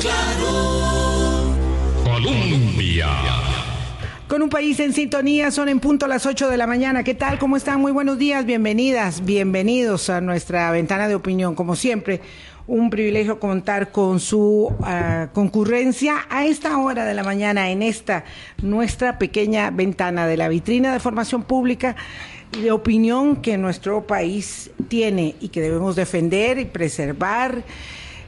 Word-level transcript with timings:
claro. 0.00 1.54
Colombia. 2.04 3.08
Con 4.28 4.42
un 4.42 4.48
país 4.48 4.80
en 4.80 4.92
sintonía, 4.92 5.50
son 5.50 5.68
en 5.68 5.80
punto 5.80 6.06
las 6.06 6.26
8 6.26 6.48
de 6.48 6.56
la 6.56 6.66
mañana. 6.66 7.04
¿Qué 7.04 7.14
tal? 7.14 7.38
¿Cómo 7.38 7.56
están? 7.56 7.80
Muy 7.80 7.92
buenos 7.92 8.18
días, 8.18 8.44
bienvenidas, 8.44 9.24
bienvenidos 9.24 10.10
a 10.10 10.20
nuestra 10.20 10.70
ventana 10.72 11.06
de 11.08 11.14
opinión. 11.14 11.54
Como 11.54 11.76
siempre, 11.76 12.20
un 12.66 12.90
privilegio 12.90 13.38
contar 13.38 13.92
con 13.92 14.18
su 14.18 14.74
uh, 14.78 15.32
concurrencia 15.32 16.26
a 16.28 16.44
esta 16.46 16.76
hora 16.78 17.04
de 17.04 17.14
la 17.14 17.22
mañana 17.22 17.70
en 17.70 17.82
esta 17.82 18.24
nuestra 18.60 19.18
pequeña 19.18 19.70
ventana 19.70 20.26
de 20.26 20.36
la 20.36 20.48
vitrina 20.48 20.92
de 20.92 20.98
formación 20.98 21.44
pública 21.44 21.94
y 22.56 22.62
de 22.62 22.72
opinión 22.72 23.36
que 23.36 23.56
nuestro 23.58 24.06
país 24.06 24.70
tiene 24.88 25.36
y 25.40 25.48
que 25.48 25.60
debemos 25.60 25.94
defender 25.94 26.58
y 26.58 26.64
preservar. 26.64 27.62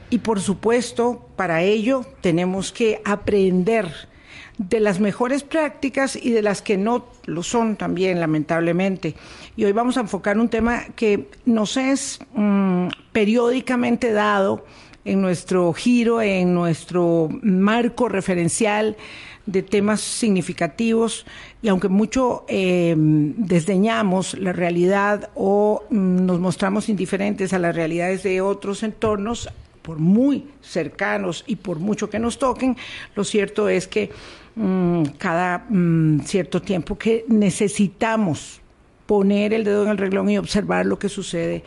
Y 0.09 0.19
por 0.19 0.39
supuesto, 0.39 1.27
para 1.35 1.61
ello 1.61 2.05
tenemos 2.21 2.71
que 2.71 3.01
aprender 3.05 4.09
de 4.57 4.79
las 4.79 4.99
mejores 4.99 5.43
prácticas 5.43 6.17
y 6.17 6.31
de 6.31 6.41
las 6.41 6.61
que 6.61 6.77
no 6.77 7.05
lo 7.25 7.43
son 7.43 7.77
también, 7.77 8.19
lamentablemente. 8.19 9.15
Y 9.55 9.63
hoy 9.63 9.71
vamos 9.71 9.97
a 9.97 10.01
enfocar 10.01 10.37
un 10.37 10.49
tema 10.49 10.83
que 10.95 11.29
nos 11.45 11.77
es 11.77 12.19
mmm, 12.33 12.87
periódicamente 13.13 14.11
dado 14.11 14.65
en 15.05 15.21
nuestro 15.21 15.71
giro, 15.73 16.21
en 16.21 16.53
nuestro 16.53 17.29
marco 17.41 18.09
referencial 18.09 18.97
de 19.45 19.63
temas 19.63 20.01
significativos 20.01 21.25
y 21.61 21.69
aunque 21.69 21.87
mucho 21.87 22.45
eh, 22.47 22.93
desdeñamos 22.97 24.37
la 24.37 24.53
realidad 24.53 25.29
o 25.35 25.83
mm, 25.89 26.25
nos 26.25 26.39
mostramos 26.39 26.89
indiferentes 26.89 27.53
a 27.53 27.59
las 27.59 27.75
realidades 27.75 28.23
de 28.23 28.41
otros 28.41 28.83
entornos, 28.83 29.49
por 29.89 29.97
muy 29.97 30.45
cercanos 30.61 31.43
y 31.47 31.55
por 31.55 31.79
mucho 31.79 32.11
que 32.11 32.19
nos 32.19 32.37
toquen, 32.37 32.77
lo 33.15 33.23
cierto 33.23 33.67
es 33.67 33.87
que 33.87 34.11
mmm, 34.55 35.01
cada 35.17 35.65
mmm, 35.67 36.19
cierto 36.19 36.61
tiempo 36.61 36.95
que 36.95 37.25
necesitamos 37.27 38.61
poner 39.07 39.51
el 39.51 39.63
dedo 39.63 39.85
en 39.85 39.89
el 39.89 39.97
reglón 39.97 40.29
y 40.29 40.37
observar 40.37 40.85
lo 40.85 40.99
que 40.99 41.09
sucede 41.09 41.63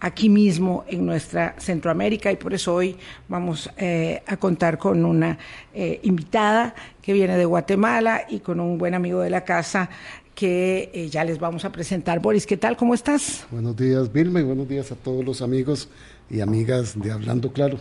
aquí 0.00 0.28
mismo 0.28 0.84
en 0.86 1.06
nuestra 1.06 1.54
Centroamérica 1.58 2.30
y 2.30 2.36
por 2.36 2.52
eso 2.52 2.74
hoy 2.74 2.94
vamos 3.26 3.70
eh, 3.78 4.22
a 4.26 4.36
contar 4.36 4.76
con 4.76 5.06
una 5.06 5.38
eh, 5.72 5.98
invitada 6.02 6.74
que 7.00 7.14
viene 7.14 7.38
de 7.38 7.46
Guatemala 7.46 8.26
y 8.28 8.40
con 8.40 8.60
un 8.60 8.76
buen 8.76 8.92
amigo 8.92 9.22
de 9.22 9.30
la 9.30 9.44
casa 9.44 9.88
que 10.34 10.90
eh, 10.92 11.08
ya 11.08 11.24
les 11.24 11.38
vamos 11.38 11.64
a 11.64 11.72
presentar. 11.72 12.20
Boris, 12.20 12.46
¿qué 12.46 12.58
tal? 12.58 12.76
¿Cómo 12.76 12.92
estás? 12.92 13.46
Buenos 13.50 13.76
días, 13.76 14.12
Vilma, 14.12 14.40
y 14.40 14.42
buenos 14.42 14.68
días 14.68 14.92
a 14.92 14.94
todos 14.94 15.24
los 15.24 15.40
amigos 15.40 15.88
y 16.32 16.40
amigas 16.40 16.98
de 16.98 17.12
Hablando 17.12 17.52
Claro. 17.52 17.78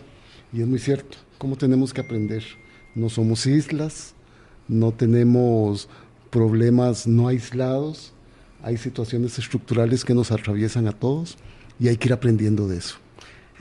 Y 0.54 0.62
es 0.62 0.68
muy 0.68 0.78
cierto, 0.78 1.18
¿cómo 1.38 1.56
tenemos 1.56 1.94
que 1.94 2.02
aprender? 2.02 2.44
No 2.94 3.10
somos 3.10 3.46
islas, 3.46 4.14
no 4.68 4.92
tenemos 4.92 5.88
problemas 6.30 7.08
no 7.08 7.30
aislados, 7.30 8.14
hay 8.62 8.78
situaciones 8.78 9.40
estructurales 9.40 10.04
que 10.04 10.14
nos 10.14 10.32
atraviesan 10.32 10.88
a 10.88 10.92
todos 10.92 11.38
y 11.80 11.88
hay 11.88 11.96
que 11.96 12.10
ir 12.10 12.14
aprendiendo 12.14 12.68
de 12.68 12.78
eso. 12.78 12.98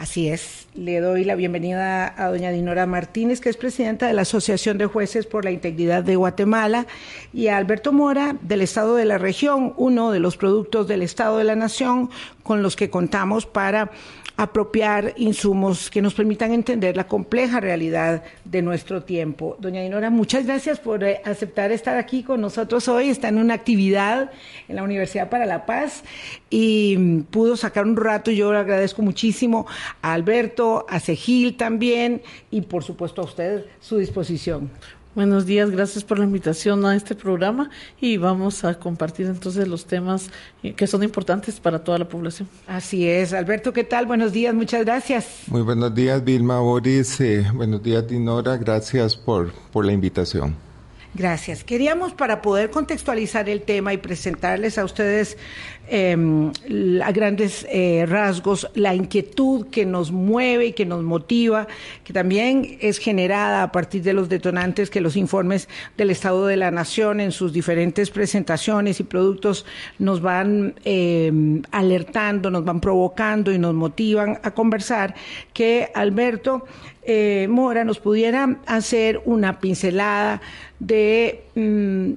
Así 0.01 0.29
es. 0.29 0.67
Le 0.75 0.99
doy 1.01 1.25
la 1.25 1.35
bienvenida 1.35 2.15
a 2.17 2.31
doña 2.31 2.51
Dinora 2.51 2.87
Martínez, 2.87 3.39
que 3.39 3.51
es 3.51 3.59
presidenta 3.59 4.07
de 4.07 4.15
la 4.15 4.23
Asociación 4.23 4.79
de 4.79 4.87
Jueces 4.87 5.27
por 5.27 5.45
la 5.45 5.51
Integridad 5.51 6.03
de 6.03 6.17
Guatemala, 6.17 6.87
y 7.35 7.49
a 7.49 7.59
Alberto 7.59 7.93
Mora, 7.93 8.35
del 8.41 8.63
Estado 8.63 8.97
de 8.97 9.05
la 9.05 9.19
Región, 9.19 9.75
uno 9.77 10.11
de 10.11 10.19
los 10.19 10.39
productos 10.39 10.89
del 10.89 11.03
Estado 11.03 11.37
de 11.37 11.45
la 11.45 11.55
Nación 11.55 12.09
con 12.43 12.63
los 12.63 12.77
que 12.77 12.91
contamos 12.91 13.47
para 13.47 13.91
apropiar 14.37 15.13
insumos 15.19 15.91
que 15.91 16.01
nos 16.01 16.15
permitan 16.15 16.53
entender 16.53 16.97
la 16.97 17.07
compleja 17.07 17.61
realidad 17.61 18.23
de 18.45 18.63
nuestro 18.63 19.03
tiempo. 19.03 19.57
Doña 19.59 19.83
Dinora, 19.83 20.09
muchas 20.09 20.47
gracias 20.47 20.81
por 20.81 21.05
eh, 21.05 21.21
aceptar 21.27 21.73
estar 21.73 21.99
aquí 21.99 22.23
con 22.23 22.41
nosotros 22.41 22.89
hoy. 22.89 23.11
Está 23.11 23.29
en 23.29 23.37
una 23.37 23.53
actividad 23.53 24.31
en 24.67 24.77
la 24.77 24.83
Universidad 24.83 25.29
para 25.29 25.45
la 25.45 25.67
Paz 25.67 26.05
y 26.49 26.97
mm, 26.99 27.23
pudo 27.25 27.57
sacar 27.57 27.85
un 27.85 27.99
rato. 27.99 28.31
Yo 28.31 28.51
le 28.51 28.61
agradezco 28.61 29.03
muchísimo 29.03 29.67
a 30.01 30.15
Alberto, 30.15 30.87
a 30.89 31.01
Segil 31.01 31.59
también 31.59 32.23
y 32.51 32.63
por 32.63 32.83
supuesto 32.83 33.21
a 33.21 33.25
usted 33.27 33.67
su 33.81 33.99
disposición. 33.99 34.71
Buenos 35.13 35.45
días, 35.45 35.71
gracias 35.71 36.05
por 36.05 36.21
la 36.21 36.25
invitación 36.25 36.87
a 36.87 36.95
este 36.95 37.17
programa 37.17 37.69
y 38.01 38.17
vamos 38.17 38.63
a 38.65 38.79
compartir 38.79 39.27
entonces 39.27 39.67
los 39.67 39.85
temas 39.85 40.31
que 40.77 40.87
son 40.87 41.03
importantes 41.03 41.59
para 41.59 41.83
toda 41.83 41.99
la 41.99 42.09
población. 42.09 42.49
Así 42.69 43.09
es, 43.09 43.33
Alberto, 43.33 43.73
¿qué 43.73 43.83
tal? 43.83 44.07
Buenos 44.07 44.33
días, 44.33 44.55
muchas 44.55 44.85
gracias. 44.85 45.43
Muy 45.49 45.63
buenos 45.63 45.93
días, 45.97 46.23
Vilma 46.23 46.61
Boris, 46.61 47.21
eh, 47.21 47.45
buenos 47.53 47.83
días, 47.83 48.07
Dinora, 48.07 48.57
gracias 48.57 49.17
por, 49.17 49.53
por 49.73 49.85
la 49.85 49.93
invitación. 49.93 50.70
Gracias. 51.13 51.65
Queríamos 51.65 52.15
para 52.15 52.41
poder 52.41 52.71
contextualizar 52.71 53.49
el 53.49 53.63
tema 53.63 53.93
y 53.93 53.97
presentarles 53.97 54.79
a 54.79 54.85
ustedes 54.85 55.37
eh, 55.89 56.17
a 57.03 57.11
grandes 57.11 57.67
eh, 57.69 58.07
rasgos 58.07 58.71
la 58.77 58.95
inquietud 58.95 59.67
que 59.73 59.85
nos 59.85 60.13
mueve 60.13 60.67
y 60.67 60.73
que 60.73 60.87
nos 60.87 61.03
motiva, 61.03 61.67
que 62.05 62.13
también 62.13 62.79
es 62.81 62.99
generada 62.99 63.65
a 63.65 63.73
partir 63.73 64.05
de 64.05 64.13
los 64.13 64.29
detonantes 64.29 64.89
que 64.89 65.01
los 65.01 65.17
informes 65.17 65.69
del 65.97 66.11
Estado 66.11 66.47
de 66.47 66.57
la 66.57 66.71
Nación 66.71 67.19
en 67.19 67.33
sus 67.33 67.53
diferentes 67.53 68.11
presentaciones 68.11 69.01
y 69.01 69.03
productos 69.03 69.67
nos 69.99 70.23
van 70.23 70.75
eh, 70.85 71.33
alertando, 71.73 72.53
nos 72.53 72.65
van 72.65 72.81
provocando 72.81 73.51
y 73.51 73.59
nos 73.59 73.75
motivan 73.75 74.39
a 74.45 74.53
conversar, 74.53 75.17
que 75.53 75.91
Alberto 75.93 76.67
eh, 77.13 77.49
Mora 77.49 77.83
nos 77.83 77.99
pudiera 77.99 78.61
hacer 78.67 79.21
una 79.25 79.59
pincelada 79.59 80.41
de 80.79 81.43
mmm, 81.57 82.13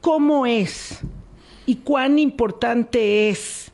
cómo 0.00 0.44
es 0.44 0.98
y 1.66 1.76
cuán 1.76 2.18
importante 2.18 3.28
es 3.28 3.70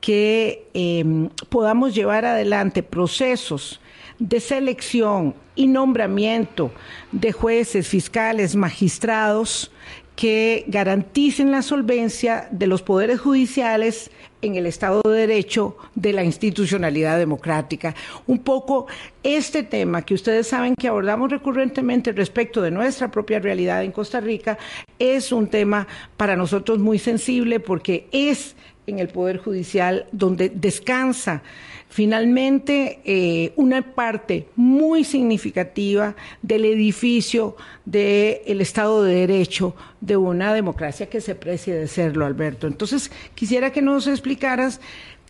que 0.00 0.68
eh, 0.72 1.28
podamos 1.48 1.96
llevar 1.96 2.24
adelante 2.24 2.84
procesos 2.84 3.80
de 4.20 4.38
selección 4.38 5.34
y 5.56 5.66
nombramiento 5.66 6.70
de 7.10 7.32
jueces, 7.32 7.88
fiscales, 7.88 8.54
magistrados 8.54 9.72
que 10.18 10.64
garanticen 10.66 11.52
la 11.52 11.62
solvencia 11.62 12.48
de 12.50 12.66
los 12.66 12.82
poderes 12.82 13.20
judiciales 13.20 14.10
en 14.42 14.56
el 14.56 14.66
Estado 14.66 15.00
de 15.04 15.16
Derecho 15.16 15.76
de 15.94 16.12
la 16.12 16.24
institucionalidad 16.24 17.18
democrática. 17.18 17.94
Un 18.26 18.40
poco 18.40 18.88
este 19.22 19.62
tema 19.62 20.02
que 20.02 20.14
ustedes 20.14 20.48
saben 20.48 20.74
que 20.74 20.88
abordamos 20.88 21.30
recurrentemente 21.30 22.10
respecto 22.10 22.60
de 22.60 22.72
nuestra 22.72 23.12
propia 23.12 23.38
realidad 23.38 23.84
en 23.84 23.92
Costa 23.92 24.18
Rica 24.18 24.58
es 24.98 25.30
un 25.30 25.46
tema 25.46 25.86
para 26.16 26.34
nosotros 26.34 26.80
muy 26.80 26.98
sensible 26.98 27.60
porque 27.60 28.08
es 28.10 28.56
en 28.88 28.98
el 28.98 29.10
Poder 29.10 29.36
Judicial 29.36 30.06
donde 30.10 30.48
descansa 30.48 31.44
finalmente 31.88 33.00
eh, 33.04 33.52
una 33.56 33.82
parte 33.82 34.46
muy 34.56 35.04
significativa 35.04 36.14
del 36.42 36.64
edificio 36.64 37.56
del 37.84 38.42
de 38.46 38.62
Estado 38.62 39.02
de 39.02 39.14
Derecho 39.14 39.74
de 40.00 40.16
una 40.16 40.52
democracia 40.52 41.08
que 41.08 41.20
se 41.20 41.34
precie 41.34 41.74
de 41.74 41.88
serlo, 41.88 42.26
Alberto. 42.26 42.66
Entonces, 42.66 43.10
quisiera 43.34 43.72
que 43.72 43.82
nos 43.82 44.06
explicaras 44.06 44.80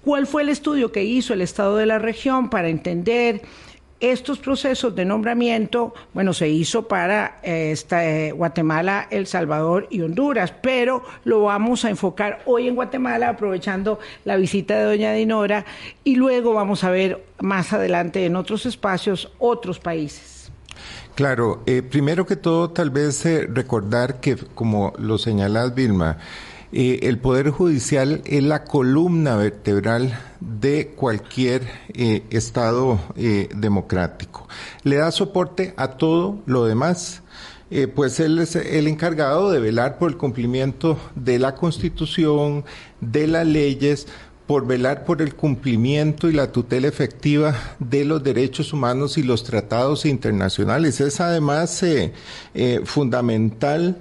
cuál 0.05 0.27
fue 0.27 0.43
el 0.43 0.49
estudio 0.49 0.93
que 0.93 1.05
hizo 1.05 1.33
el 1.33 1.43
Estado 1.43 1.77
de 1.77 1.87
la 1.87 1.99
región 1.99 2.51
para 2.51 2.69
entender 2.69 3.43
estos 4.00 4.38
procesos 4.38 4.94
de 4.94 5.04
nombramiento, 5.04 5.92
bueno, 6.14 6.32
se 6.32 6.48
hizo 6.48 6.86
para 6.86 7.41
eh, 7.42 7.70
esta, 7.72 8.04
eh, 8.04 8.32
Guatemala, 8.32 9.09
El 9.10 9.26
Salvador 9.26 9.88
y 9.91 10.03
Honduras, 10.03 10.53
pero 10.62 11.03
lo 11.25 11.42
vamos 11.42 11.84
a 11.84 11.91
enfocar 11.91 12.42
hoy 12.47 12.69
en 12.69 12.75
Guatemala, 12.75 13.31
aprovechando 13.31 13.98
la 14.25 14.36
visita 14.36 14.78
de 14.78 14.84
doña 14.84 15.12
Dinora, 15.12 15.64
y 16.04 16.16
luego 16.16 16.54
vamos 16.54 16.84
a 16.84 16.91
ver 16.91 17.25
más 17.41 17.72
adelante 17.72 18.25
en 18.25 18.36
otros 18.36 18.66
espacios 18.66 19.32
otros 19.38 19.81
países. 19.81 20.51
Claro, 21.16 21.62
eh, 21.66 21.83
primero 21.83 22.24
que 22.24 22.36
todo, 22.36 22.71
tal 22.71 22.91
vez 22.91 23.24
recordar 23.53 24.21
que, 24.21 24.36
como 24.36 24.92
lo 24.98 25.18
señalas, 25.18 25.74
Vilma, 25.74 26.18
eh, 26.70 27.00
el 27.03 27.18
Poder 27.18 27.50
Judicial 27.50 28.22
es 28.26 28.42
la 28.42 28.65
columna 28.65 29.36
vertebral 29.36 30.18
de 30.41 30.88
cualquier 30.88 31.62
eh, 31.94 32.24
Estado 32.30 33.00
eh, 33.16 33.48
democrático. 33.54 34.47
Le 34.82 34.97
da 34.97 35.10
soporte 35.10 35.72
a 35.76 35.92
todo 35.92 36.42
lo 36.47 36.65
demás. 36.65 37.22
Pues 37.94 38.18
él 38.18 38.38
es 38.38 38.56
el 38.56 38.86
encargado 38.86 39.50
de 39.50 39.60
velar 39.60 39.98
por 39.98 40.10
el 40.10 40.16
cumplimiento 40.16 40.98
de 41.15 41.38
la 41.38 41.54
Constitución, 41.54 42.65
de 43.03 43.26
las 43.26 43.47
leyes, 43.47 44.06
por 44.47 44.66
velar 44.66 45.04
por 45.04 45.20
el 45.20 45.34
cumplimiento 45.34 46.30
y 46.30 46.32
la 46.32 46.50
tutela 46.50 46.88
efectiva 46.88 47.54
de 47.78 48.06
los 48.06 48.24
derechos 48.24 48.72
humanos 48.72 49.18
y 49.18 49.22
los 49.22 49.44
tratados 49.44 50.06
internacionales. 50.06 51.03
Es 51.03 51.20
además 51.20 51.84
fundamental 52.84 53.98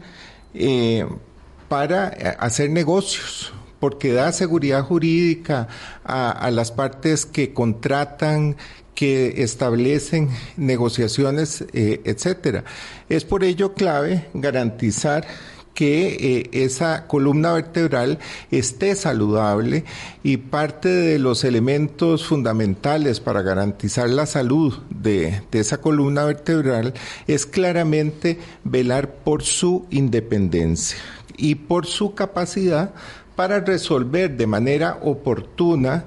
para 1.67 2.07
hacer 2.39 2.69
negocios, 2.69 3.53
porque 3.79 4.13
da 4.13 4.31
seguridad 4.31 4.83
jurídica 4.83 5.67
a, 6.03 6.49
las 6.51 6.71
partes 6.71 7.25
que 7.25 7.53
contratan, 7.53 8.55
que 8.95 9.43
establecen 9.43 10.29
negociaciones, 10.55 11.65
eh, 11.73 12.01
etcétera. 12.03 12.63
Es 13.09 13.25
por 13.25 13.43
ello 13.43 13.73
clave 13.75 14.25
garantizar 14.33 15.27
que 15.75 16.07
eh, 16.19 16.63
esa 16.63 17.05
columna 17.05 17.53
vertebral 17.53 18.17
esté 18.49 18.95
saludable 18.95 19.83
y 20.23 20.37
parte 20.37 20.89
de 20.89 21.19
los 21.19 21.43
elementos 21.43 22.25
fundamentales 22.25 23.19
para 23.19 23.43
garantizar 23.43 24.09
la 24.09 24.25
salud 24.25 24.73
de 24.89 25.43
esa 25.51 25.79
columna 25.79 26.25
vertebral 26.25 26.95
es 27.27 27.45
claramente 27.45 28.39
velar 28.63 29.17
por 29.23 29.43
su 29.43 29.85
independencia 29.91 30.97
y 31.37 31.55
por 31.55 31.85
su 31.85 32.13
capacidad 32.13 32.93
para 33.35 33.59
resolver 33.59 34.35
de 34.35 34.47
manera 34.47 34.99
oportuna 35.03 36.05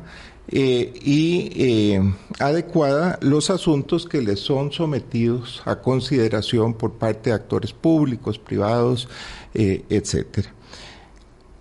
eh, 0.49 0.93
y 1.01 1.53
eh, 1.55 2.03
adecuada 2.41 3.19
los 3.23 3.51
asuntos 3.51 4.07
que 4.07 4.21
le 4.21 4.35
son 4.35 4.73
sometidos 4.73 5.63
a 5.65 5.77
consideración 5.77 6.75
por 6.75 6.95
parte 6.95 7.31
de 7.31 7.37
actores 7.37 7.73
públicos, 7.73 8.39
privados, 8.39 9.09
eh, 9.55 9.85
etcétera. 9.89 10.53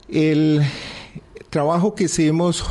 El 0.07 0.63
trabajo 1.51 1.93
que 1.93 2.05
hicimos 2.05 2.65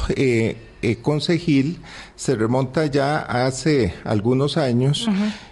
eh, 0.81 0.99
con 1.03 1.21
Segil 1.21 1.79
se 2.19 2.35
remonta 2.35 2.87
ya 2.87 3.19
hace 3.21 3.95
algunos 4.03 4.57
años 4.57 5.09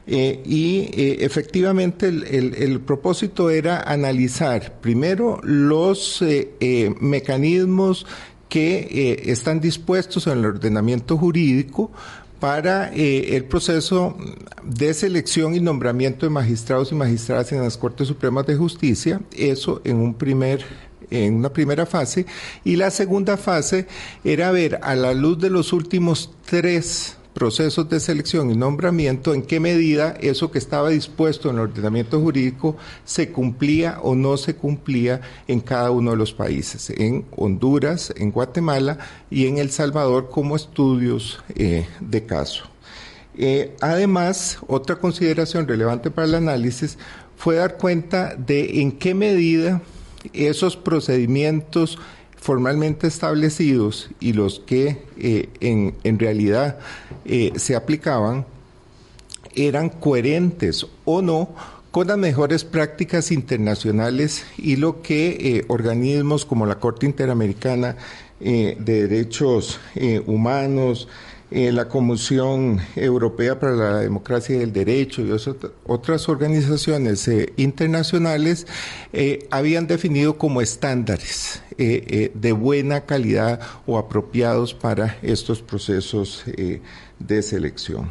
eh, 0.09 0.43
y 0.45 0.79
eh, 1.01 1.19
efectivamente 1.21 2.09
el, 2.09 2.25
el- 2.25 2.55
el 2.57 2.81
propósito 2.81 3.51
era 3.51 3.81
analizar 3.83 4.75
primero 4.81 5.39
los 5.45 6.21
eh, 6.23 6.93
mecanismos 7.01 8.05
que 8.49 9.23
están 9.27 9.61
dispuestos 9.61 10.27
en 10.27 10.39
el 10.39 10.47
ordenamiento 10.47 11.17
jurídico 11.17 11.91
para 12.41 12.93
eh, 12.95 13.37
el 13.37 13.45
proceso 13.45 14.17
de 14.65 14.93
selección 14.93 15.55
y 15.55 15.61
nombramiento 15.61 16.27
de 16.27 16.31
magistrados 16.31 16.91
y 16.91 16.95
magistradas 16.97 17.53
en 17.53 17.63
las 17.63 17.77
Cortes 17.77 18.09
Supremas 18.09 18.47
de 18.47 18.57
Justicia, 18.57 19.21
eso 19.37 19.81
en 19.85 19.97
un 19.97 20.15
primer 20.15 20.65
en 21.11 21.35
una 21.35 21.53
primera 21.53 21.87
fase 21.87 22.27
y 22.65 22.77
la 22.77 22.91
segunda 22.91 23.37
fase 23.37 23.87
era 24.25 24.51
ver 24.51 24.81
a 24.83 24.95
la 24.95 25.15
luz 25.15 25.39
de 25.39 25.51
los 25.51 25.73
últimos 25.73 26.31
tres 26.45 27.17
procesos 27.37 27.91
de 27.91 28.01
selección 28.01 28.51
y 28.51 28.57
nombramiento 28.57 29.35
en 29.35 29.43
qué 29.43 29.61
medida 29.61 30.17
eso 30.23 30.51
que 30.51 30.59
estaba 30.59 30.89
dispuesto 30.89 31.51
en 31.51 31.57
el 31.57 31.63
ordenamiento 31.65 32.19
jurídico 32.19 32.79
se 33.05 33.31
cumplía 33.31 33.99
o 34.03 34.15
no 34.15 34.39
se 34.39 34.57
cumplía 34.57 35.21
en 35.47 35.61
cada 35.61 35.91
uno 35.91 36.13
de 36.13 36.17
los 36.17 36.33
países, 36.33 36.89
en 36.89 37.27
Honduras, 37.37 38.11
en 38.17 38.31
Guatemala 38.31 38.97
y 39.31 39.49
en 39.49 39.59
El 39.59 39.71
Salvador 39.71 40.31
como 40.31 40.57
estudios 40.57 41.45
eh, 41.55 41.87
de 42.01 42.25
caso. 42.25 42.65
Eh, 43.37 43.77
además, 43.83 44.59
otra 44.67 44.97
consideración 44.97 45.69
relevante 45.69 46.11
para 46.11 46.29
el 46.29 46.37
análisis 46.37 46.97
fue 47.37 47.57
dar 47.57 47.77
cuenta 47.77 48.35
de 48.35 48.81
en 48.81 48.93
qué 48.93 49.15
medida 49.15 49.83
esos 50.33 50.77
procedimientos 50.77 51.99
formalmente 52.47 53.07
establecidos 53.07 54.09
y 54.21 54.33
los 54.33 54.61
que 54.61 55.03
eh, 55.19 55.49
en, 55.61 55.95
en 56.05 56.19
realidad 56.19 56.79
eh, 57.25 57.53
se 57.57 57.75
aplicaban 57.75 58.47
eran 59.55 59.89
coherentes 59.89 60.87
o 61.05 61.23
no 61.23 61.55
con 61.91 62.09
las 62.09 62.19
mejores 62.19 62.63
prácticas 62.63 63.33
internacionales 63.33 64.45
y 64.59 64.77
lo 64.77 65.03
que 65.03 65.31
eh, 65.31 65.65
organismos 65.69 66.45
como 66.45 66.67
la 66.67 66.79
Corte 66.79 67.07
Interamericana 67.07 67.97
de 68.39 68.77
Derechos 68.79 69.81
Humanos, 70.27 71.09
eh, 71.51 71.71
la 71.71 71.87
Comisión 71.87 72.81
Europea 72.97 73.61
para 73.61 73.73
la 73.73 73.99
Democracia 73.99 74.57
y 74.57 74.63
el 74.63 74.73
Derecho 74.73 75.23
y 75.23 75.31
otras 75.87 76.29
organizaciones 76.29 77.29
eh, 77.29 77.53
internacionales 77.57 78.67
eh, 79.13 79.47
habían 79.51 79.87
definido 79.87 80.39
como 80.39 80.61
estándares 80.61 81.63
de 81.77 82.53
buena 82.53 83.03
calidad 83.03 83.61
o 83.87 83.99
apropiados 83.99 84.73
para 84.73 85.19
estos 85.23 85.61
procesos 85.61 86.43
de 87.19 87.43
selección. 87.43 88.11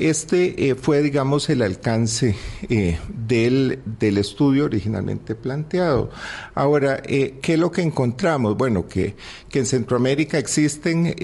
Este 0.00 0.70
eh, 0.70 0.76
fue, 0.76 1.02
digamos, 1.02 1.50
el 1.50 1.60
alcance 1.60 2.34
eh, 2.70 2.98
del, 3.06 3.80
del 3.84 4.16
estudio 4.16 4.64
originalmente 4.64 5.34
planteado. 5.34 6.08
Ahora, 6.54 7.02
eh, 7.04 7.34
¿qué 7.42 7.52
es 7.52 7.58
lo 7.58 7.70
que 7.70 7.82
encontramos? 7.82 8.56
Bueno, 8.56 8.88
que, 8.88 9.14
que 9.50 9.58
en 9.58 9.66
Centroamérica 9.66 10.38
existen 10.38 11.14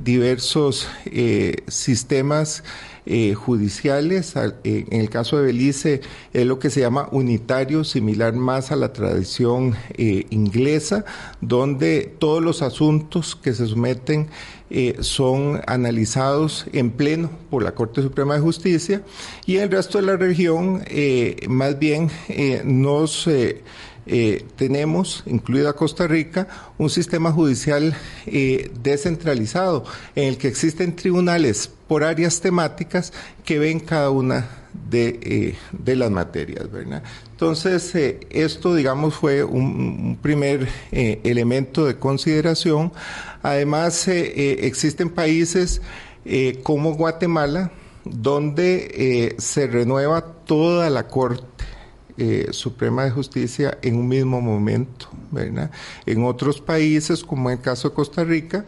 diversos 0.00 0.88
sistemas 1.66 2.62
eh, 3.06 3.34
judiciales. 3.34 4.36
Al- 4.36 4.56
eh, 4.64 4.84
En 4.90 5.00
el 5.00 5.10
caso 5.10 5.36
de 5.38 5.46
Belice 5.46 6.00
es 6.32 6.46
lo 6.46 6.58
que 6.58 6.70
se 6.70 6.80
llama 6.80 7.08
unitario, 7.12 7.84
similar 7.84 8.34
más 8.34 8.70
a 8.72 8.76
la 8.76 8.92
tradición 8.92 9.74
eh, 9.96 10.26
inglesa, 10.30 11.04
donde 11.40 12.12
todos 12.18 12.42
los 12.42 12.62
asuntos 12.62 13.36
que 13.36 13.52
se 13.54 13.66
someten 13.66 14.28
son 15.00 15.60
analizados 15.66 16.66
en 16.72 16.92
pleno 16.92 17.28
por 17.50 17.64
la 17.64 17.72
Corte 17.74 18.02
Suprema 18.02 18.34
de 18.34 18.40
Justicia 18.40 19.02
y 19.44 19.56
el 19.56 19.68
resto 19.68 19.98
de 19.98 20.06
la 20.06 20.16
región 20.16 20.84
más 21.48 21.76
bien 21.80 22.08
nos 22.64 23.28
tenemos, 24.56 25.24
incluida 25.26 25.72
Costa 25.72 26.06
Rica, 26.06 26.46
un 26.78 26.88
sistema 26.88 27.32
judicial 27.32 27.96
descentralizado 28.80 29.84
en 30.14 30.24
el 30.28 30.38
que 30.38 30.46
existen 30.46 30.94
tribunales 30.94 31.70
por 31.90 32.04
áreas 32.04 32.40
temáticas 32.40 33.12
que 33.44 33.58
ven 33.58 33.80
cada 33.80 34.10
una 34.10 34.48
de, 34.88 35.18
eh, 35.24 35.58
de 35.72 35.96
las 35.96 36.08
materias, 36.08 36.70
¿verdad? 36.70 37.02
Entonces, 37.32 37.92
eh, 37.96 38.20
esto, 38.30 38.76
digamos, 38.76 39.16
fue 39.16 39.42
un, 39.42 40.16
primer 40.22 40.68
eh, 40.92 41.20
elemento 41.24 41.84
de 41.84 41.96
consideración. 41.96 42.92
Además, 43.42 44.06
existen 44.06 45.10
países 45.10 45.82
como 46.62 46.94
Guatemala, 46.94 47.72
donde 48.04 49.34
se 49.38 49.66
renueva 49.66 50.20
toda 50.44 50.90
la 50.90 51.08
Corte 51.08 51.42
Suprema 52.52 53.02
de 53.02 53.10
Justicia 53.10 53.78
en 53.82 53.96
un 53.96 54.06
mismo 54.06 54.40
momento, 54.40 55.08
¿verdad? 55.32 55.72
En 56.06 56.22
otros 56.22 56.60
países, 56.60 57.24
como 57.24 57.50
en 57.50 57.58
el 57.58 57.62
caso 57.62 57.88
de 57.88 57.94
Costa 57.96 58.22
Rica, 58.22 58.64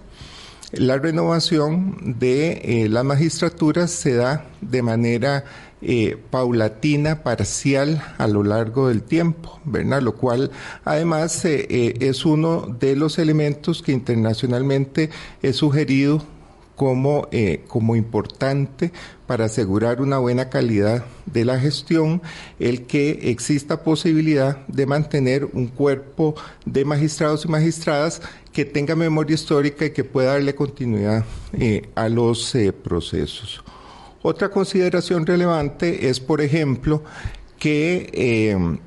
la 0.73 0.97
renovación 0.97 2.17
de 2.19 2.63
eh, 2.65 2.89
las 2.89 3.05
magistraturas 3.05 3.91
se 3.91 4.15
da 4.15 4.47
de 4.63 4.83
manera 4.83 5.45
eh, 5.83 6.17
paulatina, 6.31 7.23
parcial 7.23 8.03
a 8.17 8.27
lo 8.27 8.43
largo 8.43 8.89
del 8.89 9.03
tiempo, 9.03 9.61
¿verdad? 9.65 10.01
Lo 10.01 10.15
cual 10.15 10.51
además 10.85 11.45
eh, 11.45 11.95
es 12.01 12.25
uno 12.25 12.75
de 12.81 12.97
los 12.97 13.19
elementos 13.19 13.83
que 13.83 13.93
internacionalmente 13.93 15.11
es 15.43 15.57
sugerido 15.57 16.25
como, 16.75 17.29
como 17.69 17.95
importante 17.95 18.93
para 19.27 19.45
asegurar 19.45 20.01
una 20.01 20.19
buena 20.19 20.49
calidad 20.49 21.05
de 21.27 21.45
la 21.45 21.61
gestión, 21.61 22.23
el 22.59 22.87
que 22.87 23.31
exista 23.31 23.85
posibilidad 23.85 24.67
de 24.67 24.87
mantener 24.87 25.45
un 25.53 25.69
cuerpo 25.69 26.35
de 26.65 26.85
magistrados 26.85 27.45
y 27.45 27.49
magistradas 27.49 28.21
que 28.53 28.65
tenga 28.65 28.95
memoria 28.95 29.35
histórica 29.35 29.87
y 29.87 29.91
que 29.91 30.05
pueda 30.05 30.33
darle 30.33 30.55
continuidad 30.55 31.25
eh, 31.53 31.89
a 31.95 32.09
los 32.09 32.55
eh, 32.55 32.73
procesos. 32.73 33.63
Otra 34.23 34.51
consideración 34.51 35.27
relevante 35.27 36.09
es, 36.09 36.21
por 36.21 36.41
ejemplo, 36.41 37.03
que 37.59 38.11
eh, 38.13 38.79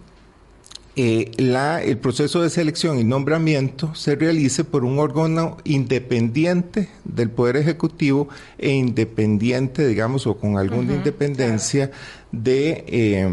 eh, 0.97 1.31
la, 1.35 1.83
el 1.83 1.97
proceso 1.97 2.41
de 2.41 2.49
selección 2.49 2.97
y 2.97 3.03
nombramiento 3.03 3.93
se 3.95 4.15
realice 4.15 4.63
por 4.63 4.85
un 4.85 4.97
órgano 4.97 5.57
independiente 5.65 6.87
del 7.03 7.29
Poder 7.29 7.57
Ejecutivo 7.57 8.29
e 8.57 8.71
independiente, 8.71 9.85
digamos, 9.85 10.25
o 10.25 10.37
con 10.37 10.57
alguna 10.57 10.93
independencia 10.93 11.91
de, 12.31 12.85
eh, 12.87 13.29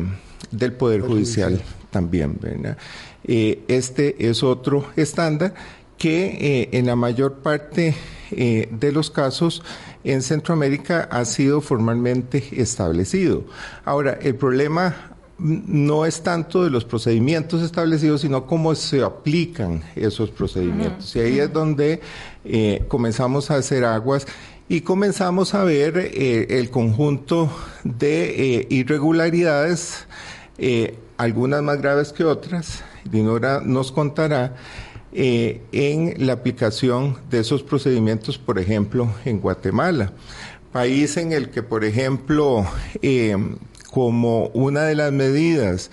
del 0.51 0.73
Poder 0.73 1.03
Judicial 1.03 1.63
también. 1.91 2.37
¿verdad? 2.41 2.77
Eh, 3.23 3.61
este 3.69 4.29
es 4.29 4.43
otro 4.43 4.87
estándar 4.97 5.55
que 5.99 6.27
eh, 6.27 6.69
en 6.73 6.87
la 6.87 6.97
mayor 6.97 7.35
parte 7.35 7.95
eh, 8.31 8.69
de 8.71 8.93
los 8.93 9.11
casos 9.11 9.63
en 10.05 10.23
Centroamérica 10.23 11.09
ha 11.11 11.25
sido 11.25 11.61
formalmente 11.61 12.45
establecido. 12.53 13.45
Ahora, 13.85 14.19
el 14.21 14.35
problema 14.35 15.13
no 15.43 16.07
es 16.07 16.23
tanto 16.23 16.63
de 16.63 16.71
los 16.71 16.85
procedimientos 16.85 17.63
establecidos, 17.63 18.21
sino 18.21 18.47
cómo 18.47 18.75
se 18.75 19.03
aplican 19.03 19.83
esos 19.97 20.31
procedimientos. 20.31 21.15
Y 21.17 21.21
ahí 21.21 21.39
es 21.41 21.53
donde 21.53 22.01
eh, 22.45 22.85
comenzamos 22.89 23.51
a 23.51 23.57
hacer 23.57 23.85
aguas 23.85 24.27
y 24.69 24.83
comenzamos 24.83 25.55
a 25.55 25.65
ver 25.65 25.99
eh, 25.99 26.47
el 26.51 26.71
conjunto 26.71 27.51
de 27.83 28.59
eh, 28.59 28.67
irregularidades, 28.71 30.07
algunas 31.17 31.63
más 31.63 31.81
graves 31.81 32.13
que 32.13 32.25
otras. 32.25 32.85
Dinora 33.05 33.61
nos 33.65 33.91
contará 33.91 34.55
eh, 35.15 35.61
en 35.73 36.27
la 36.27 36.33
aplicación 36.33 37.19
de 37.31 37.41
esos 37.41 37.63
procedimientos, 37.63 38.39
por 38.39 38.59
ejemplo, 38.59 39.13
en 39.25 39.41
Guatemala 39.41 40.13
país 40.73 41.19
en 41.19 41.33
el 41.33 41.51
que, 41.51 41.63
por 41.63 41.85
ejemplo, 41.85 42.67
eh, 43.03 43.37
como 43.91 44.47
una 44.55 44.85
de 44.85 44.95
las 44.95 45.13
medidas 45.13 45.91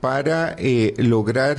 para 0.00 0.56
eh, 0.58 0.94
lograr 0.96 1.58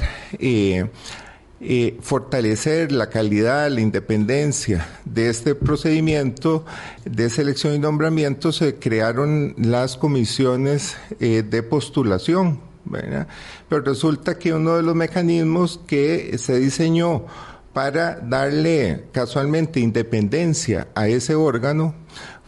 fortalecer 2.02 2.92
la 2.92 3.12
calidad, 3.12 3.70
la 3.70 3.80
independencia 3.80 4.88
de 5.06 5.30
este 5.30 5.54
procedimiento 5.54 6.66
de 7.06 7.30
selección 7.30 7.76
y 7.76 7.80
nombramiento, 7.80 8.52
se 8.52 8.76
crearon 8.80 9.54
las 9.58 9.96
comisiones 9.96 10.98
de 11.20 11.64
postulación. 11.64 12.73
Pero 12.90 13.82
resulta 13.84 14.38
que 14.38 14.54
uno 14.54 14.76
de 14.76 14.84
los 14.84 14.96
mecanismos 14.96 15.80
que 15.88 16.38
se 16.38 16.60
diseñó 16.60 17.26
para 17.74 18.20
darle 18.20 19.06
casualmente 19.12 19.80
independencia 19.80 20.88
a 20.94 21.08
ese 21.08 21.36
órgano 21.36 21.96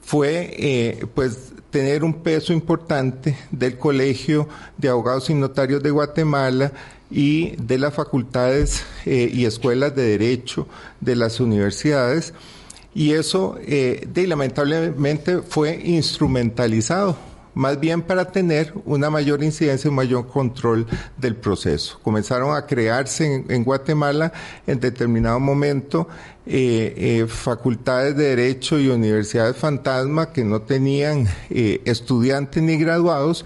fue 0.01 0.99
pues 1.15 1.53
tener 1.75 2.05
un 2.05 2.13
peso 2.13 2.53
importante 2.53 3.35
del 3.51 3.77
Colegio 3.77 4.47
de 4.77 4.87
Abogados 4.87 5.29
y 5.29 5.33
Notarios 5.33 5.83
de 5.83 5.91
Guatemala 5.91 6.71
y 7.11 7.55
de 7.57 7.77
las 7.77 7.93
facultades 7.93 8.85
eh, 9.05 9.29
y 9.33 9.43
escuelas 9.43 9.93
de 9.93 10.03
derecho 10.03 10.69
de 11.01 11.17
las 11.17 11.41
universidades. 11.41 12.33
Y 12.93 13.11
eso 13.11 13.57
eh, 13.59 14.07
lamentablemente 14.15 15.41
fue 15.41 15.81
instrumentalizado 15.83 17.17
más 17.55 17.79
bien 17.79 18.01
para 18.01 18.25
tener 18.31 18.73
una 18.85 19.09
mayor 19.09 19.43
incidencia, 19.43 19.89
un 19.89 19.95
mayor 19.95 20.27
control 20.27 20.85
del 21.17 21.35
proceso. 21.35 21.99
Comenzaron 22.03 22.55
a 22.55 22.65
crearse 22.67 23.43
en, 23.47 23.63
Guatemala 23.63 24.31
en 24.67 24.79
determinado 24.79 25.39
momento 25.39 26.07
eh, 26.45 26.93
eh, 26.95 27.25
facultades 27.27 28.15
de 28.15 28.35
derecho 28.35 28.79
y 28.79 28.89
universidades 28.89 29.55
fantasma 29.55 30.31
que 30.31 30.43
no 30.43 30.61
tenían 30.61 31.27
eh, 31.49 31.81
estudiantes 31.85 32.61
ni 32.61 32.77
graduados 32.77 33.45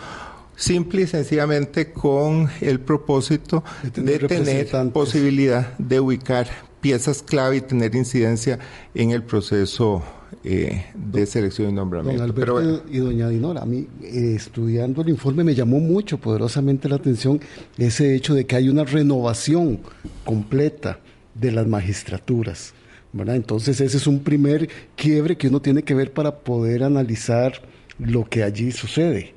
simple 0.56 1.04
y 1.04 1.08
sencillamente 1.08 1.94
con 1.94 2.50
el 2.60 2.82
propósito 2.82 3.63
de 3.96 4.20
tener 4.20 4.68
posibilidad 4.92 5.78
de 5.78 6.01
ubicar 6.01 6.48
piezas 6.82 7.22
clave 7.22 7.58
y 7.58 7.62
tener 7.62 7.96
incidencia 7.96 8.60
en 8.94 9.12
el 9.12 9.24
proceso 9.24 10.04
eh, 10.43 10.86
de 10.96 11.25
selección 11.25 11.69
y 11.69 11.74
nombramiento. 11.74 12.22
Don 12.22 12.31
Alberto 12.31 12.84
y 12.89 12.98
doña 13.00 13.27
Dinora, 13.27 13.62
a 13.62 13.65
mí 13.65 13.88
eh, 14.01 14.34
estudiando 14.36 15.01
el 15.01 15.10
informe 15.10 15.43
me 15.43 15.53
llamó 15.53 15.79
mucho 15.79 16.17
poderosamente 16.17 16.88
la 16.88 16.96
atención 16.96 17.41
ese 17.77 18.15
hecho 18.15 18.34
de 18.34 18.46
que 18.46 18.55
hay 18.55 18.69
una 18.69 18.86
renovación 18.86 19.79
completa 20.24 21.00
de 21.36 21.51
las 21.51 21.67
magistraturas. 21.67 22.74
¿verdad? 23.12 23.36
Entonces 23.36 23.81
ese 23.81 23.98
es 23.98 24.08
un 24.08 24.19
primer 24.19 24.69
quiebre 24.96 25.36
que 25.38 25.48
uno 25.48 25.62
tiene 25.62 25.84
que 25.84 25.93
ver 25.93 26.13
para 26.13 26.39
poder 26.39 26.84
analizar 26.84 27.62
lo 27.98 28.25
que 28.25 28.43
allí 28.43 28.72
sucede. 28.72 29.34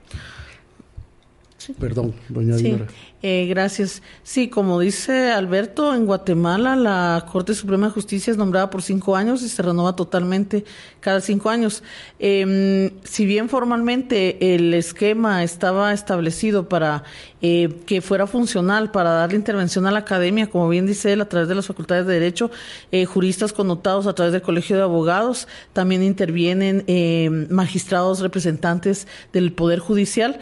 Perdón, 1.79 2.15
doña 2.29 2.57
Dinora. 2.57 2.87
Eh, 3.23 3.47
gracias. 3.49 4.03
Sí, 4.25 4.49
como 4.49 4.81
dice 4.81 5.31
Alberto, 5.31 5.95
en 5.95 6.07
Guatemala 6.07 6.75
la 6.75 7.25
Corte 7.31 7.55
Suprema 7.55 7.87
de 7.87 7.93
Justicia 7.93 8.33
es 8.33 8.37
nombrada 8.37 8.69
por 8.69 8.83
cinco 8.83 9.15
años 9.15 9.43
y 9.43 9.49
se 9.49 9.63
renova 9.63 9.95
totalmente 9.95 10.65
cada 10.99 11.21
cinco 11.21 11.49
años. 11.49 11.85
Em, 12.19 12.91
si 13.05 13.25
bien 13.25 13.49
formalmente 13.49 14.55
el 14.55 14.75
esquema 14.75 15.45
estaba 15.45 15.93
establecido 15.93 16.69
para 16.69 17.05
eh, 17.45 17.81
que 17.87 18.01
fuera 18.01 18.27
funcional, 18.27 18.93
para 18.93 19.11
darle 19.11 19.37
intervención 19.37 19.87
a 19.87 19.91
la 19.91 20.01
academia, 20.01 20.49
como 20.49 20.69
bien 20.69 20.87
dice 20.87 21.13
él, 21.13 21.21
a 21.21 21.29
través 21.29 21.49
de 21.49 21.57
las 21.57 21.67
facultades 21.67 22.07
de 22.07 22.15
Derecho, 22.15 22.51
eh, 22.93 23.05
juristas 23.05 23.53
connotados 23.53 24.07
a 24.07 24.15
través 24.15 24.33
del 24.33 24.43
Colegio 24.43 24.77
de 24.77 24.83
Abogados, 24.83 25.49
también 25.73 26.05
intervienen 26.05 26.85
em, 26.87 27.49
magistrados 27.51 28.21
representantes 28.21 29.09
del 29.33 29.53
Poder 29.53 29.81
Judicial. 29.81 30.39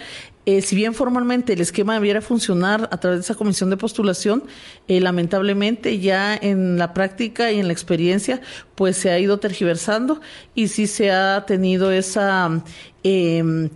Eh, 0.47 0.63
si 0.63 0.75
bien 0.75 0.95
formalmente 0.95 1.53
el 1.53 1.61
esquema 1.61 1.95
debiera 1.95 2.23
funcionar 2.23 2.89
a 2.91 2.99
través 2.99 3.21
de 3.21 3.25
esa 3.25 3.35
comisión 3.35 3.69
de 3.69 3.77
postulación, 3.77 4.45
eh, 4.89 5.01
lamentablemente 5.01 5.99
ya 5.99 6.35
en 6.35 6.79
la 6.79 6.95
práctica 6.95 7.53
y 7.53 7.61
en 7.61 7.67
la 7.67 7.73
experiencia, 7.73 8.41
pues 8.75 8.97
se 8.97 9.11
ha 9.11 9.19
ido 9.19 9.39
tergiversando 9.39 10.21
y 10.55 10.69
sí 10.69 10.87
se 10.87 11.11
ha 11.11 11.45
tenido 11.47 11.93
esa... 11.93 12.63
Eh, 13.05 13.71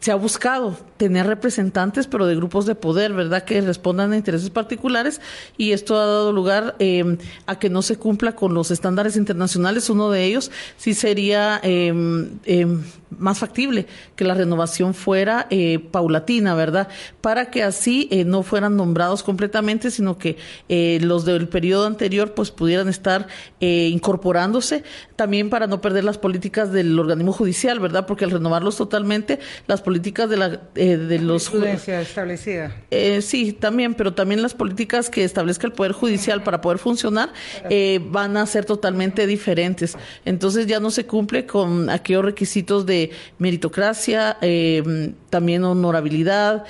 se 0.00 0.12
ha 0.12 0.14
buscado 0.14 0.78
tener 0.96 1.26
representantes, 1.26 2.06
pero 2.06 2.26
de 2.26 2.36
grupos 2.36 2.66
de 2.66 2.74
poder, 2.74 3.12
¿verdad?, 3.12 3.44
que 3.44 3.60
respondan 3.60 4.12
a 4.12 4.16
intereses 4.16 4.50
particulares 4.50 5.20
y 5.56 5.72
esto 5.72 5.96
ha 5.96 6.06
dado 6.06 6.32
lugar 6.32 6.76
em, 6.78 7.18
a 7.46 7.58
que 7.58 7.70
no 7.70 7.82
se 7.82 7.96
cumpla 7.96 8.32
con 8.32 8.54
los 8.54 8.70
estándares 8.70 9.16
internacionales. 9.16 9.90
Uno 9.90 10.10
de 10.10 10.24
ellos 10.24 10.50
sí 10.76 10.94
sería 10.94 11.60
em, 11.62 12.38
em, 12.44 12.82
más 13.10 13.38
factible 13.38 13.86
que 14.14 14.24
la 14.24 14.34
renovación 14.34 14.94
fuera 14.94 15.46
eh, 15.50 15.78
paulatina, 15.78 16.54
¿verdad?, 16.54 16.88
para 17.20 17.50
que 17.50 17.62
así 17.62 18.08
eh, 18.10 18.24
no 18.24 18.42
fueran 18.42 18.76
nombrados 18.76 19.22
completamente, 19.22 19.90
sino 19.90 20.18
que 20.18 20.36
eh, 20.68 20.98
los 21.02 21.24
del 21.24 21.48
periodo 21.48 21.86
anterior 21.86 22.34
pues 22.34 22.50
pudieran 22.50 22.88
estar 22.88 23.26
incorporándose, 23.60 24.84
también 25.16 25.50
para 25.50 25.66
no 25.66 25.80
perder 25.80 26.04
las 26.04 26.18
políticas 26.18 26.72
del 26.72 26.98
organismo 26.98 27.32
judicial, 27.32 27.80
¿verdad?, 27.80 28.06
porque 28.06 28.24
al 28.24 28.30
renovarlos 28.30 28.76
totalmente, 28.76 29.38
las 29.66 29.82
políticas 29.82 30.28
de 30.28 30.36
la 30.36 30.60
eh, 30.92 30.96
de 30.96 31.18
los 31.18 31.52
establecida. 31.52 32.76
Eh, 32.90 33.22
sí, 33.22 33.52
también, 33.52 33.94
pero 33.94 34.14
también 34.14 34.42
las 34.42 34.54
políticas 34.54 35.10
que 35.10 35.24
establezca 35.24 35.66
el 35.66 35.72
poder 35.72 35.92
judicial 35.92 36.42
para 36.42 36.60
poder 36.60 36.78
funcionar 36.78 37.32
eh, 37.70 38.00
van 38.10 38.36
a 38.36 38.46
ser 38.46 38.64
totalmente 38.64 39.26
diferentes. 39.26 39.96
Entonces 40.24 40.66
ya 40.66 40.80
no 40.80 40.90
se 40.90 41.06
cumple 41.06 41.46
con 41.46 41.90
aquellos 41.90 42.24
requisitos 42.24 42.86
de 42.86 43.10
meritocracia, 43.38 44.38
eh, 44.40 45.12
también 45.30 45.64
honorabilidad, 45.64 46.64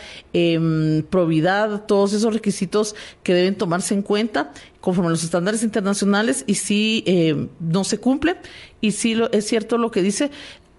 probidad, 1.11 1.87
todos 1.87 2.13
esos 2.13 2.33
requisitos 2.33 2.95
que 3.23 3.35
deben 3.35 3.55
tomarse 3.55 3.95
en 3.95 4.03
cuenta 4.03 4.53
conforme 4.81 5.09
a 5.09 5.11
los 5.11 5.25
estándares 5.25 5.63
internacionales 5.63 6.45
y 6.47 6.55
si 6.55 7.05
no 7.61 7.85
se 7.85 7.99
cumple 7.99 8.37
y 8.81 8.93
si 8.93 9.15
lo, 9.15 9.31
es 9.33 9.47
cierto 9.47 9.79
lo 9.79 9.91
que 9.91 10.03
dice 10.03 10.31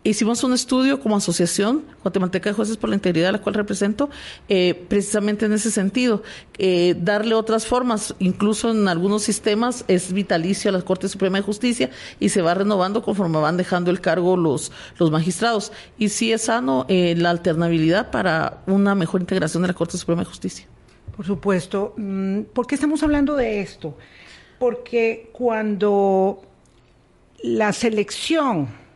Hicimos 0.07 0.41
un 0.45 0.53
estudio 0.53 1.01
como 1.01 1.17
asociación 1.17 1.83
guatemalteca 2.01 2.49
de 2.49 2.55
jueces 2.55 2.77
por 2.77 2.87
la 2.87 2.95
integridad, 2.95 3.33
la 3.33 3.41
cual 3.41 3.55
represento, 3.55 4.09
eh, 4.47 4.85
precisamente 4.87 5.47
en 5.47 5.51
ese 5.51 5.69
sentido, 5.69 6.23
eh, 6.57 6.95
darle 6.97 7.35
otras 7.35 7.65
formas, 7.65 8.15
incluso 8.19 8.71
en 8.71 8.87
algunos 8.87 9.23
sistemas 9.23 9.83
es 9.89 10.13
vitalicio 10.13 10.69
a 10.69 10.71
la 10.71 10.81
Corte 10.81 11.09
Suprema 11.09 11.39
de 11.39 11.43
Justicia 11.43 11.89
y 12.21 12.29
se 12.29 12.41
va 12.41 12.53
renovando 12.53 13.03
conforme 13.03 13.37
van 13.39 13.57
dejando 13.57 13.91
el 13.91 13.99
cargo 13.99 14.37
los, 14.37 14.71
los 14.97 15.11
magistrados. 15.11 15.73
Y 15.97 16.07
sí 16.07 16.31
es 16.31 16.43
sano 16.43 16.85
eh, 16.87 17.13
la 17.17 17.31
alternabilidad 17.31 18.09
para 18.09 18.63
una 18.65 18.95
mejor 18.95 19.19
integración 19.19 19.63
de 19.63 19.67
la 19.67 19.73
Corte 19.73 19.97
Suprema 19.97 20.21
de 20.21 20.29
Justicia. 20.29 20.67
Por 21.17 21.25
supuesto. 21.25 21.93
Mm, 21.97 22.43
¿Por 22.53 22.65
qué 22.65 22.75
estamos 22.75 23.03
hablando 23.03 23.35
de 23.35 23.59
esto? 23.59 23.97
Porque 24.57 25.31
cuando 25.33 26.43
la 27.43 27.73
selección 27.73 28.86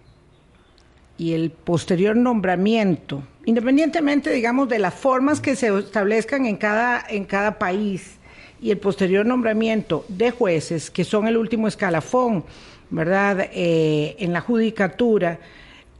y 1.21 1.35
el 1.35 1.51
posterior 1.51 2.17
nombramiento, 2.17 3.21
independientemente, 3.45 4.31
digamos, 4.31 4.67
de 4.67 4.79
las 4.79 4.95
formas 4.95 5.39
que 5.39 5.55
se 5.55 5.67
establezcan 5.77 6.47
en 6.47 6.57
cada, 6.57 7.05
en 7.07 7.25
cada 7.25 7.59
país 7.59 8.15
y 8.59 8.71
el 8.71 8.79
posterior 8.79 9.23
nombramiento 9.23 10.03
de 10.07 10.31
jueces, 10.31 10.89
que 10.89 11.03
son 11.03 11.27
el 11.27 11.37
último 11.37 11.67
escalafón, 11.67 12.43
¿verdad?, 12.89 13.49
eh, 13.53 14.15
en 14.17 14.33
la 14.33 14.41
judicatura, 14.41 15.37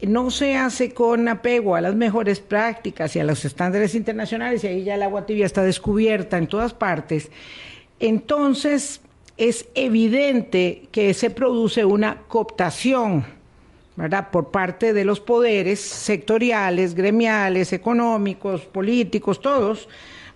no 0.01 0.31
se 0.31 0.55
hace 0.55 0.91
con 0.91 1.27
apego 1.27 1.75
a 1.75 1.81
las 1.81 1.93
mejores 1.93 2.39
prácticas 2.39 3.15
y 3.15 3.19
a 3.19 3.23
los 3.23 3.45
estándares 3.45 3.93
internacionales, 3.93 4.63
y 4.63 4.67
ahí 4.69 4.83
ya 4.83 4.95
el 4.95 5.03
agua 5.03 5.27
tibia 5.27 5.45
está 5.45 5.61
descubierta 5.61 6.39
en 6.39 6.47
todas 6.47 6.73
partes, 6.73 7.29
entonces 7.99 9.01
es 9.37 9.67
evidente 9.75 10.87
que 10.91 11.13
se 11.13 11.29
produce 11.29 11.85
una 11.85 12.23
cooptación 12.27 13.40
¿verdad? 14.01 14.31
por 14.31 14.49
parte 14.49 14.93
de 14.93 15.05
los 15.05 15.19
poderes 15.19 15.79
sectoriales, 15.79 16.95
gremiales, 16.95 17.71
económicos, 17.71 18.61
políticos, 18.61 19.39
todos, 19.39 19.87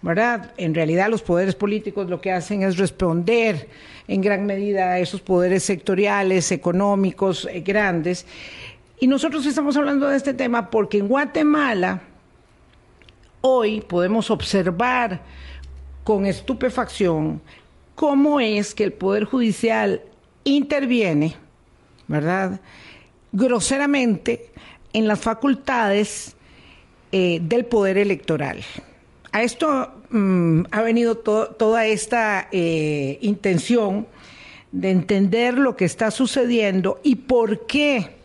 ¿verdad? 0.03 0.53
En 0.57 0.75
realidad 0.75 1.09
los 1.09 1.23
poderes 1.23 1.55
políticos 1.55 2.07
lo 2.07 2.21
que 2.21 2.31
hacen 2.31 2.61
es 2.61 2.77
responder 2.77 3.67
en 4.07 4.21
gran 4.21 4.45
medida 4.45 4.91
a 4.91 4.99
esos 4.99 5.19
poderes 5.19 5.63
sectoriales, 5.63 6.51
económicos 6.51 7.47
eh, 7.51 7.61
grandes. 7.61 8.27
Y 8.99 9.07
nosotros 9.07 9.43
estamos 9.47 9.75
hablando 9.75 10.09
de 10.09 10.17
este 10.17 10.35
tema 10.35 10.69
porque 10.69 10.99
en 10.99 11.07
Guatemala 11.07 12.01
hoy 13.41 13.81
podemos 13.81 14.29
observar 14.29 15.21
con 16.03 16.27
estupefacción 16.27 17.41
cómo 17.95 18.39
es 18.39 18.75
que 18.75 18.83
el 18.83 18.93
Poder 18.93 19.23
Judicial 19.23 20.03
interviene, 20.43 21.35
¿verdad? 22.07 22.59
Groseramente 23.35 24.49
en 24.93 25.07
las 25.07 25.19
facultades 25.19 26.35
eh, 27.11 27.39
del 27.41 27.65
poder 27.65 27.97
electoral. 27.97 28.63
A 29.31 29.43
esto 29.43 29.91
mm, 30.09 30.61
ha 30.71 30.81
venido 30.81 31.17
toda 31.17 31.85
esta 31.85 32.47
eh, 32.51 33.19
intención 33.21 34.07
de 34.71 34.91
entender 34.91 35.57
lo 35.57 35.75
que 35.75 35.85
está 35.85 36.11
sucediendo 36.11 36.99
y 37.03 37.15
por 37.15 37.67
qué 37.67 38.15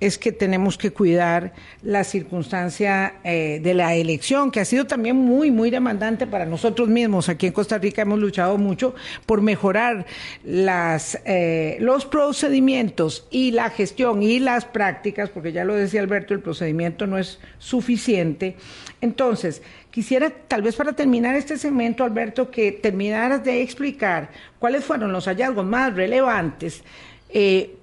es 0.00 0.16
que 0.16 0.32
tenemos 0.32 0.78
que 0.78 0.90
cuidar 0.92 1.52
la 1.82 2.04
circunstancia 2.04 3.14
eh, 3.22 3.60
de 3.62 3.74
la 3.74 3.94
elección, 3.94 4.50
que 4.50 4.60
ha 4.60 4.64
sido 4.64 4.86
también 4.86 5.16
muy, 5.16 5.50
muy 5.50 5.70
demandante 5.70 6.26
para 6.26 6.46
nosotros 6.46 6.88
mismos. 6.88 7.28
Aquí 7.28 7.46
en 7.46 7.52
Costa 7.52 7.78
Rica 7.78 8.02
hemos 8.02 8.18
luchado 8.18 8.56
mucho 8.56 8.94
por 9.26 9.42
mejorar 9.42 10.06
las, 10.42 11.20
eh, 11.26 11.76
los 11.80 12.06
procedimientos 12.06 13.28
y 13.30 13.50
la 13.52 13.68
gestión 13.68 14.22
y 14.22 14.38
las 14.38 14.64
prácticas, 14.64 15.28
porque 15.28 15.52
ya 15.52 15.64
lo 15.64 15.74
decía 15.74 16.00
Alberto, 16.00 16.32
el 16.32 16.40
procedimiento 16.40 17.06
no 17.06 17.18
es 17.18 17.38
suficiente. 17.58 18.56
Entonces, 19.02 19.62
quisiera, 19.90 20.30
tal 20.30 20.62
vez 20.62 20.76
para 20.76 20.94
terminar 20.94 21.34
este 21.34 21.58
segmento, 21.58 22.04
Alberto, 22.04 22.50
que 22.50 22.72
terminaras 22.72 23.44
de 23.44 23.60
explicar 23.60 24.30
cuáles 24.58 24.84
fueron 24.84 25.12
los 25.12 25.26
hallazgos 25.26 25.66
más 25.66 25.94
relevantes. 25.94 26.82
Eh, 27.28 27.76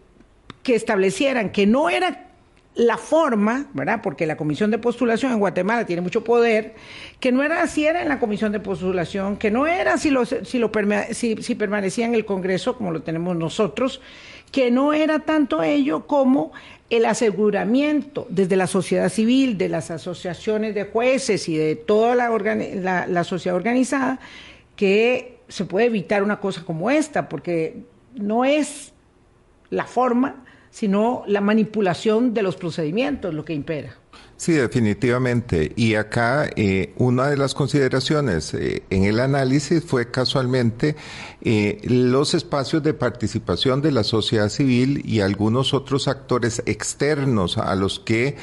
que 0.68 0.76
establecieran 0.76 1.50
que 1.54 1.66
no 1.66 1.90
era 1.90 2.26
la 2.76 2.98
forma, 2.98 3.68
¿verdad? 3.74 4.02
Porque 4.04 4.26
la 4.26 4.36
comisión 4.36 4.70
de 4.70 4.78
postulación 4.78 5.32
en 5.32 5.40
Guatemala 5.40 5.86
tiene 5.86 6.02
mucho 6.02 6.26
poder, 6.26 6.76
que 7.22 7.32
no 7.32 7.42
era 7.42 7.66
si 7.68 7.86
era 7.86 8.02
en 8.02 8.10
la 8.10 8.20
comisión 8.20 8.52
de 8.52 8.60
postulación, 8.60 9.38
que 9.38 9.50
no 9.50 9.66
era 9.66 9.98
si, 9.98 10.10
lo, 10.10 10.26
si, 10.26 11.56
permanecía 11.56 12.06
en 12.06 12.16
el 12.16 12.26
Congreso 12.26 12.76
como 12.76 12.92
lo 12.92 13.02
tenemos 13.02 13.38
nosotros, 13.38 14.02
que 14.52 14.70
no 14.70 14.92
era 14.92 15.20
tanto 15.20 15.64
ello 15.64 16.06
como 16.06 16.52
el 16.90 17.06
aseguramiento 17.06 18.28
desde 18.30 18.58
la 18.58 18.68
sociedad 18.68 19.08
civil, 19.08 19.58
de 19.58 19.70
las 19.70 19.90
asociaciones 19.90 20.76
de 20.76 20.84
jueces 20.84 21.48
y 21.48 21.56
de 21.56 21.78
toda 21.78 22.14
la 22.14 23.24
sociedad 23.24 23.56
organizada, 23.56 24.20
que 24.76 25.40
se 25.48 25.64
puede 25.64 25.86
evitar 25.86 26.24
una 26.24 26.42
cosa 26.42 26.66
como 26.66 26.92
esta, 26.92 27.30
porque 27.30 27.84
no 28.16 28.44
es 28.44 28.92
la 29.70 29.86
forma, 29.86 30.44
sino 30.78 31.24
la 31.26 31.42
manipulación 31.42 32.36
de 32.36 32.44
los 32.44 32.56
procedimientos 32.56 33.34
lo 33.34 33.44
que 33.44 33.52
impera. 33.52 33.96
Sí, 34.36 34.52
definitivamente. 34.52 35.72
Y 35.76 35.96
acá 35.96 36.48
eh, 36.56 36.94
una 36.98 37.32
de 37.32 37.38
las 37.38 37.56
consideraciones 37.56 38.54
eh, 38.54 38.84
en 38.92 39.06
el 39.06 39.20
análisis 39.20 39.84
fue 39.84 40.12
casualmente 40.12 40.96
eh, 41.42 41.82
los 41.86 42.36
espacios 42.36 42.84
de 42.84 42.94
participación 42.94 43.82
de 43.82 43.92
la 43.92 44.04
sociedad 44.04 44.50
civil 44.50 45.02
y 45.04 45.22
algunos 45.22 45.74
otros 45.74 46.08
actores 46.08 46.62
externos 46.68 47.58
a 47.58 47.74
los 47.74 48.00
que 48.00 48.36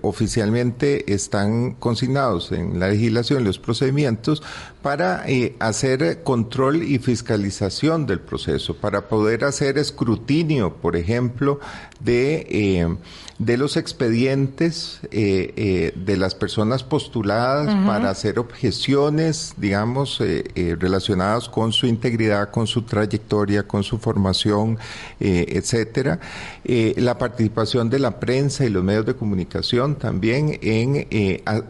oficialmente 0.00 1.12
están 1.12 1.72
consignados 1.72 2.52
en 2.52 2.80
la 2.80 2.88
legislación, 2.88 3.44
los 3.44 3.58
procedimientos, 3.58 4.42
para 4.82 5.24
hacer 5.58 6.22
control 6.22 6.82
y 6.82 6.98
fiscalización 6.98 8.06
del 8.06 8.20
proceso, 8.20 8.76
para 8.76 9.08
poder 9.08 9.44
hacer 9.44 9.76
escrutinio, 9.76 10.74
por 10.76 10.96
ejemplo, 10.96 11.60
de 12.00 12.96
de 13.38 13.56
los 13.56 13.76
expedientes 13.76 15.00
eh, 15.12 15.52
eh, 15.56 15.92
de 15.94 16.16
las 16.16 16.34
personas 16.34 16.82
postuladas 16.82 17.72
para 17.86 18.10
hacer 18.10 18.38
objeciones, 18.38 19.54
digamos, 19.56 20.20
eh, 20.20 20.76
relacionadas 20.78 21.48
con 21.48 21.72
su 21.72 21.86
integridad, 21.86 22.50
con 22.50 22.66
su 22.66 22.82
trayectoria, 22.82 23.62
con 23.62 23.84
su 23.84 23.98
formación, 23.98 24.78
etcétera. 25.20 26.18
la 26.64 27.16
participación 27.16 27.90
de 27.90 27.98
la 28.00 28.18
prensa 28.18 28.64
y 28.64 28.70
los 28.70 28.82
medios 28.82 29.06
de 29.06 29.14
comunicación 29.14 29.57
también 29.96 30.58
en 30.62 31.06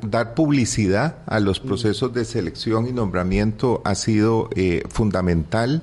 dar 0.03 0.35
publicidad 0.35 1.19
a 1.27 1.41
los 1.41 1.61
procesos 1.61 2.13
de 2.13 2.25
selección 2.25 2.87
y 2.87 2.93
nombramiento 2.93 3.83
ha 3.85 3.95
sido 3.95 4.51
fundamental. 4.89 5.83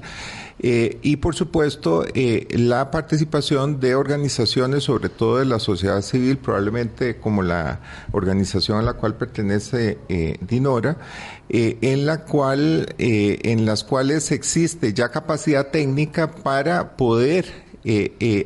Eh, 0.58 1.00
y 1.02 1.18
por 1.18 1.36
supuesto, 1.36 2.06
eh, 2.14 2.48
la 2.52 2.90
participación 2.90 3.80
de 3.80 3.94
organizaciones, 3.96 4.86
sobre 4.86 5.10
todo 5.10 5.38
de 5.40 5.46
la 5.46 5.60
sociedad 5.60 6.02
civil, 6.02 6.38
probablemente 6.38 7.18
como 7.18 7.44
la 7.44 7.82
organización 8.14 8.80
a 8.80 8.82
la 8.82 8.94
cual 8.94 9.16
pertenece 9.16 9.98
eh, 10.08 10.38
Dinora, 10.42 10.98
en 11.48 12.08
la 12.08 12.26
cual, 12.26 12.96
en 12.98 13.66
las 13.68 13.84
cuales 13.84 14.32
existe 14.32 14.94
ya 14.94 15.10
capacidad 15.10 15.68
técnica 15.68 16.32
para 16.32 16.98
poder 16.98 17.46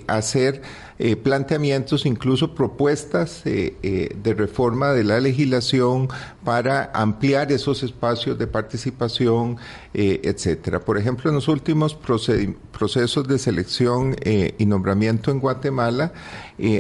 hacer 0.08 0.62
eh, 1.02 1.16
planteamientos, 1.16 2.06
incluso 2.06 2.54
propuestas 2.54 3.46
eh, 3.46 3.78
eh, 3.84 4.14
de 4.22 4.34
reforma 4.34 4.92
de 4.92 5.06
la 5.06 5.22
legislación 5.22 6.10
para 6.44 6.92
ampliar 6.94 7.54
esos 7.54 7.84
espacios 7.84 8.38
de 8.38 8.48
participación, 8.48 9.56
etcétera. 9.94 10.82
Por 10.82 10.98
ejemplo, 10.98 11.30
en 11.30 11.36
los 11.36 11.48
últimos 11.48 11.96
procesos 11.96 13.28
de 13.30 13.40
selección 13.40 14.16
y 14.58 14.66
nombramiento 14.66 15.32
en 15.32 15.40
Guatemala, 15.40 16.12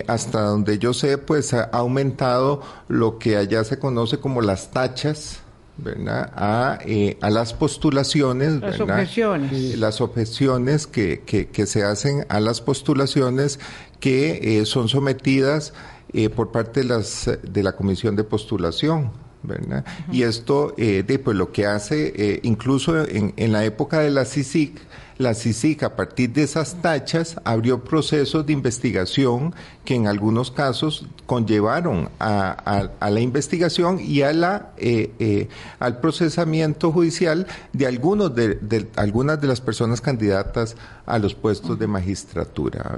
hasta 0.08 0.42
donde 0.42 0.80
yo 0.80 0.94
sé, 0.94 1.18
pues 1.18 1.54
ha 1.54 1.64
aumentado 1.64 2.62
lo 2.90 3.20
que 3.20 3.38
allá 3.38 3.64
se 3.64 3.80
conoce 3.80 4.20
como 4.20 4.42
las 4.42 4.72
tachas 4.72 5.44
¿verdad? 5.84 6.32
A, 6.36 6.80
eh, 6.86 7.18
a 7.22 7.30
las 7.30 7.54
postulaciones, 7.54 8.60
las 8.62 8.80
objeciones, 8.80 9.78
las 9.78 10.02
objeciones 10.02 10.88
que, 10.88 11.22
que, 11.22 11.66
se 11.66 11.84
hacen 11.84 12.26
a 12.30 12.40
las 12.40 12.62
postulaciones 12.62 13.60
que 14.00 14.60
eh, 14.60 14.66
son 14.66 14.90
sometidas 14.90 15.74
eh, 16.14 16.30
por 16.30 16.52
parte 16.52 16.82
de, 16.82 16.88
las, 16.88 17.30
de 17.44 17.64
la 17.64 17.76
comisión 17.76 18.16
de 18.16 18.24
postulación. 18.24 19.12
¿verdad? 19.42 19.86
Y 20.12 20.24
esto, 20.24 20.74
de, 20.76 21.22
pues 21.24 21.38
lo 21.38 21.54
que 21.54 21.66
hace, 21.66 22.42
incluso 22.44 23.06
en, 23.06 23.34
en 23.38 23.54
la 23.54 23.64
época 23.64 24.00
de 24.00 24.10
la 24.10 24.26
CICIC, 24.26 24.78
la 25.20 25.34
CICIC 25.34 25.84
a 25.84 25.98
partir 25.98 26.32
de 26.32 26.44
esas 26.44 26.82
tachas 26.82 27.36
abrió 27.44 27.84
procesos 27.84 28.46
de 28.46 28.54
investigación 28.54 29.54
que 29.84 29.94
en 29.94 30.08
algunos 30.08 30.50
casos 30.50 31.06
conllevaron 31.26 32.10
a, 32.22 32.90
la 33.02 33.20
investigación 33.20 34.00
y 34.00 34.22
a 34.22 34.32
la, 34.32 34.70
eh, 34.78 35.12
eh, 35.20 35.50
al 35.80 36.00
procesamiento 36.00 36.94
judicial 36.94 37.48
de, 37.74 37.86
algunos 37.86 38.34
de, 38.34 38.88
algunas 38.96 39.42
de 39.42 39.48
las 39.48 39.60
personas 39.60 40.00
candidatas 40.00 40.78
a 41.06 41.20
los 41.20 41.36
puestos 41.36 41.78
de 41.78 41.88
magistratura. 41.88 42.98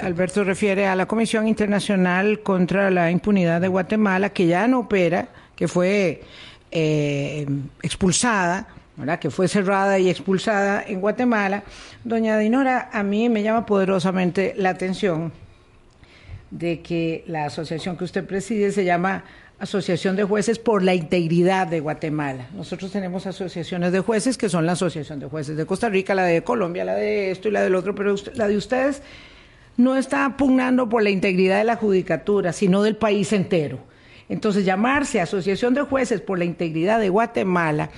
Alberto 0.00 0.44
refiere 0.44 0.86
a 0.86 0.96
la 0.96 1.04
Comisión 1.04 1.46
Internacional 1.46 2.40
contra 2.42 2.90
la 2.90 3.10
Impunidad 3.10 3.60
de 3.60 3.68
Guatemala, 3.68 4.30
que 4.30 4.46
ya 4.46 4.66
no 4.68 4.80
opera, 4.80 5.28
que 5.54 5.68
fue 5.68 6.22
eh, 6.70 7.46
expulsada 7.82 8.68
que 9.20 9.30
fue 9.30 9.48
cerrada 9.48 9.98
y 9.98 10.10
expulsada 10.10 10.82
en 10.86 11.00
Guatemala, 11.00 11.62
doña 12.04 12.36
Dinora, 12.38 12.90
a 12.92 13.02
mí 13.02 13.28
me 13.28 13.42
llama 13.42 13.64
poderosamente 13.64 14.54
la 14.56 14.70
atención 14.70 15.32
de 16.50 16.80
que 16.80 17.24
la 17.26 17.46
asociación 17.46 17.96
que 17.96 18.04
usted 18.04 18.26
preside 18.26 18.72
se 18.72 18.84
llama 18.84 19.24
Asociación 19.60 20.16
de 20.16 20.24
Jueces 20.24 20.58
por 20.58 20.82
la 20.82 20.94
Integridad 20.94 21.66
de 21.66 21.80
Guatemala. 21.80 22.48
Nosotros 22.54 22.90
tenemos 22.90 23.26
asociaciones 23.26 23.92
de 23.92 24.00
jueces 24.00 24.36
que 24.36 24.48
son 24.48 24.66
la 24.66 24.72
Asociación 24.72 25.20
de 25.20 25.26
Jueces 25.26 25.56
de 25.56 25.66
Costa 25.66 25.88
Rica, 25.88 26.14
la 26.14 26.24
de 26.24 26.42
Colombia, 26.42 26.84
la 26.84 26.94
de 26.94 27.30
esto 27.30 27.48
y 27.48 27.52
la 27.52 27.62
del 27.62 27.74
otro, 27.74 27.94
pero 27.94 28.14
la 28.34 28.48
de 28.48 28.56
ustedes 28.56 29.02
no 29.76 29.96
está 29.96 30.36
pugnando 30.36 30.88
por 30.88 31.02
la 31.02 31.10
integridad 31.10 31.58
de 31.58 31.64
la 31.64 31.76
judicatura, 31.76 32.52
sino 32.52 32.82
del 32.82 32.96
país 32.96 33.32
entero. 33.32 33.78
Entonces, 34.28 34.64
llamarse 34.64 35.20
Asociación 35.20 35.74
de 35.74 35.82
Jueces 35.82 36.20
por 36.20 36.38
la 36.38 36.44
Integridad 36.44 37.00
de 37.00 37.08
Guatemala 37.08 37.90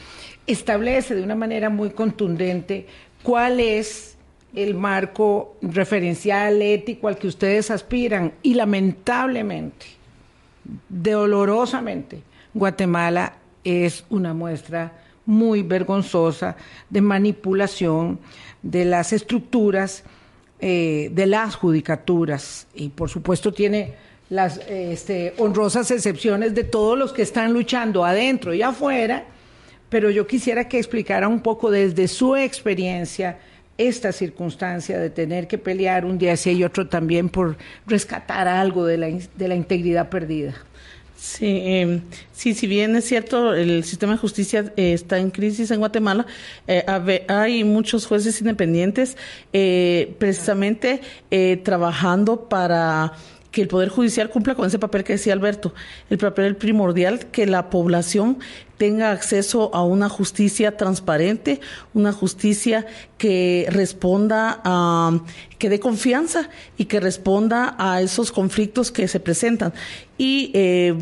establece 0.52 1.14
de 1.14 1.22
una 1.22 1.34
manera 1.34 1.70
muy 1.70 1.90
contundente 1.90 2.86
cuál 3.22 3.60
es 3.60 4.16
el 4.54 4.74
marco 4.74 5.56
referencial 5.62 6.60
ético 6.60 7.08
al 7.08 7.18
que 7.18 7.28
ustedes 7.28 7.70
aspiran. 7.70 8.32
Y 8.42 8.54
lamentablemente, 8.54 9.86
dolorosamente, 10.88 12.22
Guatemala 12.52 13.34
es 13.64 14.04
una 14.10 14.34
muestra 14.34 14.92
muy 15.26 15.62
vergonzosa 15.62 16.56
de 16.88 17.00
manipulación 17.00 18.18
de 18.62 18.84
las 18.84 19.12
estructuras 19.12 20.02
eh, 20.62 21.10
de 21.12 21.26
las 21.26 21.54
judicaturas. 21.54 22.66
Y 22.74 22.88
por 22.90 23.08
supuesto 23.08 23.52
tiene 23.52 23.94
las 24.28 24.58
este, 24.68 25.34
honrosas 25.38 25.90
excepciones 25.90 26.54
de 26.54 26.64
todos 26.64 26.98
los 26.98 27.12
que 27.12 27.22
están 27.22 27.52
luchando 27.52 28.04
adentro 28.04 28.52
y 28.52 28.62
afuera 28.62 29.24
pero 29.90 30.08
yo 30.08 30.26
quisiera 30.26 30.68
que 30.68 30.78
explicara 30.78 31.28
un 31.28 31.40
poco 31.40 31.70
desde 31.70 32.08
su 32.08 32.36
experiencia 32.36 33.38
esta 33.76 34.12
circunstancia 34.12 34.98
de 34.98 35.10
tener 35.10 35.48
que 35.48 35.58
pelear 35.58 36.04
un 36.04 36.18
día 36.18 36.36
sí 36.36 36.52
y 36.52 36.64
otro 36.64 36.86
también 36.86 37.28
por 37.28 37.56
rescatar 37.86 38.46
algo 38.46 38.86
de 38.86 38.98
la, 38.98 39.08
de 39.08 39.48
la 39.48 39.54
integridad 39.54 40.08
perdida. 40.08 40.54
Sí, 41.16 41.60
em, 41.64 42.00
sí, 42.32 42.54
si 42.54 42.66
bien 42.66 42.96
es 42.96 43.04
cierto, 43.04 43.52
el 43.54 43.84
sistema 43.84 44.12
de 44.12 44.18
justicia 44.18 44.72
eh, 44.76 44.94
está 44.94 45.18
en 45.18 45.30
crisis 45.30 45.70
en 45.70 45.78
Guatemala, 45.78 46.26
eh, 46.66 46.82
hay 47.28 47.62
muchos 47.62 48.06
jueces 48.06 48.40
independientes 48.40 49.18
eh, 49.52 50.14
precisamente 50.18 51.02
trabajando 51.62 52.48
para 52.48 53.12
que 53.50 53.62
el 53.62 53.68
Poder 53.68 53.88
Judicial 53.88 54.30
cumpla 54.30 54.54
con 54.54 54.66
ese 54.66 54.78
papel 54.78 55.04
que 55.04 55.14
decía 55.14 55.32
Alberto, 55.32 55.74
el 56.08 56.18
papel 56.18 56.56
primordial, 56.56 57.26
que 57.26 57.46
la 57.46 57.70
población 57.70 58.38
tenga 58.76 59.10
acceso 59.10 59.70
a 59.74 59.84
una 59.84 60.08
justicia 60.08 60.76
transparente, 60.76 61.60
una 61.92 62.12
justicia 62.12 62.86
que 63.18 63.66
responda 63.70 64.60
a, 64.64 65.20
que 65.58 65.68
dé 65.68 65.80
confianza 65.80 66.48
y 66.78 66.86
que 66.86 67.00
responda 67.00 67.74
a 67.78 68.00
esos 68.00 68.32
conflictos 68.32 68.90
que 68.90 69.08
se 69.08 69.20
presentan. 69.20 69.74
Y 70.16 70.50
eh, 70.54 70.94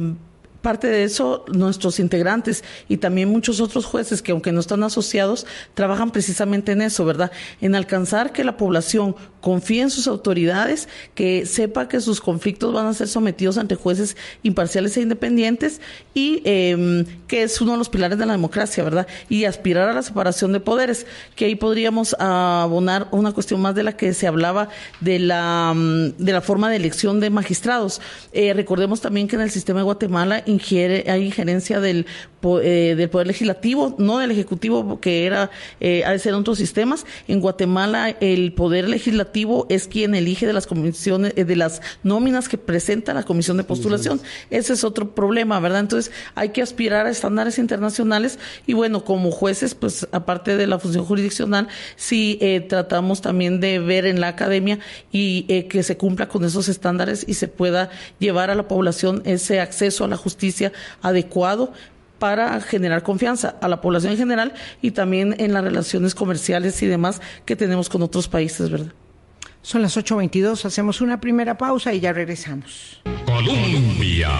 parte 0.60 0.88
de 0.88 1.04
eso 1.04 1.44
nuestros 1.52 2.00
integrantes 2.00 2.64
y 2.88 2.98
también 2.98 3.28
muchos 3.28 3.60
otros 3.60 3.84
jueces 3.84 4.22
que 4.22 4.32
aunque 4.32 4.52
no 4.52 4.60
están 4.60 4.82
asociados 4.82 5.46
trabajan 5.74 6.10
precisamente 6.10 6.72
en 6.72 6.82
eso, 6.82 7.04
¿verdad? 7.04 7.30
En 7.60 7.74
alcanzar 7.74 8.32
que 8.32 8.44
la 8.44 8.56
población 8.56 9.16
confíe 9.40 9.82
en 9.82 9.90
sus 9.90 10.06
autoridades, 10.08 10.88
que 11.14 11.46
sepa 11.46 11.88
que 11.88 12.00
sus 12.00 12.20
conflictos 12.20 12.72
van 12.72 12.86
a 12.86 12.94
ser 12.94 13.08
sometidos 13.08 13.56
ante 13.56 13.76
jueces 13.76 14.16
imparciales 14.42 14.96
e 14.96 15.02
independientes 15.02 15.80
y 16.12 16.42
em, 16.44 17.04
que 17.28 17.44
es 17.44 17.60
uno 17.60 17.72
de 17.72 17.78
los 17.78 17.88
pilares 17.88 18.18
de 18.18 18.26
la 18.26 18.32
democracia, 18.32 18.82
¿verdad? 18.82 19.06
Y 19.28 19.44
aspirar 19.44 19.88
a 19.88 19.92
la 19.92 20.02
separación 20.02 20.52
de 20.52 20.60
poderes, 20.60 21.06
que 21.36 21.44
ahí 21.44 21.54
podríamos 21.54 22.14
abonar 22.18 23.08
una 23.12 23.32
cuestión 23.32 23.60
más 23.60 23.74
de 23.74 23.84
la 23.84 23.96
que 23.96 24.12
se 24.12 24.26
hablaba 24.26 24.68
de 25.00 25.18
la, 25.18 25.72
mm, 25.74 26.16
de 26.18 26.32
la 26.32 26.40
forma 26.40 26.68
de 26.70 26.76
elección 26.76 27.20
de 27.20 27.30
magistrados. 27.30 28.00
Eh, 28.32 28.52
recordemos 28.54 29.00
también 29.00 29.28
que 29.28 29.36
en 29.36 29.42
el 29.42 29.50
sistema 29.50 29.80
de 29.80 29.84
Guatemala 29.84 30.42
ingiere, 30.48 31.04
hay 31.10 31.26
injerencia 31.26 31.80
del, 31.80 32.06
eh, 32.62 32.94
del 32.96 33.10
Poder 33.10 33.26
Legislativo, 33.26 33.94
no 33.98 34.18
del 34.18 34.30
Ejecutivo, 34.30 35.00
que 35.00 35.26
era, 35.26 35.50
eh, 35.80 36.04
ha 36.04 36.12
de 36.12 36.18
ser 36.18 36.34
en 36.34 36.40
otros 36.40 36.58
sistemas. 36.58 37.06
En 37.26 37.40
Guatemala, 37.40 38.10
el 38.20 38.52
Poder 38.52 38.88
Legislativo 38.88 39.66
es 39.68 39.86
quien 39.88 40.14
elige 40.14 40.46
de 40.46 40.52
las 40.52 40.66
comisiones, 40.66 41.32
eh, 41.36 41.44
de 41.44 41.56
las 41.56 41.82
nóminas 42.02 42.48
que 42.48 42.58
presenta 42.58 43.14
la 43.14 43.24
Comisión 43.24 43.56
de 43.56 43.64
Postulación. 43.64 44.20
Ese 44.50 44.72
es 44.72 44.84
otro 44.84 45.14
problema, 45.14 45.60
¿verdad? 45.60 45.80
Entonces, 45.80 46.12
hay 46.34 46.50
que 46.50 46.62
aspirar 46.62 47.06
a 47.06 47.10
estándares 47.10 47.58
internacionales 47.58 48.38
y 48.66 48.74
bueno, 48.74 49.04
como 49.04 49.30
jueces, 49.30 49.74
pues 49.74 50.06
aparte 50.12 50.56
de 50.56 50.66
la 50.66 50.78
función 50.78 51.04
jurisdiccional, 51.04 51.68
sí 51.96 52.38
eh, 52.40 52.60
tratamos 52.60 53.20
también 53.20 53.60
de 53.60 53.78
ver 53.78 54.06
en 54.06 54.20
la 54.20 54.28
academia 54.28 54.78
y 55.12 55.46
eh, 55.48 55.66
que 55.66 55.82
se 55.82 55.96
cumpla 55.96 56.28
con 56.28 56.44
esos 56.44 56.68
estándares 56.68 57.24
y 57.26 57.34
se 57.34 57.48
pueda 57.48 57.90
llevar 58.18 58.50
a 58.50 58.54
la 58.54 58.68
población 58.68 59.22
ese 59.24 59.60
acceso 59.60 60.04
a 60.04 60.08
la 60.08 60.16
justicia 60.16 60.72
adecuado 61.02 61.72
para 62.18 62.60
generar 62.60 63.02
confianza 63.02 63.56
a 63.60 63.68
la 63.68 63.80
población 63.80 64.12
en 64.12 64.18
general 64.18 64.54
y 64.82 64.90
también 64.90 65.34
en 65.38 65.52
las 65.52 65.64
relaciones 65.64 66.14
comerciales 66.14 66.82
y 66.82 66.86
demás 66.86 67.20
que 67.44 67.56
tenemos 67.56 67.88
con 67.88 68.02
otros 68.02 68.28
países, 68.28 68.70
¿verdad? 68.70 68.92
Son 69.62 69.82
las 69.82 69.96
8.22, 69.96 70.64
hacemos 70.64 71.00
una 71.00 71.20
primera 71.20 71.58
pausa 71.58 71.92
y 71.92 72.00
ya 72.00 72.12
regresamos. 72.12 73.02
Colombia. 73.26 74.30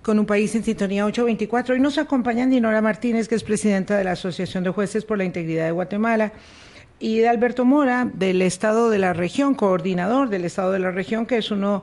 Con 0.00 0.18
un 0.18 0.26
país 0.26 0.54
en 0.54 0.64
sintonía 0.64 1.04
824. 1.04 1.74
Hoy 1.74 1.80
nos 1.80 1.98
acompaña 1.98 2.46
Dinora 2.46 2.80
Martínez, 2.80 3.28
que 3.28 3.34
es 3.34 3.44
presidenta 3.44 3.96
de 3.96 4.04
la 4.04 4.12
Asociación 4.12 4.64
de 4.64 4.70
Jueces 4.70 5.04
por 5.04 5.18
la 5.18 5.24
Integridad 5.24 5.66
de 5.66 5.70
Guatemala, 5.72 6.32
y 6.98 7.18
de 7.18 7.28
Alberto 7.28 7.64
Mora, 7.64 8.08
del 8.14 8.42
Estado 8.42 8.88
de 8.88 8.98
la 8.98 9.12
Región, 9.12 9.54
coordinador 9.54 10.28
del 10.28 10.44
Estado 10.44 10.70
de 10.70 10.78
la 10.78 10.92
Región, 10.92 11.26
que 11.26 11.36
es 11.36 11.50
uno 11.50 11.82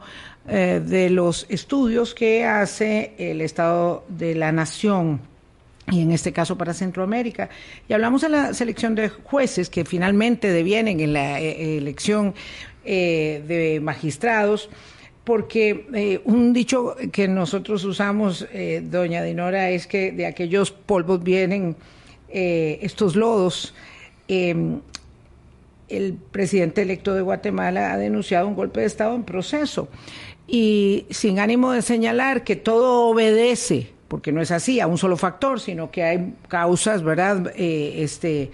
eh, 0.52 0.82
de 0.84 1.12
los 1.12 1.46
estudios 1.48 2.16
que 2.16 2.44
hace 2.44 3.14
el 3.20 3.40
Estado 3.40 4.04
de 4.10 4.34
la 4.34 4.52
Nación 4.52 5.22
y 5.92 6.02
en 6.02 6.12
este 6.12 6.34
caso 6.34 6.58
para 6.58 6.74
Centroamérica. 6.74 7.50
Y 7.88 7.94
hablamos 7.94 8.22
de 8.22 8.30
la 8.30 8.56
selección 8.56 8.96
de 8.96 9.10
jueces 9.10 9.70
que 9.70 9.86
finalmente 9.86 10.52
devienen 10.52 11.02
en 11.02 11.14
la 11.14 11.40
eh, 11.40 11.78
elección 11.78 12.34
eh, 12.84 13.44
de 13.48 13.80
magistrados, 13.80 14.72
porque 15.24 16.20
un 16.26 16.52
dicho 16.52 16.96
que 17.12 17.28
nosotros 17.28 17.84
usamos, 17.84 18.48
doña 18.82 19.22
Dinora, 19.22 19.70
es 19.70 19.86
que 19.86 20.12
de 20.12 20.26
aquellos 20.26 20.72
polvos 20.72 21.24
vienen 21.24 21.76
estos 22.28 23.16
lodos. 23.16 23.76
el 24.28 24.82
presidente 26.32 26.82
electo 26.82 27.14
de 27.14 27.22
Guatemala 27.22 27.94
ha 27.94 27.98
denunciado 27.98 28.48
un 28.48 28.56
golpe 28.56 28.80
de 28.80 28.88
Estado 28.88 29.14
en 29.14 29.24
proceso 29.24 29.88
y 30.50 31.06
sin 31.12 31.40
ánimo 31.40 31.72
de 31.72 31.82
señalar 31.82 32.44
que 32.44 32.56
todo 32.56 33.08
obedece, 33.10 33.92
porque 34.08 34.32
no 34.32 34.42
es 34.42 34.50
así, 34.50 34.80
a 34.80 34.88
un 34.88 34.98
solo 34.98 35.16
factor, 35.16 35.60
sino 35.60 35.92
que 35.92 36.04
hay 36.04 36.34
causas, 36.48 37.04
¿verdad?, 37.04 37.54
eh, 37.56 38.04
este, 38.04 38.50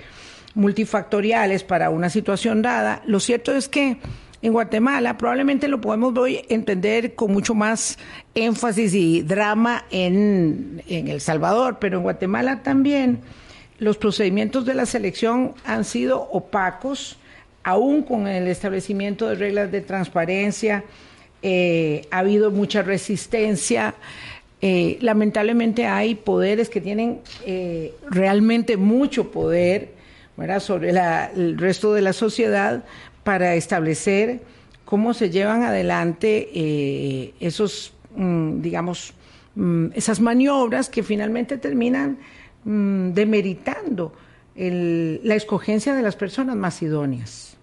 multifactoriales 0.56 1.64
para 1.64 1.90
una 1.90 2.10
situación 2.10 2.62
dada. 2.62 3.02
Lo 3.06 3.20
cierto 3.22 3.54
es 3.54 3.70
que 3.70 3.98
en 4.42 4.52
Guatemala 4.52 5.18
probablemente 5.18 5.70
lo 5.70 5.80
podemos 5.80 6.18
hoy 6.18 6.46
entender 6.50 7.16
con 7.16 7.32
mucho 7.32 7.56
más 7.56 7.98
énfasis 8.36 8.94
y 8.94 9.22
drama 9.22 9.86
en, 9.90 10.84
en 10.88 11.08
El 11.08 11.22
Salvador, 11.22 11.78
pero 11.80 11.98
en 11.98 12.04
Guatemala 12.04 12.62
también 12.62 13.22
los 13.80 13.98
procedimientos 13.98 14.66
de 14.66 14.74
la 14.74 14.86
selección 14.86 15.54
han 15.66 15.86
sido 15.86 16.22
opacos, 16.22 17.18
aún 17.64 18.04
con 18.04 18.28
el 18.28 18.48
establecimiento 18.48 19.28
de 19.28 19.36
reglas 19.36 19.72
de 19.72 19.82
transparencia, 19.82 20.84
eh, 21.48 22.08
ha 22.10 22.20
habido 22.20 22.50
mucha 22.50 22.82
resistencia. 22.82 23.94
Eh, 24.62 24.98
lamentablemente 25.02 25.86
hay 25.86 26.16
poderes 26.16 26.70
que 26.70 26.82
tienen 26.82 27.20
eh, 27.46 27.94
realmente 28.10 28.78
mucho 28.78 29.30
poder 29.30 29.94
sobre 30.60 30.90
el 30.90 31.56
resto 31.60 31.94
de 31.94 32.02
la 32.02 32.14
sociedad 32.14 32.84
para 33.24 33.54
establecer 33.54 34.42
cómo 34.86 35.14
se 35.14 35.30
llevan 35.30 35.62
adelante 35.62 37.36
esos, 37.40 37.94
mm, 38.16 38.62
digamos, 38.62 39.14
mm, 39.54 39.90
esas 39.94 40.20
maniobras 40.20 40.90
que 40.90 41.04
finalmente 41.04 41.60
terminan 41.60 42.18
mm, 42.64 43.12
demeritando 43.12 44.14
la 44.56 45.36
escogencia 45.36 45.94
de 45.94 46.02
las 46.02 46.16
personas 46.16 46.56
más 46.56 46.82
idóneas. 46.82 47.56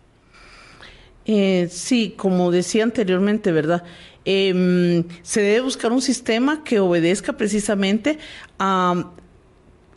Eh, 1.34 1.68
sí, 1.70 2.12
como 2.14 2.50
decía 2.50 2.84
anteriormente, 2.84 3.52
¿verdad? 3.52 3.84
Em, 4.26 5.04
se 5.22 5.40
debe 5.40 5.62
buscar 5.62 5.90
un 5.90 6.02
sistema 6.02 6.62
que 6.62 6.78
obedezca 6.78 7.38
precisamente 7.38 8.18
a 8.58 9.12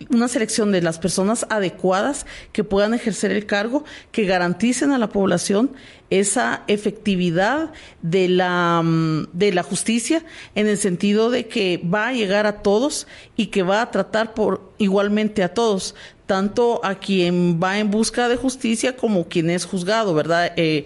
una 0.10 0.30
selección 0.30 0.72
de 0.72 0.82
las 0.82 0.98
personas 0.98 1.46
adecuadas 1.50 2.26
que 2.54 2.64
puedan 2.64 2.94
ejercer 2.94 3.32
el 3.32 3.46
cargo, 3.46 3.84
que 4.14 4.24
garanticen 4.24 4.92
a 4.92 4.98
la 4.98 5.10
población 5.10 5.72
esa 6.10 6.64
efectividad 6.68 7.74
de 8.02 8.30
la, 8.30 8.82
mm, 8.82 9.28
de 9.34 9.52
la 9.52 9.64
justicia 9.64 10.24
en 10.54 10.68
el 10.68 10.78
sentido 10.78 11.30
de 11.32 11.50
que 11.50 11.82
va 11.84 12.08
a 12.08 12.14
llegar 12.14 12.46
a 12.46 12.62
todos 12.62 13.08
y 13.36 13.48
que 13.48 13.64
va 13.64 13.82
a 13.82 13.92
tratar 13.92 14.34
por 14.34 14.72
igualmente 14.78 15.44
a 15.44 15.54
todos, 15.54 15.96
tanto 16.26 16.82
a 16.84 16.96
quien 16.96 17.60
va 17.62 17.80
en 17.80 17.92
busca 17.92 18.28
de 18.30 18.36
justicia 18.36 18.96
como 18.96 19.28
quien 19.28 19.50
es 19.50 19.66
juzgado, 19.66 20.14
¿verdad? 20.14 20.52
Eh, 20.56 20.86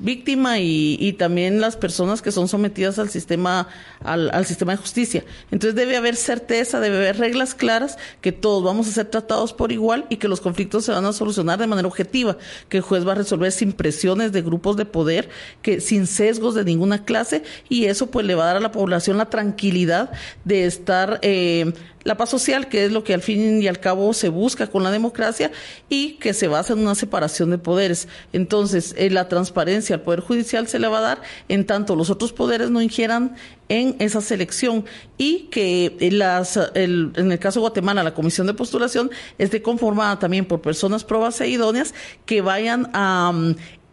víctima 0.00 0.58
y, 0.58 1.14
también 1.18 1.60
las 1.60 1.76
personas 1.76 2.22
que 2.22 2.30
son 2.30 2.48
sometidas 2.48 2.98
al 2.98 3.08
sistema 3.08 3.68
al, 4.04 4.30
al, 4.32 4.46
sistema 4.46 4.72
de 4.72 4.78
justicia. 4.78 5.24
Entonces 5.50 5.74
debe 5.74 5.96
haber 5.96 6.16
certeza, 6.16 6.80
debe 6.80 6.98
haber 6.98 7.18
reglas 7.18 7.54
claras 7.54 7.98
que 8.20 8.30
todos 8.30 8.62
vamos 8.62 8.88
a 8.88 8.92
ser 8.92 9.06
tratados 9.06 9.52
por 9.52 9.72
igual 9.72 10.06
y 10.08 10.16
que 10.16 10.28
los 10.28 10.40
conflictos 10.40 10.84
se 10.84 10.92
van 10.92 11.04
a 11.04 11.12
solucionar 11.12 11.58
de 11.58 11.66
manera 11.66 11.88
objetiva, 11.88 12.36
que 12.68 12.78
el 12.78 12.82
juez 12.82 13.06
va 13.06 13.12
a 13.12 13.16
resolver 13.16 13.50
sin 13.52 13.72
presiones 13.72 14.32
de 14.32 14.42
grupos 14.42 14.76
de 14.76 14.84
poder, 14.84 15.28
que 15.62 15.80
sin 15.80 16.06
sesgos 16.06 16.54
de 16.54 16.64
ninguna 16.64 17.04
clase 17.04 17.42
y 17.68 17.86
eso 17.86 18.10
pues 18.10 18.26
le 18.26 18.34
va 18.34 18.44
a 18.44 18.46
dar 18.48 18.56
a 18.56 18.60
la 18.60 18.72
población 18.72 19.16
la 19.16 19.30
tranquilidad 19.30 20.12
de 20.44 20.66
estar 20.66 21.18
eh, 21.22 21.72
la 22.04 22.16
paz 22.16 22.30
social, 22.30 22.68
que 22.68 22.84
es 22.84 22.92
lo 22.92 23.04
que 23.04 23.14
al 23.14 23.22
fin 23.22 23.62
y 23.62 23.68
al 23.68 23.80
cabo 23.80 24.12
se 24.12 24.28
busca 24.28 24.68
con 24.68 24.82
la 24.82 24.90
democracia 24.90 25.50
y 25.88 26.12
que 26.14 26.32
se 26.32 26.48
basa 26.48 26.72
en 26.72 26.80
una 26.80 26.94
separación 26.94 27.50
de 27.50 27.58
poderes. 27.58 28.08
Entonces, 28.32 28.94
eh, 28.96 29.10
la 29.10 29.28
transparencia 29.28 29.96
al 29.96 30.02
Poder 30.02 30.20
Judicial 30.20 30.68
se 30.68 30.78
le 30.78 30.88
va 30.88 30.98
a 30.98 31.02
dar 31.02 31.22
en 31.48 31.66
tanto 31.66 31.96
los 31.96 32.10
otros 32.10 32.32
poderes 32.32 32.70
no 32.70 32.80
ingieran 32.80 33.36
en 33.68 33.96
esa 33.98 34.20
selección 34.20 34.86
y 35.18 35.48
que 35.50 35.96
las, 36.12 36.58
el, 36.74 37.12
en 37.16 37.32
el 37.32 37.38
caso 37.38 37.60
de 37.60 37.62
Guatemala 37.62 38.02
la 38.02 38.14
comisión 38.14 38.46
de 38.46 38.54
postulación 38.54 39.10
esté 39.36 39.60
conformada 39.60 40.18
también 40.18 40.46
por 40.46 40.62
personas 40.62 41.04
probas 41.04 41.40
e 41.40 41.48
idóneas 41.48 41.94
que 42.24 42.40
vayan 42.40 42.90
a 42.94 43.32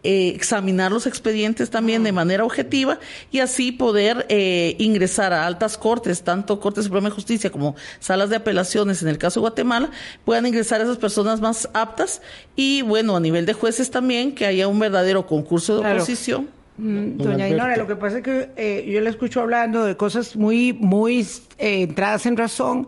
eh, 0.08 0.28
examinar 0.28 0.92
los 0.92 1.04
expedientes 1.08 1.68
también 1.68 2.04
de 2.04 2.12
manera 2.12 2.44
objetiva 2.44 3.00
y 3.32 3.40
así 3.40 3.72
poder 3.72 4.24
eh, 4.28 4.76
ingresar 4.78 5.32
a 5.32 5.48
altas 5.48 5.76
cortes, 5.76 6.22
tanto 6.22 6.60
Corte 6.60 6.80
Suprema 6.80 7.08
de 7.08 7.14
Justicia 7.16 7.50
como 7.50 7.74
salas 7.98 8.30
de 8.30 8.36
apelaciones 8.36 9.02
en 9.02 9.08
el 9.08 9.18
caso 9.18 9.40
de 9.40 9.42
Guatemala, 9.42 9.90
puedan 10.24 10.46
ingresar 10.46 10.80
a 10.80 10.84
esas 10.84 10.98
personas 10.98 11.40
más 11.40 11.68
aptas 11.74 12.22
y 12.54 12.82
bueno, 12.82 13.16
a 13.16 13.20
nivel 13.20 13.46
de 13.46 13.52
jueces 13.52 13.90
también, 13.90 14.32
que 14.32 14.46
haya 14.46 14.68
un 14.68 14.78
verdadero 14.78 15.26
concurso 15.26 15.80
de 15.80 15.90
oposición. 15.90 16.50
Mm, 16.78 17.16
doña 17.16 17.48
Inora, 17.48 17.76
lo 17.76 17.88
que 17.88 17.96
pasa 17.96 18.18
es 18.18 18.22
que 18.22 18.50
eh, 18.54 18.88
yo 18.88 19.00
le 19.00 19.10
escucho 19.10 19.40
hablando 19.40 19.84
de 19.84 19.96
cosas 19.96 20.36
muy, 20.36 20.72
muy 20.72 21.26
entradas 21.58 22.26
en 22.26 22.36
razón, 22.36 22.86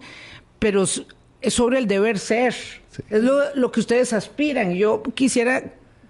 pero 0.60 0.84
es 0.84 1.04
sobre 1.48 1.78
el 1.78 1.88
deber 1.88 2.20
ser. 2.20 2.54
Es 3.10 3.24
lo, 3.24 3.40
lo 3.56 3.72
que 3.72 3.80
ustedes 3.80 4.12
aspiran. 4.12 4.74
Yo 4.74 5.02
quisiera 5.16 5.64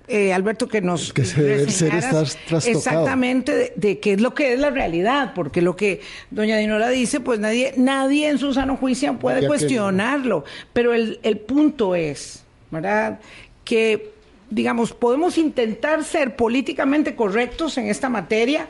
eh, 0.09 0.33
Alberto, 0.33 0.68
que 0.68 0.81
nos 0.81 1.12
que 1.12 1.25
se 1.25 1.42
debe 1.42 1.71
ser 1.71 1.94
estar 1.94 2.27
trastocado. 2.27 2.79
exactamente 2.79 3.55
de, 3.55 3.73
de, 3.77 3.99
qué 3.99 4.14
es 4.14 4.21
lo 4.21 4.35
que 4.35 4.55
es 4.55 4.59
la 4.59 4.71
realidad, 4.71 5.33
porque 5.35 5.62
lo 5.62 5.77
que 5.77 6.01
doña 6.31 6.57
Dinora 6.57 6.88
dice, 6.88 7.21
pues 7.21 7.38
nadie, 7.38 7.75
nadie 7.77 8.29
en 8.29 8.38
su 8.38 8.53
sano 8.55 8.77
juicio 8.77 9.18
puede 9.18 9.42
ya 9.42 9.49
cuestionarlo. 9.49 10.44
Pero 10.73 10.94
el, 10.94 11.21
el 11.23 11.38
punto 11.38 11.94
es, 11.94 12.44
¿verdad? 12.71 13.21
Que 13.64 14.12
digamos, 14.51 14.92
podemos 14.92 15.38
intentar 15.38 16.05
ser 16.05 16.37
políticamente 16.37 17.14
correctos 17.14 17.77
en 17.79 17.88
esta 17.88 18.09
materia 18.09 18.68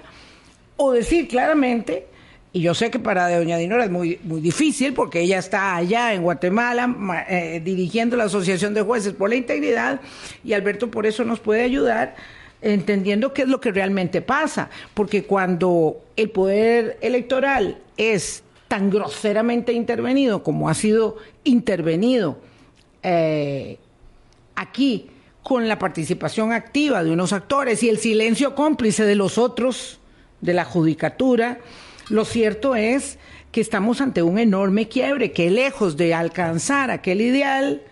o 0.76 0.92
decir 0.92 1.28
claramente 1.28 2.06
y 2.52 2.62
yo 2.62 2.74
sé 2.74 2.90
que 2.90 2.98
para 2.98 3.28
doña 3.36 3.58
Dinora 3.58 3.84
es 3.84 3.90
muy, 3.90 4.18
muy 4.22 4.40
difícil 4.40 4.94
porque 4.94 5.20
ella 5.20 5.38
está 5.38 5.76
allá 5.76 6.14
en 6.14 6.22
Guatemala 6.22 7.26
eh, 7.28 7.60
dirigiendo 7.62 8.16
la 8.16 8.24
Asociación 8.24 8.72
de 8.72 8.82
Jueces 8.82 9.12
por 9.12 9.28
la 9.28 9.36
Integridad 9.36 10.00
y 10.42 10.54
Alberto 10.54 10.90
por 10.90 11.06
eso 11.06 11.24
nos 11.24 11.40
puede 11.40 11.62
ayudar 11.62 12.16
entendiendo 12.62 13.32
qué 13.32 13.42
es 13.42 13.48
lo 13.48 13.60
que 13.60 13.70
realmente 13.70 14.22
pasa. 14.22 14.70
Porque 14.94 15.24
cuando 15.24 16.02
el 16.16 16.30
poder 16.30 16.98
electoral 17.00 17.78
es 17.96 18.42
tan 18.66 18.90
groseramente 18.90 19.72
intervenido 19.72 20.42
como 20.42 20.68
ha 20.68 20.74
sido 20.74 21.16
intervenido 21.44 22.38
eh, 23.02 23.78
aquí 24.54 25.10
con 25.42 25.68
la 25.68 25.78
participación 25.78 26.52
activa 26.52 27.02
de 27.02 27.10
unos 27.10 27.32
actores 27.32 27.82
y 27.82 27.88
el 27.88 27.98
silencio 27.98 28.54
cómplice 28.54 29.04
de 29.04 29.14
los 29.14 29.38
otros, 29.38 29.98
de 30.42 30.52
la 30.52 30.64
judicatura, 30.64 31.60
lo 32.10 32.24
cierto 32.24 32.74
es 32.74 33.18
que 33.52 33.60
estamos 33.60 34.00
ante 34.00 34.22
un 34.22 34.38
enorme 34.38 34.88
quiebre 34.88 35.32
que 35.32 35.50
lejos 35.50 35.96
de 35.96 36.14
alcanzar 36.14 36.90
aquel 36.90 37.20
ideal 37.20 37.82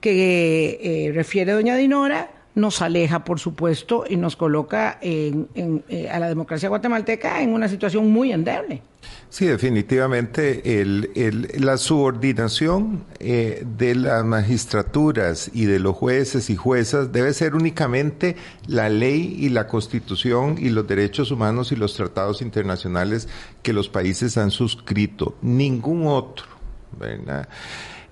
que 0.00 0.78
eh, 0.82 1.12
refiere 1.12 1.52
doña 1.52 1.76
Dinora, 1.76 2.30
nos 2.60 2.82
aleja, 2.82 3.24
por 3.24 3.40
supuesto, 3.40 4.04
y 4.08 4.16
nos 4.16 4.36
coloca 4.36 4.98
en, 5.00 5.48
eh, 5.88 6.08
a 6.08 6.18
la 6.18 6.28
democracia 6.28 6.68
guatemalteca 6.68 7.42
en 7.42 7.52
una 7.52 7.68
situación 7.68 8.10
muy 8.10 8.32
endeble. 8.32 8.82
Sí, 9.30 9.46
definitivamente 9.46 10.62
la 11.58 11.76
subordinación 11.78 13.04
eh, 13.18 13.64
de 13.78 13.94
las 13.94 14.24
magistraturas 14.24 15.50
y 15.54 15.64
de 15.66 15.78
los 15.78 15.96
jueces 15.96 16.50
y 16.50 16.56
juezas 16.56 17.12
debe 17.12 17.32
ser 17.32 17.54
únicamente 17.54 18.36
la 18.66 18.88
ley 18.88 19.36
y 19.38 19.48
la 19.48 19.68
constitución 19.68 20.56
y 20.58 20.70
los 20.70 20.86
derechos 20.86 21.30
humanos 21.30 21.72
y 21.72 21.76
los 21.76 21.94
tratados 21.94 22.42
internacionales 22.42 23.28
que 23.62 23.72
los 23.72 23.88
países 23.88 24.36
han 24.36 24.50
suscrito, 24.50 25.36
ningún 25.42 26.06
otro. 26.06 26.46
¿verdad? 26.98 27.48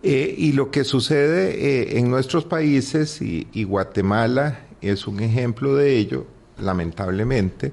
Eh, 0.02 0.34
y 0.38 0.52
lo 0.52 0.70
que 0.70 0.84
sucede 0.84 1.50
eh, 1.50 1.98
en 1.98 2.10
nuestros 2.10 2.44
países, 2.44 3.20
y, 3.20 3.64
Guatemala 3.64 4.60
es 4.80 5.06
un 5.08 5.20
ejemplo 5.20 5.74
de 5.74 5.96
ello, 5.96 6.26
lamentablemente, 6.58 7.72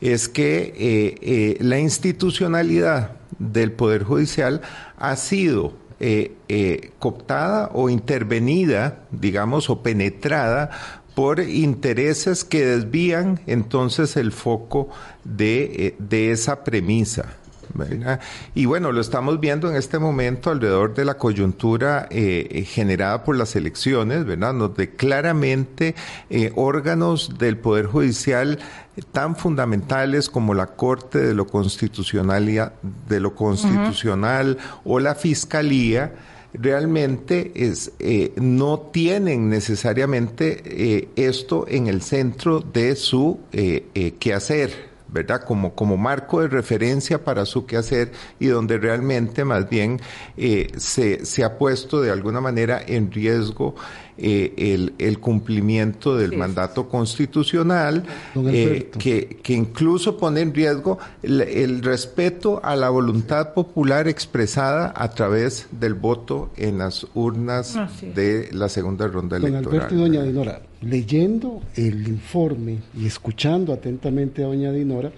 es 0.00 0.28
que 0.28 0.74
eh, 0.78 1.56
la 1.60 1.78
institucionalidad 1.78 3.12
del 3.38 3.72
Poder 3.72 4.04
Judicial 4.04 4.62
ha 4.96 5.16
sido 5.16 5.74
cooptada 6.98 7.70
o 7.72 7.88
intervenida, 7.88 9.06
digamos, 9.10 9.70
o 9.70 9.82
penetrada 9.82 10.70
por 11.14 11.40
intereses 11.40 12.44
que 12.44 12.66
desvían 12.66 13.40
entonces 13.46 14.18
el 14.18 14.32
foco 14.32 14.90
de 15.24 15.96
esa 16.10 16.64
premisa. 16.64 17.36
¿Verdad? 17.74 18.20
Y 18.54 18.66
bueno, 18.66 18.92
lo 18.92 19.00
estamos 19.00 19.40
viendo 19.40 19.68
en 19.70 19.76
este 19.76 19.98
momento 19.98 20.50
alrededor 20.50 20.94
de 20.94 21.04
la 21.04 21.14
coyuntura 21.14 22.08
eh, 22.10 22.64
generada 22.68 23.24
por 23.24 23.36
las 23.36 23.56
elecciones, 23.56 24.24
¿verdad? 24.24 24.54
Donde 24.54 24.90
claramente 24.90 25.94
eh, 26.30 26.52
órganos 26.54 27.38
del 27.38 27.58
Poder 27.58 27.86
Judicial 27.86 28.58
tan 29.12 29.36
fundamentales 29.36 30.30
como 30.30 30.54
la 30.54 30.66
Corte 30.68 31.18
de 31.18 31.34
lo 31.34 31.46
Constitucional, 31.46 32.72
de 33.08 33.20
lo 33.20 33.34
constitucional 33.34 34.56
uh 34.58 34.62
-huh. 34.62 34.80
o 34.84 35.00
la 35.00 35.14
Fiscalía, 35.14 36.12
realmente 36.54 37.52
es, 37.54 37.92
eh, 37.98 38.32
no 38.36 38.78
tienen 38.92 39.48
necesariamente 39.48 40.62
eh, 40.64 41.08
esto 41.16 41.66
en 41.68 41.86
el 41.86 42.02
centro 42.02 42.60
de 42.60 42.96
su 42.96 43.40
eh, 43.52 43.86
eh 43.94 44.14
quehacer. 44.18 44.95
¿Verdad? 45.08 45.42
Como, 45.44 45.74
como 45.74 45.96
marco 45.96 46.40
de 46.40 46.48
referencia 46.48 47.22
para 47.22 47.46
su 47.46 47.66
quehacer 47.66 48.12
y 48.38 48.46
donde 48.46 48.78
realmente 48.78 49.44
más 49.44 49.68
bien 49.68 50.00
eh, 50.36 50.72
se, 50.76 51.24
se, 51.24 51.44
ha 51.44 51.58
puesto 51.58 52.00
de 52.00 52.10
alguna 52.10 52.40
manera 52.40 52.80
en 52.84 53.10
riesgo 53.10 53.74
eh, 54.18 54.54
el, 54.56 54.94
el, 54.98 55.18
cumplimiento 55.20 56.16
del 56.16 56.30
sí. 56.30 56.36
mandato 56.36 56.88
constitucional, 56.88 58.04
eh, 58.34 58.90
que, 58.98 59.38
que, 59.42 59.52
incluso 59.52 60.16
pone 60.16 60.40
en 60.40 60.54
riesgo 60.54 60.98
el, 61.22 61.42
el, 61.42 61.82
respeto 61.82 62.60
a 62.64 62.76
la 62.76 62.88
voluntad 62.88 63.52
popular 63.52 64.08
expresada 64.08 64.94
a 64.96 65.10
través 65.10 65.66
del 65.70 65.92
voto 65.92 66.50
en 66.56 66.78
las 66.78 67.06
urnas 67.12 67.78
de 68.14 68.48
la 68.52 68.70
segunda 68.70 69.06
ronda 69.06 69.38
Don 69.38 69.50
electoral. 69.50 69.80
Alberto 69.80 69.94
y 69.94 69.98
doña 69.98 70.22
Dinora, 70.22 70.62
leyendo 70.80 71.60
el 71.74 72.08
informe 72.08 72.78
y 72.98 73.04
escuchando 73.06 73.74
atentamente 73.74 74.42
a 74.42 74.46
doña 74.46 74.72
Dinora, 74.72 75.12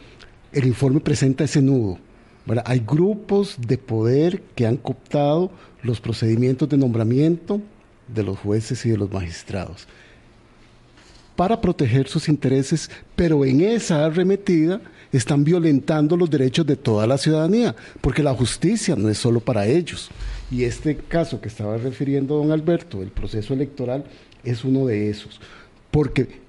el 0.52 0.66
informe 0.66 0.98
presenta 0.98 1.44
ese 1.44 1.62
nudo. 1.62 1.98
¿verdad? 2.46 2.64
Hay 2.66 2.82
grupos 2.84 3.56
de 3.64 3.78
poder 3.78 4.42
que 4.56 4.66
han 4.66 4.76
cooptado 4.76 5.52
los 5.82 6.00
procedimientos 6.00 6.68
de 6.68 6.78
nombramiento 6.78 7.60
de 8.08 8.22
los 8.22 8.38
jueces 8.38 8.84
y 8.86 8.90
de 8.90 8.96
los 8.96 9.12
magistrados 9.12 9.86
para 11.38 11.60
proteger 11.60 12.08
sus 12.08 12.28
intereses, 12.28 12.90
pero 13.14 13.44
en 13.44 13.60
esa 13.60 14.04
arremetida 14.04 14.80
están 15.12 15.44
violentando 15.44 16.16
los 16.16 16.28
derechos 16.28 16.66
de 16.66 16.74
toda 16.74 17.06
la 17.06 17.16
ciudadanía, 17.16 17.76
porque 18.00 18.24
la 18.24 18.34
justicia 18.34 18.96
no 18.96 19.08
es 19.08 19.18
solo 19.18 19.38
para 19.38 19.64
ellos. 19.64 20.10
Y 20.50 20.64
este 20.64 20.96
caso 20.96 21.40
que 21.40 21.46
estaba 21.46 21.76
refiriendo 21.76 22.34
don 22.34 22.50
Alberto, 22.50 23.02
el 23.02 23.12
proceso 23.12 23.54
electoral, 23.54 24.02
es 24.42 24.64
uno 24.64 24.86
de 24.86 25.10
esos, 25.10 25.40
porque 25.92 26.40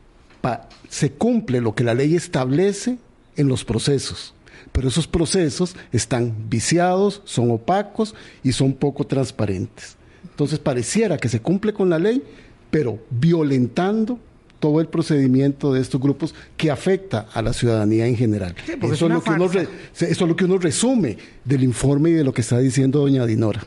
se 0.89 1.12
cumple 1.12 1.62
lo 1.62 1.76
que 1.76 1.84
la 1.84 1.93
ley 1.93 2.15
establece 2.15 2.98
en 3.36 3.48
los 3.48 3.63
procesos, 3.63 4.34
pero 4.72 4.88
esos 4.88 5.06
procesos 5.06 5.76
están 5.91 6.50
viciados, 6.50 7.22
son 7.26 7.52
opacos 7.52 8.15
y 8.41 8.54
son 8.54 8.74
poco 8.74 9.06
transparentes. 9.06 9.99
Entonces 10.39 10.60
pareciera 10.60 11.17
que 11.17 11.28
se 11.28 11.41
cumple 11.41 11.73
con 11.73 11.89
la 11.89 11.99
ley, 11.99 12.23
pero 12.71 12.97
violentando 13.10 14.17
todo 14.62 14.80
el 14.80 14.88
procedimiento 14.88 15.73
de 15.73 15.82
estos 15.82 15.99
grupos 15.99 16.34
que 16.56 16.71
afecta 16.71 17.28
a 17.34 17.41
la 17.41 17.52
ciudadanía 17.52 18.08
en 18.08 18.15
general. 18.15 18.56
Sí, 18.65 18.71
eso, 18.82 18.86
es, 18.86 19.02
es 19.02 19.10
lo 19.10 19.21
que 19.21 19.32
uno 19.32 19.47
re, 19.49 19.67
eso 19.93 20.06
es 20.06 20.21
lo 20.21 20.36
que 20.38 20.45
uno 20.45 20.58
resume 20.58 21.17
del 21.43 21.62
informe 21.62 22.12
y 22.12 22.13
de 22.13 22.23
lo 22.23 22.34
que 22.34 22.39
está 22.39 22.58
diciendo 22.58 22.99
doña 23.02 23.25
Dinora. 23.25 23.65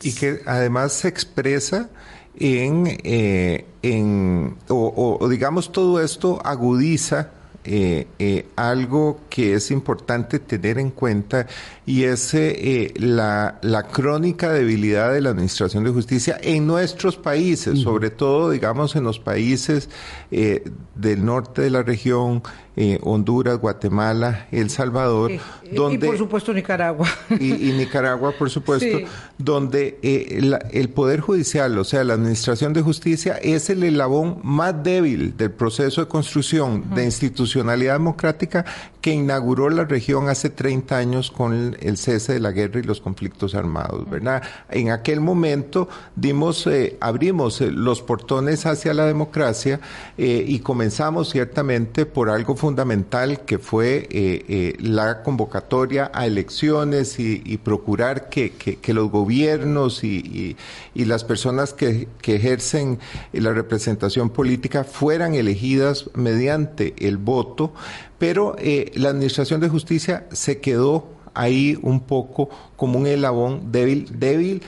Y 0.00 0.12
que 0.12 0.40
además 0.46 0.94
se 0.94 1.08
expresa 1.08 1.90
en, 2.38 2.86
eh, 3.04 3.66
en 3.82 4.54
o, 4.68 5.18
o, 5.20 5.28
digamos 5.28 5.70
todo 5.70 6.02
esto 6.02 6.40
agudiza 6.46 7.28
eh, 7.64 8.08
eh, 8.18 8.46
algo 8.56 9.20
que 9.30 9.54
es 9.54 9.70
importante 9.70 10.40
tener 10.40 10.78
en 10.78 10.90
cuenta 10.90 11.46
y 11.84 12.04
es 12.04 12.32
eh, 12.34 12.92
la, 12.96 13.58
la, 13.62 13.88
crónica 13.88 14.52
debilidad 14.52 15.12
de 15.12 15.20
la 15.20 15.30
Administración 15.30 15.82
de 15.82 15.90
Justicia 15.90 16.38
en 16.40 16.66
nuestros 16.66 17.16
países, 17.16 17.74
uh 17.74 17.76
-huh. 17.78 17.82
sobre 17.82 18.10
todo, 18.10 18.50
digamos, 18.50 18.94
en 18.94 19.02
los 19.02 19.18
países 19.18 19.88
eh, 20.30 20.62
del 20.94 21.24
norte 21.24 21.62
de 21.62 21.70
la 21.70 21.82
región, 21.82 22.42
eh, 22.74 22.98
Honduras, 23.02 23.58
Guatemala, 23.58 24.46
El 24.50 24.70
Salvador, 24.70 25.32
donde... 25.72 26.06
Y 26.06 26.08
por 26.08 26.16
supuesto 26.16 26.54
Nicaragua. 26.54 27.06
Y, 27.38 27.68
y 27.68 27.72
Nicaragua, 27.72 28.32
por 28.38 28.48
supuesto, 28.58 28.98
sí. 28.98 29.04
donde 29.36 29.98
eh, 30.02 30.38
la, 30.40 30.56
el 30.70 30.88
Poder 30.88 31.20
Judicial, 31.20 31.76
o 31.76 31.84
sea, 31.84 32.02
la 32.02 32.14
Administración 32.14 32.72
de 32.72 32.80
Justicia, 32.80 33.38
es 33.42 33.68
el 33.68 33.82
eslabón 33.82 34.38
más 34.42 34.82
débil 34.82 35.36
del 35.36 35.50
proceso 35.50 36.00
de 36.00 36.08
construcción 36.08 36.72
uh 36.72 36.84
-huh. 36.84 36.94
de 36.94 37.04
institucionalidad 37.04 37.94
democrática 37.94 38.64
que 39.02 39.12
inauguró 39.12 39.68
la 39.68 39.84
región 39.84 40.28
hace 40.28 40.48
30 40.48 40.96
años 40.96 41.30
con 41.32 41.76
el 41.78 41.96
cese 41.96 42.34
de 42.34 42.40
la 42.40 42.52
guerra 42.52 42.78
y 42.78 42.84
los 42.84 43.00
conflictos 43.00 43.56
armados, 43.56 44.08
¿verdad? 44.08 44.42
En 44.70 44.90
aquel 44.90 45.20
momento 45.20 45.88
dimos, 46.14 46.68
eh, 46.68 46.96
abrimos 47.00 47.60
eh, 47.60 47.72
los 47.72 48.00
portones 48.00 48.64
hacia 48.64 48.94
la 48.94 49.04
democracia 49.04 49.80
eh, 50.16 50.44
y 50.46 50.60
comenzamos 50.60 51.30
ciertamente 51.30 52.06
por 52.06 52.30
algo 52.30 52.54
fundamental 52.54 53.40
que 53.40 53.58
fue 53.58 54.06
eh, 54.10 54.76
la 54.78 55.24
convocatoria 55.24 56.12
a 56.14 56.26
elecciones 56.26 57.18
y, 57.18 57.42
y 57.44 57.58
procurar 57.58 58.28
que, 58.28 58.52
que, 58.52 58.76
que, 58.76 58.94
los 58.94 59.10
gobiernos 59.10 60.04
y, 60.04 60.18
y, 60.18 60.56
y 60.94 61.06
las 61.06 61.24
personas 61.24 61.74
que, 61.74 62.06
que 62.20 62.36
ejercen 62.36 63.00
la 63.32 63.52
representación 63.52 64.30
política 64.30 64.84
fueran 64.84 65.34
elegidas 65.34 66.08
mediante 66.14 66.94
el 66.98 67.16
voto, 67.16 67.72
pero 68.22 68.54
eh, 68.56 68.92
la 68.94 69.08
Administración 69.08 69.60
de 69.60 69.68
Justicia 69.68 70.28
se 70.30 70.60
quedó 70.60 71.08
ahí 71.34 71.76
un 71.82 71.98
poco 71.98 72.48
como 72.76 73.00
un 73.00 73.08
eslabón 73.08 73.72
débil, 73.72 74.16
débil 74.16 74.62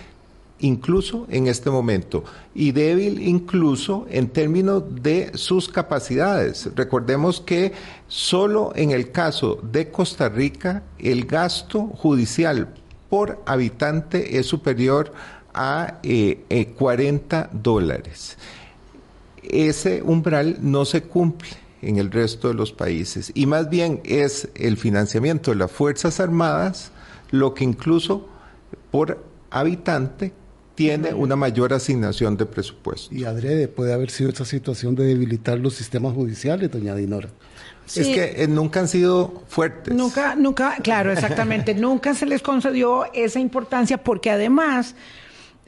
incluso 0.58 1.28
en 1.30 1.46
este 1.46 1.70
momento, 1.70 2.24
y 2.52 2.72
débil 2.72 3.22
incluso 3.22 4.06
en 4.10 4.26
términos 4.30 4.82
de 5.00 5.30
sus 5.34 5.68
capacidades. 5.68 6.68
Recordemos 6.74 7.40
que 7.40 7.72
solo 8.08 8.72
en 8.74 8.90
el 8.90 9.12
caso 9.12 9.60
de 9.62 9.88
Costa 9.88 10.28
Rica 10.28 10.82
el 10.98 11.24
gasto 11.24 11.82
judicial 11.82 12.74
por 13.08 13.40
habitante 13.46 14.36
es 14.36 14.46
superior 14.46 15.12
a 15.54 16.00
40 16.02 16.02
eh, 16.02 16.44
eh, 16.50 17.48
dólares. 17.52 18.36
Ese 19.44 20.02
umbral 20.02 20.56
no 20.60 20.84
se 20.84 21.04
cumple 21.04 21.63
en 21.88 21.98
el 21.98 22.10
resto 22.10 22.48
de 22.48 22.54
los 22.54 22.72
países 22.72 23.32
y 23.34 23.46
más 23.46 23.68
bien 23.70 24.00
es 24.04 24.48
el 24.54 24.76
financiamiento 24.76 25.50
de 25.50 25.56
las 25.56 25.70
Fuerzas 25.70 26.20
Armadas 26.20 26.92
lo 27.30 27.54
que 27.54 27.64
incluso 27.64 28.28
por 28.90 29.24
habitante 29.50 30.32
tiene 30.74 31.14
una 31.14 31.36
mayor 31.36 31.72
asignación 31.72 32.36
de 32.36 32.46
presupuesto. 32.46 33.14
Y 33.14 33.24
adrede, 33.24 33.68
puede 33.68 33.92
haber 33.92 34.10
sido 34.10 34.30
esa 34.30 34.44
situación 34.44 34.94
de 34.94 35.04
debilitar 35.04 35.58
los 35.58 35.74
sistemas 35.74 36.14
judiciales, 36.14 36.70
doña 36.70 36.94
Dinora. 36.94 37.28
Es 37.86 38.08
que 38.08 38.42
eh, 38.42 38.48
nunca 38.48 38.80
han 38.80 38.88
sido 38.88 39.44
fuertes. 39.46 39.94
Nunca, 39.94 40.34
nunca, 40.34 40.76
claro, 40.82 41.12
exactamente, 41.12 41.74
nunca 41.76 42.14
se 42.14 42.26
les 42.26 42.42
concedió 42.42 43.12
esa 43.12 43.40
importancia 43.40 44.02
porque 44.02 44.30
además, 44.30 44.94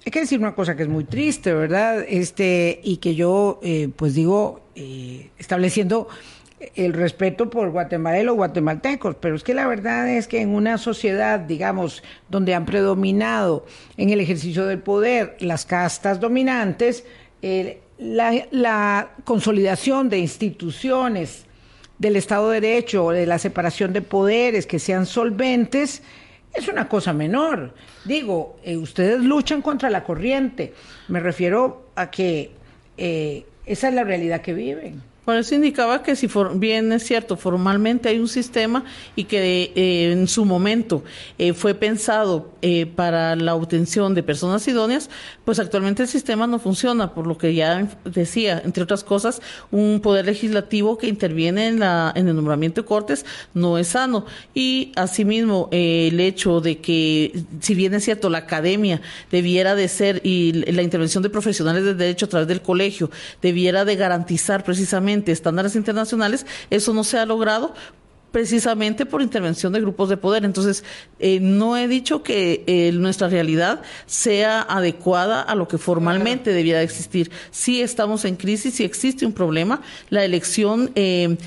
hay 0.04 0.10
que 0.10 0.20
decir 0.20 0.40
una 0.40 0.54
cosa 0.54 0.76
que 0.76 0.84
es 0.84 0.88
muy 0.88 1.04
triste, 1.04 1.52
¿verdad? 1.52 2.04
Este, 2.08 2.80
y 2.82 2.96
que 2.96 3.14
yo, 3.14 3.60
eh, 3.62 3.90
pues 3.94 4.14
digo, 4.14 4.65
eh, 4.76 5.30
estableciendo 5.38 6.08
el 6.74 6.92
respeto 6.92 7.50
por 7.50 7.70
Guatemala 7.70 8.20
y 8.20 8.24
los 8.24 8.36
guatemaltecos, 8.36 9.16
pero 9.16 9.34
es 9.34 9.42
que 9.42 9.52
la 9.52 9.66
verdad 9.66 10.08
es 10.08 10.26
que 10.26 10.40
en 10.40 10.50
una 10.50 10.78
sociedad, 10.78 11.40
digamos, 11.40 12.02
donde 12.30 12.54
han 12.54 12.64
predominado 12.64 13.66
en 13.96 14.10
el 14.10 14.20
ejercicio 14.20 14.64
del 14.64 14.78
poder 14.78 15.36
las 15.40 15.66
castas 15.66 16.20
dominantes, 16.20 17.04
la, 17.98 19.10
consolidación 19.24 20.08
de 20.08 20.18
instituciones 20.18 21.44
del 21.98 22.16
Estado 22.16 22.50
de 22.50 22.60
Derecho 22.60 23.06
o 23.06 23.12
de 23.12 23.26
la 23.26 23.38
separación 23.38 23.92
de 23.92 24.02
poderes 24.02 24.66
que 24.66 24.78
sean 24.78 25.06
solventes 25.06 26.02
es 26.52 26.68
una 26.68 26.88
cosa 26.88 27.12
menor. 27.12 27.74
Digo, 28.04 28.58
eh, 28.62 28.76
ustedes 28.76 29.20
luchan 29.20 29.62
contra 29.62 29.90
la 29.90 30.04
corriente. 30.04 30.72
Me 31.08 31.20
refiero 31.20 31.90
a 31.94 32.10
que 32.10 32.52
eh, 32.96 33.44
esa 33.66 33.88
es 33.88 33.94
la 33.94 34.04
realidad 34.04 34.40
que 34.40 34.54
viven. 34.54 35.02
Por 35.26 35.34
eso 35.34 35.56
indicaba 35.56 36.04
que 36.04 36.14
si 36.14 36.28
bien 36.54 36.92
es 36.92 37.02
cierto, 37.02 37.36
formalmente 37.36 38.08
hay 38.08 38.20
un 38.20 38.28
sistema 38.28 38.84
y 39.16 39.24
que 39.24 39.72
eh, 39.74 40.12
en 40.12 40.28
su 40.28 40.44
momento 40.44 41.02
eh, 41.36 41.52
fue 41.52 41.74
pensado 41.74 42.52
eh, 42.62 42.86
para 42.86 43.34
la 43.34 43.56
obtención 43.56 44.14
de 44.14 44.22
personas 44.22 44.68
idóneas, 44.68 45.10
pues 45.44 45.58
actualmente 45.58 46.04
el 46.04 46.08
sistema 46.08 46.46
no 46.46 46.60
funciona, 46.60 47.12
por 47.12 47.26
lo 47.26 47.36
que 47.38 47.56
ya 47.56 47.88
decía, 48.04 48.62
entre 48.64 48.84
otras 48.84 49.02
cosas, 49.02 49.42
un 49.72 49.98
poder 50.00 50.26
legislativo 50.26 50.96
que 50.96 51.08
interviene 51.08 51.66
en, 51.66 51.80
la, 51.80 52.12
en 52.14 52.28
el 52.28 52.36
nombramiento 52.36 52.82
de 52.82 52.86
cortes 52.86 53.26
no 53.52 53.78
es 53.78 53.88
sano. 53.88 54.26
Y 54.54 54.92
asimismo, 54.94 55.68
el 55.72 56.20
hecho 56.20 56.60
de 56.60 56.78
que, 56.78 57.42
si 57.58 57.74
bien 57.74 57.94
es 57.94 58.04
cierto, 58.04 58.30
la 58.30 58.38
academia 58.38 59.00
debiera 59.32 59.74
de 59.74 59.88
ser 59.88 60.20
y 60.22 60.52
la 60.52 60.82
intervención 60.82 61.24
de 61.24 61.30
profesionales 61.30 61.82
de 61.82 61.94
derecho 61.94 62.26
a 62.26 62.28
través 62.28 62.46
del 62.46 62.62
colegio 62.62 63.10
debiera 63.42 63.84
de 63.84 63.96
garantizar 63.96 64.62
precisamente 64.62 65.15
estándares 65.26 65.76
internacionales, 65.76 66.46
eso 66.70 66.92
no 66.94 67.04
se 67.04 67.18
ha 67.18 67.26
logrado 67.26 67.74
precisamente 68.36 69.06
por 69.06 69.22
intervención 69.22 69.72
de 69.72 69.80
grupos 69.80 70.10
de 70.10 70.18
poder. 70.18 70.44
Entonces, 70.44 70.84
eh, 71.18 71.40
no 71.40 71.76
he 71.78 71.88
dicho 71.88 72.22
que 72.22 72.64
eh, 72.66 72.92
nuestra 72.92 73.28
realidad 73.28 73.80
sea 74.04 74.60
adecuada 74.60 75.40
a 75.40 75.54
lo 75.54 75.68
que 75.68 75.78
formalmente 75.78 76.52
debiera 76.52 76.82
existir. 76.82 77.30
Sí 77.50 77.80
estamos 77.80 78.26
en 78.26 78.36
crisis, 78.36 78.74
sí 78.74 78.84
existe 78.84 79.24
un 79.24 79.32
problema. 79.32 79.80
La 80.10 80.22
elección 80.22 80.90
eh, 80.96 81.38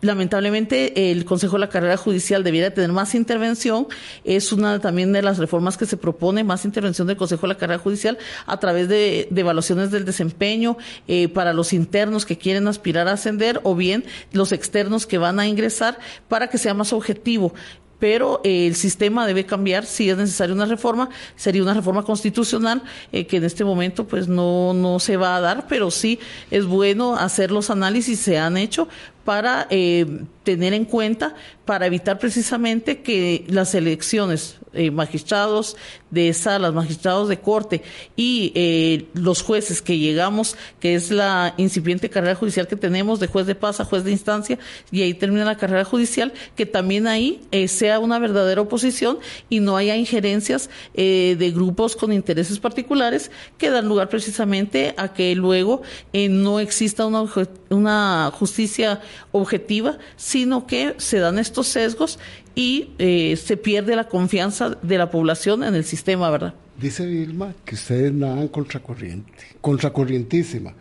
lamentablemente 0.00 1.10
el 1.10 1.24
Consejo 1.24 1.54
de 1.54 1.60
la 1.60 1.68
Carrera 1.68 1.96
Judicial 1.96 2.44
debiera 2.44 2.70
tener 2.72 2.92
más 2.92 3.14
intervención. 3.14 3.86
Es 4.24 4.52
una 4.52 4.80
también 4.80 5.12
de 5.12 5.22
las 5.22 5.38
reformas 5.38 5.76
que 5.76 5.86
se 5.86 5.96
propone, 5.96 6.44
más 6.44 6.64
intervención 6.64 7.06
del 7.06 7.16
Consejo 7.16 7.42
de 7.42 7.54
la 7.54 7.58
Carrera 7.58 7.78
Judicial 7.78 8.18
a 8.46 8.58
través 8.58 8.88
de, 8.88 9.28
evaluaciones 9.34 9.90
del 9.90 10.04
desempeño 10.04 10.76
eh, 11.08 11.28
para 11.28 11.52
los 11.52 11.72
internos 11.72 12.26
que 12.26 12.38
quieren 12.38 12.68
aspirar 12.68 13.08
a 13.08 13.12
ascender 13.12 13.60
o 13.62 13.74
bien 13.74 14.04
los 14.32 14.52
externos 14.52 15.06
que 15.06 15.18
van 15.18 15.40
a 15.40 15.46
ingresar 15.46 15.98
para 16.28 16.48
que 16.48 16.58
sea 16.58 16.74
más 16.74 16.92
objetivo. 16.92 17.54
Pero 17.98 18.42
eh, 18.44 18.66
el 18.66 18.74
sistema 18.74 19.26
debe 19.26 19.46
cambiar. 19.46 19.86
Si 19.86 20.10
es 20.10 20.16
necesaria 20.16 20.54
una 20.54 20.66
reforma 20.66 21.08
sería 21.34 21.62
una 21.62 21.74
reforma 21.74 22.02
constitucional 22.02 22.82
eh, 23.12 23.26
que 23.26 23.38
en 23.38 23.44
este 23.44 23.64
momento 23.64 24.06
pues 24.06 24.28
no 24.28 24.74
no 24.74 24.98
se 24.98 25.16
va 25.16 25.36
a 25.36 25.40
dar 25.40 25.66
pero 25.66 25.90
sí 25.90 26.18
es 26.50 26.66
bueno 26.66 27.16
hacer 27.16 27.50
los 27.50 27.70
análisis. 27.70 28.20
Se 28.20 28.38
han 28.38 28.56
hecho 28.58 28.88
para 29.26 29.66
eh, 29.70 30.06
tener 30.44 30.72
en 30.72 30.84
cuenta 30.84 31.34
para 31.64 31.86
evitar 31.86 32.20
precisamente 32.20 33.02
que 33.02 33.44
las 33.48 33.74
elecciones 33.74 34.58
eh, 34.72 34.92
magistrados 34.92 35.76
de 36.12 36.32
salas, 36.32 36.72
magistrados 36.72 37.28
de 37.28 37.40
corte 37.40 37.82
y 38.14 38.52
eh, 38.54 39.06
los 39.14 39.42
jueces 39.42 39.82
que 39.82 39.98
llegamos, 39.98 40.56
que 40.78 40.94
es 40.94 41.10
la 41.10 41.54
incipiente 41.56 42.08
carrera 42.08 42.36
judicial 42.36 42.68
que 42.68 42.76
tenemos 42.76 43.18
de 43.18 43.26
juez 43.26 43.48
de 43.48 43.56
paz 43.56 43.80
a 43.80 43.84
juez 43.84 44.04
de 44.04 44.12
instancia 44.12 44.60
y 44.92 45.02
ahí 45.02 45.12
termina 45.12 45.44
la 45.44 45.56
carrera 45.56 45.84
judicial, 45.84 46.32
que 46.54 46.64
también 46.64 47.08
ahí 47.08 47.40
sea 47.66 47.98
una 47.98 48.20
verdadera 48.20 48.60
oposición 48.60 49.18
y 49.50 49.58
no 49.58 49.76
haya 49.76 49.96
injerencias 49.96 50.70
de 50.94 51.52
grupos 51.52 51.96
con 51.96 52.12
intereses 52.12 52.60
particulares 52.60 53.32
que 53.58 53.70
dan 53.70 53.88
lugar 53.88 54.08
precisamente 54.08 54.94
a 54.96 55.12
que 55.12 55.34
luego 55.34 55.82
no 56.12 56.60
exista 56.60 57.06
una, 57.06 57.24
una 57.70 58.30
justicia 58.32 59.00
objetiva, 59.32 59.98
sino 60.16 60.66
que 60.66 60.94
se 60.98 61.18
dan 61.18 61.38
estos 61.38 61.68
sesgos 61.68 62.18
y 62.54 62.90
eh, 62.98 63.36
se 63.36 63.56
pierde 63.56 63.96
la 63.96 64.08
confianza 64.08 64.70
de 64.70 64.98
la 64.98 65.10
población 65.10 65.62
en 65.62 65.74
el 65.74 65.84
sistema, 65.84 66.30
¿verdad? 66.30 66.54
Dice 66.80 67.06
Vilma 67.06 67.54
que 67.64 67.74
ustedes 67.74 68.12
nadan 68.12 68.48
contracorriente, 68.48 69.32
contracorrientísima. 69.60 70.74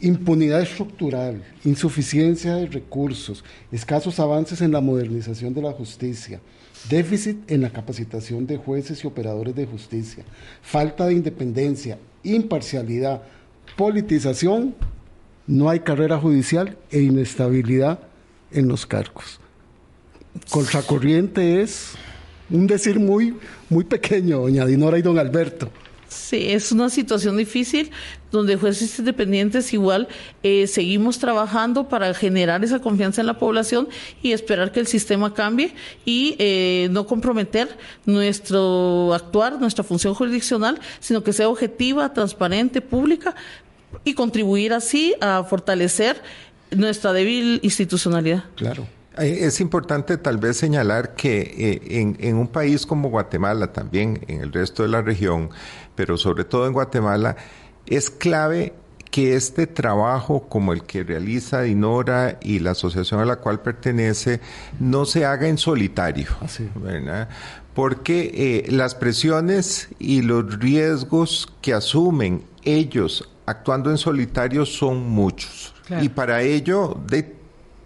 Impunidad 0.00 0.62
estructural, 0.62 1.42
insuficiencia 1.64 2.54
de 2.54 2.66
recursos, 2.66 3.44
escasos 3.72 4.20
avances 4.20 4.60
en 4.60 4.70
la 4.70 4.80
modernización 4.80 5.54
de 5.54 5.62
la 5.62 5.72
justicia, 5.72 6.40
déficit 6.88 7.50
en 7.50 7.62
la 7.62 7.70
capacitación 7.70 8.46
de 8.46 8.58
jueces 8.58 9.02
y 9.02 9.06
operadores 9.06 9.56
de 9.56 9.66
justicia, 9.66 10.24
falta 10.62 11.06
de 11.06 11.14
independencia, 11.14 11.98
imparcialidad, 12.22 13.22
politización 13.76 14.76
no 15.48 15.70
hay 15.70 15.80
carrera 15.80 16.18
judicial 16.18 16.76
e 16.90 17.00
inestabilidad 17.00 17.98
en 18.52 18.68
los 18.68 18.86
cargos. 18.86 19.40
Contracorriente 20.50 21.62
es 21.62 21.94
un 22.50 22.66
decir 22.66 23.00
muy, 23.00 23.34
muy 23.68 23.84
pequeño, 23.84 24.40
doña 24.40 24.64
Dinora 24.64 24.98
y 24.98 25.02
don 25.02 25.18
Alberto. 25.18 25.70
Sí, 26.08 26.48
es 26.48 26.72
una 26.72 26.88
situación 26.88 27.36
difícil 27.36 27.90
donde 28.30 28.56
jueces 28.56 28.98
independientes 28.98 29.74
igual 29.74 30.08
eh, 30.42 30.66
seguimos 30.66 31.18
trabajando 31.18 31.88
para 31.88 32.14
generar 32.14 32.64
esa 32.64 32.80
confianza 32.80 33.20
en 33.20 33.26
la 33.26 33.38
población 33.38 33.88
y 34.22 34.32
esperar 34.32 34.72
que 34.72 34.80
el 34.80 34.86
sistema 34.86 35.34
cambie 35.34 35.74
y 36.06 36.34
eh, 36.38 36.88
no 36.92 37.06
comprometer 37.06 37.76
nuestro 38.06 39.12
actuar, 39.12 39.60
nuestra 39.60 39.84
función 39.84 40.14
jurisdiccional, 40.14 40.80
sino 40.98 41.22
que 41.22 41.34
sea 41.34 41.48
objetiva, 41.48 42.12
transparente, 42.14 42.80
pública, 42.80 43.34
y 44.04 44.14
contribuir 44.14 44.72
así 44.72 45.14
a 45.20 45.44
fortalecer 45.44 46.22
nuestra 46.70 47.12
débil 47.12 47.60
institucionalidad. 47.62 48.44
Claro. 48.56 48.86
Es 49.18 49.60
importante 49.60 50.16
tal 50.16 50.38
vez 50.38 50.58
señalar 50.58 51.14
que 51.16 51.40
eh, 51.40 52.16
en, 52.20 52.36
un 52.36 52.46
país 52.46 52.86
como 52.86 53.10
Guatemala, 53.10 53.72
también 53.72 54.20
en 54.28 54.42
el 54.42 54.52
resto 54.52 54.84
de 54.84 54.90
la 54.90 55.02
región, 55.02 55.50
pero 55.96 56.16
sobre 56.16 56.44
todo 56.44 56.68
en 56.68 56.72
Guatemala, 56.72 57.36
es 57.86 58.10
clave 58.10 58.74
que 59.10 59.34
este 59.34 59.66
trabajo 59.66 60.48
como 60.48 60.72
el 60.72 60.84
que 60.84 61.02
realiza 61.02 61.62
Dinora 61.62 62.38
y 62.42 62.60
la 62.60 62.72
asociación 62.72 63.18
a 63.18 63.24
la 63.24 63.36
cual 63.36 63.60
pertenece 63.60 64.40
no 64.78 65.04
se 65.04 65.24
haga 65.24 65.48
en 65.48 65.58
solitario, 65.58 66.28
porque 67.74 68.30
eh, 68.66 68.70
las 68.70 68.94
presiones 68.94 69.88
y 69.98 70.22
los 70.22 70.60
riesgos 70.60 71.48
que 71.60 71.72
asumen 71.72 72.44
ellos 72.62 73.28
actuando 73.48 73.90
en 73.90 73.98
solitario 73.98 74.66
son 74.66 75.08
muchos. 75.08 75.74
Y 76.02 76.10
para 76.10 76.42
ello, 76.42 76.98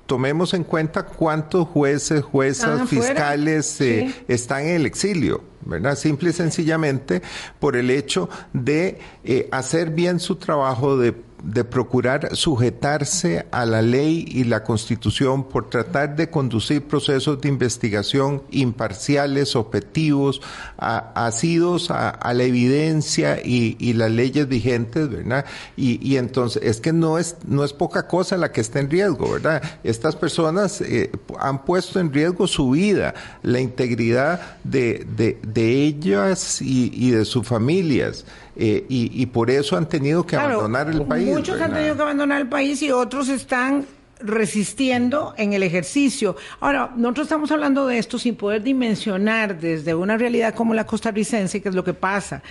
tomemos 0.06 0.54
en 0.54 0.64
cuenta 0.64 1.04
cuántos 1.04 1.68
jueces, 1.68 2.22
juezas, 2.22 2.88
fiscales 2.88 3.80
eh, 3.80 4.12
están 4.26 4.62
en 4.62 4.76
el 4.76 4.86
exilio, 4.86 5.42
¿verdad? 5.64 5.96
Simple 5.96 6.30
y 6.30 6.32
sencillamente 6.32 7.22
por 7.60 7.76
el 7.76 7.90
hecho 7.90 8.28
de 8.52 8.98
eh, 9.24 9.48
hacer 9.52 9.90
bien 9.90 10.18
su 10.18 10.36
trabajo, 10.36 10.96
de 10.96 11.14
de 11.42 11.64
procurar 11.64 12.36
sujetarse 12.36 13.46
a 13.50 13.66
la 13.66 13.82
ley 13.82 14.24
y 14.28 14.44
la 14.44 14.62
constitución 14.62 15.44
por 15.44 15.68
tratar 15.70 16.14
de 16.14 16.30
conducir 16.30 16.82
procesos 16.86 17.40
de 17.40 17.48
investigación 17.48 18.42
imparciales, 18.50 19.56
objetivos, 19.56 20.40
asidos 20.78 21.90
a, 21.90 22.32
la 22.32 22.44
evidencia 22.44 23.40
y, 23.42 23.92
las 23.92 24.10
leyes 24.10 24.48
vigentes, 24.48 25.10
¿verdad? 25.10 25.44
Y, 25.76 26.16
entonces 26.16 26.62
es 26.62 26.80
que 26.80 26.92
no 26.92 27.18
es, 27.18 27.36
no 27.46 27.64
es 27.64 27.72
poca 27.72 28.06
cosa 28.06 28.36
la 28.36 28.52
que 28.52 28.60
está 28.60 28.80
en 28.80 28.90
riesgo, 28.90 29.32
¿verdad? 29.32 29.62
Estas 29.84 30.16
personas 30.16 30.80
eh, 30.80 31.10
han 31.38 31.64
puesto 31.64 32.00
en 32.00 32.12
riesgo 32.12 32.46
su 32.46 32.70
vida, 32.70 33.14
la 33.42 33.60
integridad 33.60 34.58
de, 34.64 35.06
de, 35.42 35.84
ellas 35.84 36.62
y 36.62 37.10
de 37.10 37.24
sus 37.24 37.46
familias. 37.46 38.24
Eh, 38.54 38.84
y, 38.88 39.26
por 39.26 39.50
eso 39.50 39.76
han 39.76 39.88
tenido 39.88 40.26
que 40.26 40.36
abandonar 40.36 40.88
el 40.90 41.02
país. 41.02 41.28
Muchos 41.28 41.60
han 41.60 41.72
tenido 41.72 41.96
que 41.96 42.02
abandonar 42.02 42.40
el 42.40 42.48
país 42.48 42.82
y 42.82 42.90
otros 42.90 43.28
están 43.28 43.86
resistiendo 44.20 45.34
en 45.36 45.52
el 45.52 45.62
ejercicio. 45.62 46.36
Ahora, 46.60 46.92
nosotros 46.94 47.26
estamos 47.26 47.50
hablando 47.50 47.86
de 47.86 47.98
esto 47.98 48.18
sin 48.18 48.36
poder 48.36 48.62
dimensionar 48.62 49.58
desde 49.58 49.94
una 49.94 50.16
realidad 50.16 50.54
como 50.54 50.74
la 50.74 50.84
costarricense, 50.84 51.62
que 51.62 51.68
es 51.70 51.74
lo 51.74 51.82
que 51.82 51.94
pasa. 51.94 52.42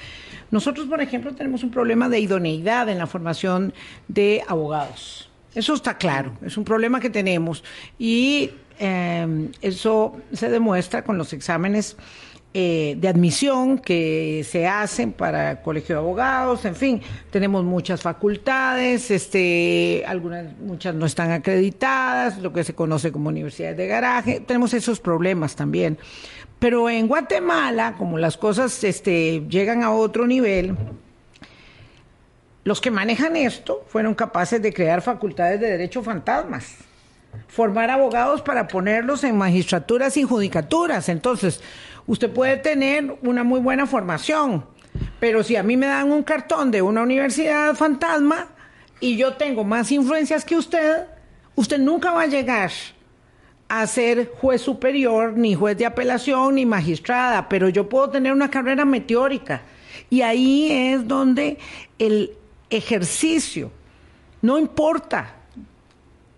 Nosotros, 0.50 0.88
por 0.88 1.02
ejemplo, 1.02 1.34
tenemos 1.34 1.64
un 1.64 1.72
problema 1.72 2.10
de 2.10 2.20
idoneidad 2.20 2.90
en 2.90 2.98
la 2.98 3.08
formación 3.08 3.74
de 4.08 4.44
abogados. 4.48 5.30
Eso 5.54 5.74
está 5.74 5.98
claro, 5.98 6.34
es 6.46 6.58
un 6.58 6.64
problema 6.64 7.00
que 7.00 7.10
tenemos 7.10 7.64
y 8.00 8.52
eh, 8.80 9.50
eso 9.62 10.18
se 10.32 10.50
demuestra 10.50 11.04
con 11.04 11.18
los 11.18 11.34
exámenes 11.34 11.98
eh, 12.54 12.96
de 12.98 13.08
admisión 13.08 13.80
que 13.80 14.46
se 14.46 14.68
hacen 14.68 15.14
para 15.14 15.62
colegio 15.62 15.96
de 15.96 16.00
abogados, 16.00 16.66
en 16.66 16.76
fin, 16.76 17.02
tenemos 17.30 17.64
muchas 17.64 18.02
facultades, 18.02 19.10
este, 19.10 20.04
algunas, 20.06 20.58
muchas 20.60 20.94
no 20.94 21.06
están 21.06 21.32
acreditadas, 21.32 22.40
lo 22.40 22.52
que 22.52 22.66
se 22.66 22.76
conoce 22.76 23.12
como 23.12 23.30
universidades 23.30 23.78
de 23.78 23.88
garaje, 23.88 24.40
tenemos 24.42 24.74
esos 24.74 25.00
problemas 25.00 25.56
también. 25.56 25.98
Pero 26.60 26.90
en 26.90 27.08
Guatemala, 27.08 27.96
como 27.98 28.18
las 28.18 28.36
cosas 28.36 28.84
este, 28.84 29.46
llegan 29.48 29.82
a 29.82 29.92
otro 29.92 30.28
nivel, 30.28 30.76
los 32.66 32.82
que 32.82 32.92
manejan 32.92 33.38
esto 33.38 33.86
fueron 33.88 34.14
capaces 34.14 34.62
de 34.62 34.74
crear 34.74 35.02
facultades 35.02 35.60
de 35.62 35.68
derecho 35.68 36.04
fantasmas 36.04 36.76
formar 37.48 37.90
abogados 37.90 38.42
para 38.42 38.68
ponerlos 38.68 39.24
en 39.24 39.38
magistraturas 39.38 40.18
y 40.18 40.24
judicaturas. 40.24 41.10
Entonces, 41.10 41.62
usted 42.12 42.30
puede 42.30 42.58
tener 42.58 43.18
una 43.24 43.46
muy 43.46 43.62
buena 43.62 43.88
formación, 43.88 44.66
pero 45.22 45.44
si 45.44 45.56
a 45.56 45.64
mí 45.64 45.78
me 45.78 45.88
dan 45.88 46.12
un 46.12 46.24
cartón 46.24 46.70
de 46.70 46.82
una 46.82 47.04
universidad 47.04 47.74
fantasma 47.74 48.50
y 49.00 49.16
yo 49.16 49.36
tengo 49.36 49.64
más 49.64 49.94
influencias 49.94 50.44
que 50.44 50.58
usted, 50.58 51.06
usted 51.56 51.80
nunca 51.80 52.12
va 52.12 52.24
a 52.24 52.28
llegar 52.28 52.70
a 53.70 53.88
ser 53.88 54.30
juez 54.30 54.62
superior, 54.62 55.38
ni 55.38 55.56
juez 55.56 55.78
de 55.78 55.86
apelación, 55.86 56.56
ni 56.56 56.66
magistrada, 56.66 57.48
pero 57.48 57.70
yo 57.70 57.88
puedo 57.88 58.10
tener 58.10 58.34
una 58.34 58.52
carrera 58.52 58.84
meteórica. 58.84 59.62
Y 60.10 60.22
ahí 60.22 60.70
es 60.70 61.08
donde 61.08 61.60
el 61.98 62.32
ejercicio, 62.70 63.72
no 64.42 64.60
importa 64.60 65.36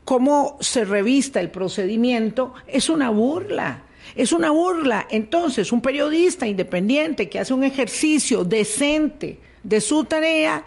cómo 0.06 0.56
se 0.60 0.86
revista 0.86 1.42
el 1.42 1.50
procedimiento, 1.50 2.54
es 2.68 2.92
una 2.92 3.10
burla. 3.10 3.83
Es 4.16 4.32
una 4.32 4.52
burla. 4.52 5.08
Entonces, 5.10 5.72
un 5.72 5.82
periodista 5.82 6.48
independiente 6.48 7.30
que 7.30 7.40
hace 7.40 7.54
un 7.54 7.64
ejercicio 7.64 8.44
decente 8.44 9.40
de 9.64 9.82
su 9.82 10.04
tarea, 10.04 10.64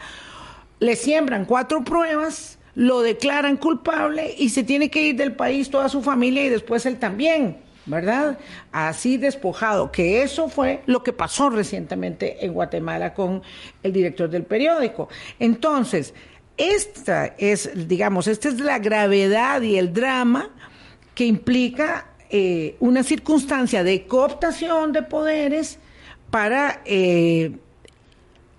le 0.79 0.97
siembran 0.97 1.45
cuatro 1.45 1.85
pruebas, 1.85 2.59
lo 2.75 3.01
declaran 3.01 3.57
culpable 3.57 4.35
y 4.37 4.51
se 4.51 4.63
tiene 4.63 4.91
que 4.91 5.03
ir 5.03 5.17
del 5.17 5.35
país 5.35 5.71
toda 5.71 5.89
su 5.89 6.03
familia 6.03 6.45
y 6.45 6.49
después 6.51 6.85
él 6.85 6.99
también, 6.99 7.59
¿verdad? 7.87 8.39
Así 8.73 9.17
despojado, 9.17 9.91
que 9.91 10.23
eso 10.23 10.49
fue 10.49 10.83
lo 10.87 11.03
que 11.03 11.13
pasó 11.13 11.49
recientemente 11.49 12.45
en 12.45 12.53
Guatemala 12.53 13.15
con 13.15 13.43
el 13.83 13.93
director 13.93 14.29
del 14.29 14.45
periódico. 14.45 15.09
Entonces, 15.39 16.13
esta 16.59 17.35
es, 17.39 17.89
digamos, 17.89 18.27
esta 18.27 18.49
es 18.49 18.61
la 18.61 18.79
gravedad 18.79 19.63
y 19.63 19.79
el 19.79 19.93
drama 19.93 20.51
que 21.15 21.25
implica 21.25 22.09
eh, 22.31 22.77
una 22.81 23.03
circunstancia 23.03 23.85
de 23.85 24.07
cooptación 24.07 24.93
de 24.93 25.03
poderes 25.03 25.79
para... 26.31 26.83
Eh, 26.85 27.53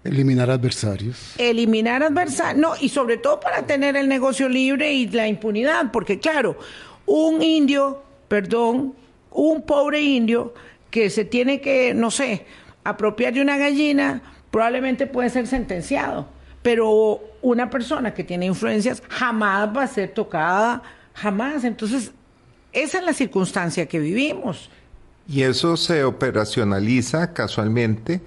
eliminar 0.03 0.49
adversarios. 0.49 1.34
Eliminar 1.38 2.03
adversarios, 2.03 2.61
no, 2.61 2.74
y 2.80 2.89
sobre 2.89 3.18
todo 3.18 3.39
para 3.39 3.65
tener 3.65 3.97
el 3.97 4.07
negocio 4.07 4.47
libre 4.47 4.93
y 4.93 5.07
la 5.09 5.28
impunidad, 5.28 5.91
porque 5.91 6.20
claro, 6.20 6.57
un 7.05 7.41
indio, 7.41 8.03
perdón, 8.28 8.93
un 9.32 9.61
pobre 9.63 10.01
indio 10.01 10.53
que 10.89 11.09
se 11.09 11.26
tiene 11.26 11.59
que, 11.59 11.93
no 11.93 12.09
sé, 12.11 12.45
apropiar 12.84 13.34
de 13.34 13.41
una 13.41 13.57
gallina, 13.57 14.22
probablemente 14.49 15.07
puede 15.07 15.30
ser 15.30 15.45
sentenciado, 15.47 16.28
pero 16.61 17.22
una 17.41 17.70
persona 17.70 18.13
que 18.13 18.24
tiene 18.24 18.45
influencias 18.45 19.03
jamás 19.09 19.70
va 19.76 19.84
a 19.84 19.88
ser 19.88 20.13
tocada, 20.13 20.82
jamás. 21.13 21.63
Entonces, 21.63 22.11
esa 22.84 22.99
es 22.99 23.05
la 23.05 23.13
circunstancia 23.13 23.88
que 23.88 23.99
vivimos. 23.99 24.69
Y 25.28 25.43
eso 25.43 25.78
se 25.78 26.03
operacionaliza 26.03 27.34
casualmente 27.34 28.21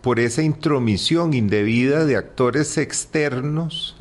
por 0.00 0.20
esa 0.20 0.42
intromisión 0.42 1.34
indebida 1.34 2.04
de 2.04 2.16
actores 2.16 2.78
externos 2.78 3.96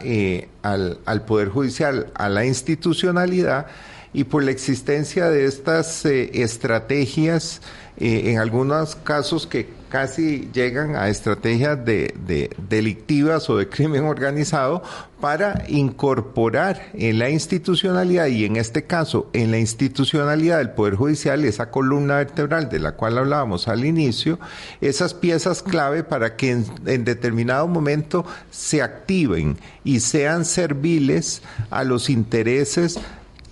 eh, 0.00 0.48
al, 0.62 0.98
al, 1.04 1.24
Poder 1.24 1.48
Judicial, 1.48 2.12
a 2.14 2.28
la 2.28 2.44
institucionalidad, 2.44 3.66
y 4.12 4.24
por 4.24 4.42
la 4.42 4.50
existencia 4.50 5.30
de 5.30 5.46
estas 5.46 6.04
eh, 6.04 6.30
estrategias, 6.42 7.60
eh, 7.96 8.24
en 8.26 8.38
algunos 8.38 8.94
casos 8.94 9.46
que 9.46 9.66
casi 9.88 10.50
llegan 10.52 10.96
a 10.96 11.08
estrategias 11.08 11.84
de, 11.84 12.50
delictivas 12.68 13.48
o 13.50 13.56
de 13.56 13.68
crimen 13.68 14.04
organizado 14.04 14.82
para 15.20 15.64
incorporar 15.68 16.90
en 16.94 17.18
la 17.18 17.30
institucionalidad 17.30 18.26
y 18.26 18.44
en 18.44 18.56
este 18.56 18.84
caso 18.84 19.28
en 19.32 19.50
la 19.50 19.58
institucionalidad 19.58 20.58
del 20.58 20.70
Poder 20.70 20.94
Judicial, 20.94 21.44
esa 21.44 21.70
columna 21.70 22.16
vertebral 22.16 22.68
de 22.68 22.78
la 22.78 22.92
cual 22.92 23.18
hablábamos 23.18 23.66
al 23.68 23.84
inicio, 23.84 24.38
esas 24.80 25.14
piezas 25.14 25.62
clave 25.62 26.04
para 26.04 26.36
que 26.36 26.50
en, 26.50 26.66
en 26.86 27.04
determinado 27.04 27.66
momento 27.66 28.24
se 28.50 28.82
activen 28.82 29.58
y 29.82 30.00
sean 30.00 30.44
serviles 30.44 31.42
a 31.70 31.82
los 31.84 32.10
intereses 32.10 32.98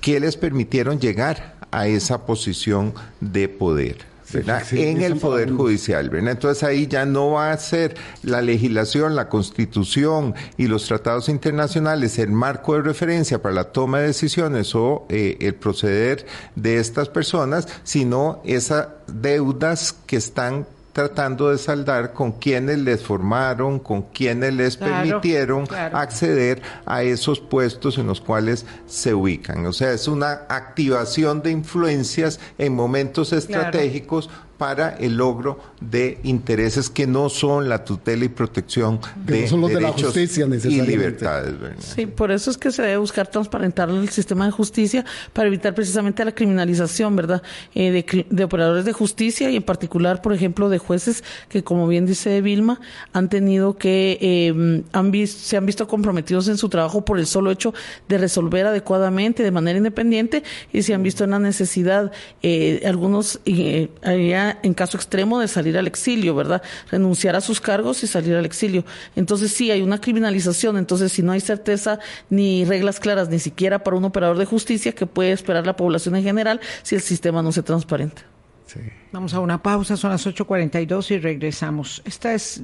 que 0.00 0.20
les 0.20 0.36
permitieron 0.36 1.00
llegar 1.00 1.56
a 1.72 1.88
esa 1.88 2.26
posición 2.26 2.94
de 3.20 3.48
poder 3.48 4.15
en 4.32 5.02
el 5.02 5.16
Poder 5.16 5.52
Judicial. 5.52 6.10
Entonces 6.14 6.62
ahí 6.62 6.86
ya 6.86 7.04
no 7.06 7.32
va 7.32 7.52
a 7.52 7.58
ser 7.58 7.96
la 8.22 8.42
legislación, 8.42 9.14
la 9.14 9.28
constitución 9.28 10.34
y 10.56 10.66
los 10.66 10.86
tratados 10.86 11.28
internacionales 11.28 12.18
el 12.18 12.30
marco 12.30 12.74
de 12.74 12.82
referencia 12.82 13.40
para 13.40 13.54
la 13.54 13.64
toma 13.64 14.00
de 14.00 14.08
decisiones 14.08 14.74
o 14.74 15.06
eh, 15.08 15.36
el 15.40 15.54
proceder 15.54 16.26
de 16.54 16.78
estas 16.78 17.08
personas, 17.08 17.68
sino 17.84 18.40
esas 18.44 18.88
deudas 19.06 19.94
que 20.06 20.16
están 20.16 20.66
tratando 20.96 21.50
de 21.50 21.58
saldar 21.58 22.14
con 22.14 22.32
quienes 22.32 22.78
les 22.78 23.02
formaron, 23.02 23.80
con 23.80 24.00
quienes 24.00 24.54
les 24.54 24.78
permitieron 24.78 25.68
acceder 25.92 26.62
a 26.86 27.02
esos 27.02 27.38
puestos 27.38 27.98
en 27.98 28.06
los 28.06 28.22
cuales 28.22 28.64
se 28.86 29.12
ubican. 29.12 29.66
O 29.66 29.74
sea, 29.74 29.92
es 29.92 30.08
una 30.08 30.46
activación 30.48 31.42
de 31.42 31.50
influencias 31.50 32.40
en 32.56 32.74
momentos 32.74 33.34
estratégicos 33.34 34.30
para 34.58 34.90
el 34.96 35.16
logro 35.16 35.58
de 35.80 36.18
intereses 36.22 36.88
que 36.90 37.06
no 37.06 37.28
son 37.28 37.68
la 37.68 37.84
tutela 37.84 38.24
y 38.24 38.28
protección 38.28 39.00
de, 39.24 39.48
derechos 39.48 40.16
y 40.16 40.80
libertades. 40.82 41.54
Sí, 41.78 42.06
por 42.06 42.30
eso 42.30 42.50
es 42.50 42.58
que 42.58 42.70
se 42.70 42.82
debe 42.82 42.96
buscar 42.98 43.28
transparentar 43.28 43.90
el 43.90 44.08
sistema 44.08 44.46
de 44.46 44.50
justicia 44.50 45.04
para 45.32 45.48
evitar 45.48 45.74
precisamente 45.74 46.24
la 46.24 46.32
criminalización, 46.32 47.16
¿verdad? 47.16 47.42
Eh, 47.74 48.04
de, 48.30 48.44
operadores 48.44 48.84
de 48.84 48.92
justicia 48.92 49.50
y 49.50 49.56
en 49.56 49.62
particular, 49.62 50.22
por 50.22 50.32
ejemplo, 50.32 50.68
de 50.68 50.78
jueces 50.78 51.24
que, 51.48 51.62
como 51.62 51.88
bien 51.88 52.06
dice 52.06 52.40
Vilma, 52.40 52.80
han 53.12 53.28
tenido 53.28 53.76
que, 53.76 54.18
eh, 54.20 54.82
han 54.92 55.12
se 55.26 55.56
han 55.56 55.66
visto 55.66 55.88
comprometidos 55.88 56.48
en 56.48 56.58
su 56.58 56.68
trabajo 56.68 57.04
por 57.04 57.18
el 57.18 57.26
solo 57.26 57.50
hecho 57.50 57.72
de 58.08 58.18
resolver 58.18 58.66
adecuadamente, 58.66 59.42
de 59.42 59.50
manera 59.50 59.78
independiente, 59.78 60.42
y 60.72 60.82
se 60.82 60.94
han 60.94 61.02
visto 61.02 61.24
en 61.24 61.30
la 61.30 61.38
necesidad, 61.38 62.12
eh, 62.42 62.82
algunos 62.86 63.40
eh, 63.44 63.88
allá 64.02 64.45
en 64.62 64.74
caso 64.74 64.96
extremo 64.96 65.40
de 65.40 65.48
salir 65.48 65.76
al 65.78 65.86
exilio, 65.86 66.34
¿verdad? 66.34 66.62
Renunciar 66.90 67.36
a 67.36 67.40
sus 67.40 67.60
cargos 67.60 68.02
y 68.02 68.06
salir 68.06 68.34
al 68.34 68.44
exilio. 68.44 68.84
Entonces 69.14 69.52
sí, 69.52 69.70
hay 69.70 69.82
una 69.82 70.00
criminalización, 70.00 70.76
entonces 70.76 71.12
si 71.12 71.22
no 71.22 71.32
hay 71.32 71.40
certeza 71.40 71.98
ni 72.30 72.64
reglas 72.64 73.00
claras, 73.00 73.28
ni 73.28 73.38
siquiera 73.38 73.82
para 73.82 73.96
un 73.96 74.04
operador 74.04 74.38
de 74.38 74.44
justicia, 74.44 74.92
que 74.92 75.06
puede 75.06 75.32
esperar 75.32 75.66
la 75.66 75.76
población 75.76 76.16
en 76.16 76.22
general 76.22 76.60
si 76.82 76.94
el 76.94 77.00
sistema 77.00 77.42
no 77.42 77.52
se 77.52 77.62
transparenta. 77.62 78.22
Sí. 78.66 78.80
Vamos 79.12 79.32
a 79.34 79.40
una 79.40 79.62
pausa, 79.62 79.96
son 79.96 80.10
las 80.10 80.26
8.42 80.26 81.10
y 81.12 81.18
regresamos. 81.18 82.02
Esta 82.04 82.34
es 82.34 82.62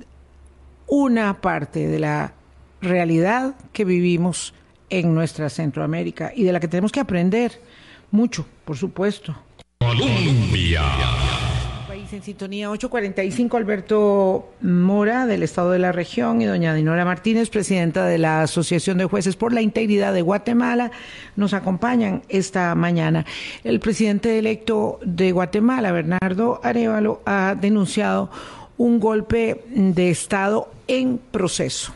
una 0.87 1.41
parte 1.41 1.87
de 1.87 1.99
la 1.99 2.35
realidad 2.81 3.55
que 3.73 3.85
vivimos 3.85 4.53
en 4.91 5.15
nuestra 5.15 5.49
Centroamérica 5.49 6.33
y 6.35 6.45
de 6.45 6.53
la 6.53 6.61
que 6.61 6.69
tenemos 6.69 6.93
que 6.93 7.01
aprender 7.01 7.61
mucho, 8.11 8.47
por 8.65 8.77
supuesto. 8.77 9.35
Colombia. 9.79 10.83
En 12.13 12.23
sintonía 12.23 12.71
845, 12.71 13.57
Alberto 13.57 14.51
Mora, 14.61 15.25
del 15.25 15.43
Estado 15.43 15.71
de 15.71 15.79
la 15.79 15.93
Región, 15.93 16.43
y 16.43 16.45
doña 16.45 16.75
Dinora 16.75 17.07
Martínez, 17.07 17.49
presidenta 17.49 18.05
de 18.05 18.19
la 18.19 18.43
Asociación 18.43 18.99
de 18.99 19.07
Jueces 19.07 19.35
por 19.35 19.55
la 19.55 19.63
Integridad 19.63 20.13
de 20.13 20.21
Guatemala, 20.21 20.91
nos 21.37 21.55
acompañan 21.55 22.23
esta 22.29 22.75
mañana. 22.75 23.25
El 23.65 23.81
presidente 23.81 24.39
electo 24.39 25.01
de 25.03 25.33
Guatemala, 25.33 25.91
Bernardo 25.91 26.61
Arevalo, 26.63 27.23
ha 27.25 27.57
denunciado 27.59 28.31
un 28.77 29.01
golpe 29.01 29.65
de 29.71 30.11
Estado 30.11 30.71
en 30.89 31.17
proceso 31.17 31.95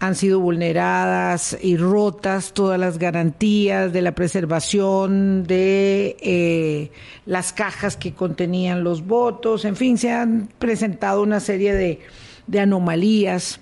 han 0.00 0.14
sido 0.14 0.40
vulneradas 0.40 1.56
y 1.62 1.76
rotas 1.76 2.52
todas 2.52 2.78
las 2.78 2.98
garantías 2.98 3.92
de 3.92 4.02
la 4.02 4.14
preservación 4.14 5.44
de 5.44 6.16
eh, 6.20 6.90
las 7.26 7.52
cajas 7.52 7.96
que 7.96 8.12
contenían 8.12 8.84
los 8.84 9.06
votos, 9.06 9.64
en 9.64 9.76
fin, 9.76 9.96
se 9.96 10.12
han 10.12 10.48
presentado 10.58 11.22
una 11.22 11.40
serie 11.40 11.72
de, 11.74 12.00
de 12.46 12.60
anomalías. 12.60 13.60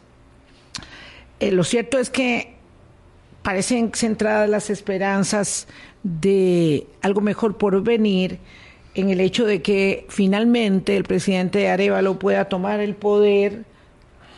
Eh, 1.39 1.53
lo 1.53 1.65
cierto 1.65 1.99
es 1.99 2.11
que 2.11 2.55
parecen 3.43 3.93
centradas 3.95 4.49
las 4.49 4.71
esperanzas 4.71 5.67
de 6.03 6.87
algo 7.03 7.21
mejor 7.21 7.57
por 7.57 7.83
venir 7.83 8.39
en 8.95 9.11
el 9.11 9.21
hecho 9.21 9.47
de 9.47 9.63
que 9.63 10.07
finalmente 10.09 10.97
el 10.97 11.05
presidente 11.05 11.69
Arevalo 11.69 12.19
pueda 12.19 12.47
tomar 12.47 12.81
el 12.81 12.95
poder 12.95 13.65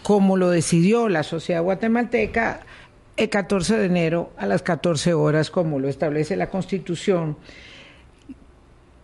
como 0.05 0.37
lo 0.37 0.51
decidió 0.51 1.09
la 1.09 1.23
sociedad 1.23 1.63
guatemalteca 1.63 2.61
el 3.17 3.31
14 3.31 3.79
de 3.79 3.87
enero 3.87 4.33
a 4.37 4.47
las 4.47 4.63
14 4.63 5.15
horas, 5.15 5.51
como 5.51 5.81
lo 5.81 5.89
establece 5.89 6.37
la 6.37 6.51
Constitución. 6.51 7.39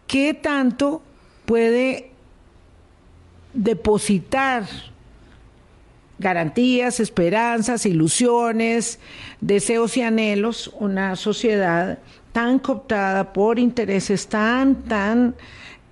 ¿Qué 0.07 0.35
tanto 0.35 1.03
puede 1.47 2.11
depositar 3.55 4.67
garantías, 6.19 7.01
esperanzas, 7.01 7.87
ilusiones, 7.87 8.99
deseos 9.41 9.97
y 9.97 10.03
anhelos 10.03 10.71
una 10.79 11.17
sociedad 11.17 11.99
tan 12.33 12.59
cooptada 12.59 13.33
por 13.33 13.59
intereses 13.59 14.29
tan, 14.29 14.83
tan 14.83 15.35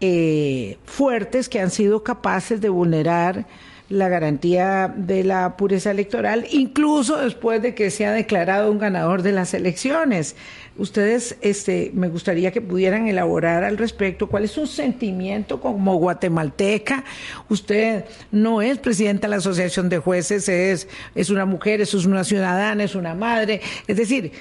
eh, 0.02 0.76
fuertes 0.84 1.48
que 1.48 1.60
han 1.60 1.70
sido 1.70 2.04
capaces 2.04 2.60
de 2.60 2.68
vulnerar 2.68 3.46
la 3.88 4.08
garantía 4.08 4.92
de 4.94 5.24
la 5.24 5.56
pureza 5.56 5.90
electoral, 5.90 6.46
incluso 6.50 7.16
después 7.16 7.62
de 7.62 7.74
que 7.74 7.90
se 7.90 8.04
ha 8.04 8.12
declarado 8.12 8.70
un 8.70 8.78
ganador 8.78 9.22
de 9.22 9.32
las 9.32 9.54
elecciones. 9.54 10.36
Ustedes, 10.76 11.36
este, 11.40 11.90
me 11.94 12.08
gustaría 12.08 12.52
que 12.52 12.60
pudieran 12.60 13.08
elaborar 13.08 13.64
al 13.64 13.78
respecto 13.78 14.28
cuál 14.28 14.44
es 14.44 14.50
su 14.50 14.66
sentimiento 14.66 15.60
como 15.60 15.96
guatemalteca. 15.96 17.02
Usted 17.48 18.04
no 18.30 18.60
es 18.60 18.78
presidenta 18.78 19.26
de 19.26 19.30
la 19.30 19.36
Asociación 19.36 19.88
de 19.88 19.98
Jueces, 19.98 20.48
es, 20.48 20.86
es 21.14 21.30
una 21.30 21.46
mujer, 21.46 21.80
es 21.80 21.94
una 21.94 22.24
ciudadana, 22.24 22.84
es 22.84 22.94
una 22.94 23.14
madre. 23.14 23.62
Es 23.86 23.96
decir, 23.96 24.32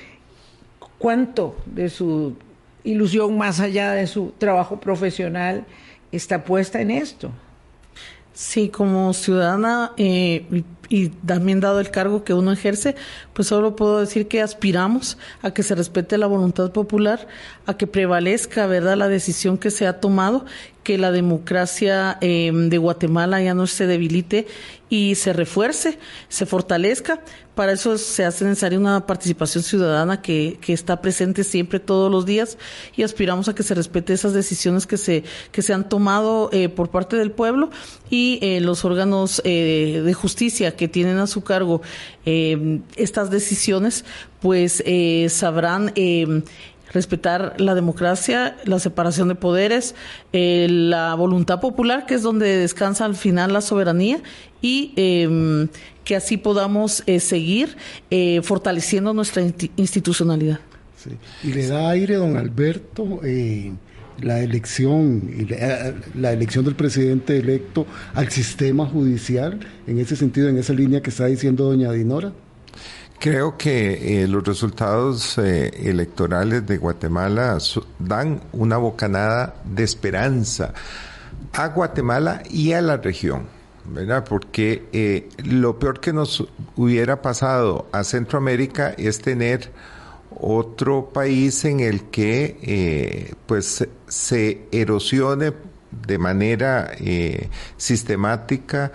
¿cuánto 0.98 1.56
de 1.66 1.90
su 1.90 2.36
ilusión 2.84 3.38
más 3.38 3.62
allá 3.62 3.94
de 3.94 4.08
su 4.08 4.34
trabajo 4.38 4.80
profesional 4.80 5.66
está 6.12 6.44
puesta 6.44 6.82
en 6.82 6.92
esto? 6.92 7.32
Sí, 8.38 8.70
como 8.70 9.14
ciudadana 9.14 9.94
eh, 9.98 10.64
y 10.90 11.10
también 11.10 11.60
dado 11.60 11.80
el 11.80 11.90
cargo 11.90 12.24
que 12.24 12.36
uno 12.36 12.52
ejerce, 12.52 12.96
pues 13.34 13.48
solo 13.48 13.76
puedo 13.76 14.00
decir 14.00 14.28
que 14.28 14.44
aspiramos 14.44 15.18
a 15.42 15.56
que 15.56 15.64
se 15.64 15.74
respete 15.74 16.20
la 16.20 16.28
voluntad 16.28 16.72
popular, 16.72 17.28
a 17.66 17.78
que 17.78 17.88
prevalezca, 17.88 18.68
¿verdad?, 18.68 18.96
la 18.96 19.08
decisión 19.08 19.58
que 19.58 19.72
se 19.72 19.88
ha 19.88 20.00
tomado, 20.00 20.46
que 20.88 20.98
la 20.98 21.12
democracia 21.12 22.18
eh, 22.22 22.50
de 22.54 22.78
Guatemala 22.78 23.42
ya 23.42 23.54
no 23.54 23.68
se 23.68 23.88
debilite 23.88 24.48
y 24.88 25.16
se 25.16 25.34
refuerce, 25.34 26.00
se 26.30 26.46
fortalezca. 26.46 27.22
Para 27.56 27.74
eso 27.74 27.98
se 27.98 28.24
hace 28.24 28.46
necesaria 28.46 28.80
una 28.80 29.06
participación 29.06 29.66
ciudadana 29.66 30.22
que, 30.22 30.58
que 30.62 30.72
está 30.72 31.02
presente 31.02 31.44
siempre 31.44 31.82
todos 31.82 32.10
los 32.10 32.26
días 32.26 32.58
y 32.96 33.04
aspiramos 33.04 33.50
a 33.50 33.56
que 33.56 33.64
se 33.64 33.74
respete 33.74 34.14
esas 34.14 34.32
decisiones 34.32 34.88
que 34.88 34.96
se, 34.96 35.26
que 35.52 35.62
se 35.62 35.74
han 35.74 35.90
tomado 35.90 36.50
eh, 36.54 36.70
por 36.70 36.90
parte 36.90 37.18
del 37.18 37.32
pueblo 37.32 37.70
y 38.10 38.40
eh, 38.42 38.62
los 38.62 38.86
órganos 38.86 39.42
eh, 39.44 40.02
de 40.06 40.14
justicia 40.14 40.78
que 40.78 40.88
tienen 40.88 41.18
a 41.18 41.28
su 41.28 41.44
cargo 41.44 41.82
estas 42.26 43.30
decisiones, 43.32 44.04
pues 44.42 44.84
sabrán 45.30 45.94
respetar 46.94 47.60
la 47.60 47.76
democracia, 47.76 48.56
la 48.66 48.80
separación 48.80 49.28
de 49.28 49.36
poderes, 49.36 49.96
la 50.32 51.16
voluntad 51.16 51.60
popular, 51.60 52.06
que 52.06 52.16
es 52.16 52.22
donde 52.22 52.58
descansa 52.58 53.06
al 53.06 53.16
final 53.16 53.54
la 53.54 53.62
soberanía, 53.62 54.22
y 54.62 54.94
eh, 54.96 55.68
que 56.08 56.16
así 56.16 56.38
podamos 56.38 57.04
eh, 57.06 57.20
seguir 57.20 57.76
eh, 58.10 58.42
fortaleciendo 58.42 59.14
nuestra 59.14 59.44
institucionalidad. 59.76 60.62
Y 61.44 61.52
le 61.52 61.68
da 61.68 61.90
aire, 61.90 62.16
don 62.16 62.38
Alberto, 62.38 63.20
eh, 63.26 63.74
la 64.22 64.40
elección 64.40 65.30
y 65.38 65.44
la, 65.46 65.94
la, 66.16 66.32
elección 66.32 66.64
del 66.64 66.76
presidente 66.76 67.38
electo 67.38 67.86
al 68.14 68.30
sistema 68.30 68.86
judicial, 68.86 69.60
en 69.86 70.00
ese 70.00 70.16
sentido, 70.16 70.48
en 70.48 70.58
esa 70.58 70.72
línea 70.72 71.02
que 71.02 71.10
está 71.10 71.26
diciendo 71.26 71.66
doña 71.66 71.92
Dinora. 71.92 72.32
Creo 73.20 73.58
que 73.58 74.22
eh, 74.22 74.28
los 74.28 74.44
resultados 74.44 75.40
eh, 75.40 75.72
electorales 75.90 76.68
de 76.68 76.78
Guatemala 76.78 77.58
dan 77.98 78.42
una 78.52 78.78
bocanada 78.78 79.56
de 79.66 79.84
esperanza 79.84 80.74
a 81.54 81.68
Guatemala 81.70 82.44
y 82.50 82.74
a 82.74 82.82
la 82.82 82.98
región. 82.98 83.48
¿verdad? 83.86 84.24
Porque 84.28 84.84
eh, 84.92 85.30
lo 85.46 85.80
peor 85.80 86.00
que 86.00 86.14
nos 86.14 86.46
hubiera 86.76 87.22
pasado 87.22 87.88
a 87.92 88.04
Centroamérica 88.04 88.90
es 88.98 89.20
tener 89.20 89.72
otro 90.40 91.10
país 91.10 91.66
en 91.66 91.80
el 91.80 92.04
que 92.10 93.34
pues 93.48 93.88
se 94.08 94.68
erosione 94.72 95.54
de 95.90 96.18
manera 96.18 96.92
sistemática 97.78 98.92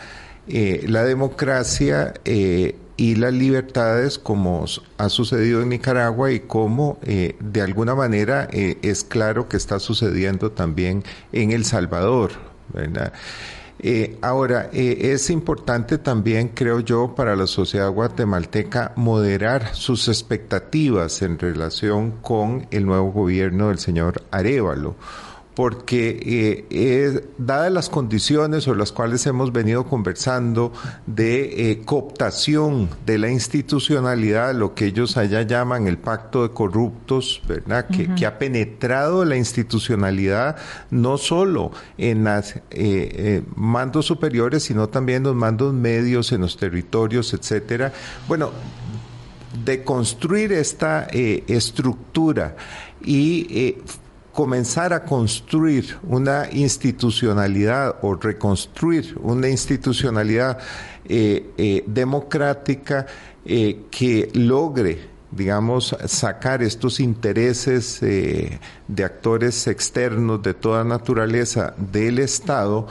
la 0.47 1.05
democracia 1.05 2.15
eh, 2.25 2.77
y 2.97 3.17
las 3.17 3.33
libertades 3.33 4.19
como 4.19 4.65
ha 4.99 5.09
sucedido 5.09 5.63
en 5.63 5.71
Nicaragua 5.71 6.33
y 6.33 6.41
como 6.41 6.99
eh, 7.03 7.37
de 7.41 7.63
alguna 7.63 7.95
manera 7.95 8.49
es 8.53 9.05
claro 9.05 9.49
que 9.49 9.57
está 9.57 9.79
sucediendo 9.79 10.53
también 10.53 11.05
en 11.33 11.51
El 11.51 11.65
Salvador. 11.65 12.33
Eh, 13.85 14.17
ahora, 14.23 14.71
eh, 14.73 15.11
es 15.13 15.29
importante 15.29 15.99
también, 15.99 16.49
creo 16.49 16.79
yo, 16.79 17.17
para 17.17 17.35
la 17.35 17.49
sociedad 17.49 17.91
guatemalteca 17.91 18.93
moderar 18.95 19.75
sus 19.75 20.07
expectativas 20.07 21.21
en 21.23 21.37
relación 21.37 22.13
con 22.23 22.69
el 22.71 22.87
nuevo 22.87 23.11
gobierno 23.11 23.69
del 23.69 23.81
señor 23.81 24.23
Arevalo 24.31 24.95
porque 25.55 26.67
eh, 26.71 27.29
dadas 27.37 27.71
las 27.71 27.91
condiciones 27.91 28.65
sobre 28.65 28.79
las 28.79 28.93
cuales 28.93 29.27
hemos 29.27 29.53
venido 29.53 29.85
conversando 29.85 30.73
de 31.07 31.71
eh, 31.71 31.83
cooptación 31.85 32.89
de 33.05 33.19
la 33.19 33.29
institucionalidad, 33.29 34.55
lo 34.55 34.75
que 34.75 34.87
ellos 34.87 35.17
allá 35.19 35.43
llaman 35.43 35.87
el 35.87 35.99
pacto 35.99 36.43
de 36.43 36.55
corruptos, 36.55 37.43
¿verdad? 37.47 37.87
Que, 37.87 38.05
uh 38.05 38.07
-huh. 38.07 38.15
que 38.15 38.27
ha 38.27 38.39
penetrado 38.39 39.25
la 39.27 39.37
institucionalidad 39.37 40.57
no 40.91 41.19
solo 41.19 41.71
en 41.99 42.25
los 42.25 42.55
eh, 42.71 43.43
mandos 43.55 44.07
superiores, 44.07 44.63
sino 44.63 44.89
también 44.89 45.19
en 45.19 45.23
los 45.25 45.37
mandos 45.37 45.75
medios, 45.75 46.33
en 46.33 46.41
los 46.41 46.57
territorios, 46.57 47.35
etcétera. 47.35 47.93
Bueno, 48.27 48.51
de 49.65 49.85
construir 49.85 50.51
esta 50.53 51.09
estructura 51.13 52.57
y 53.05 53.77
comenzar 54.33 54.93
a 54.93 55.05
construir 55.05 55.97
una 56.03 56.49
institucionalidad 56.51 57.97
o 58.03 58.15
reconstruir 58.15 59.17
una 59.21 59.49
institucionalidad 59.49 60.59
eh, 61.05 61.51
eh, 61.59 61.85
democrática 61.87 63.07
eh, 63.45 63.83
que 63.91 64.31
logre 64.35 65.13
digamos, 65.31 65.97
sacar 66.05 66.63
estos 66.63 67.01
intereses 67.01 68.01
de 68.03 68.61
actores 69.03 69.67
externos 69.67 70.43
de 70.43 70.53
toda 70.53 70.85
naturaleza 70.85 71.73
del 71.79 72.19
Estado, 72.19 72.87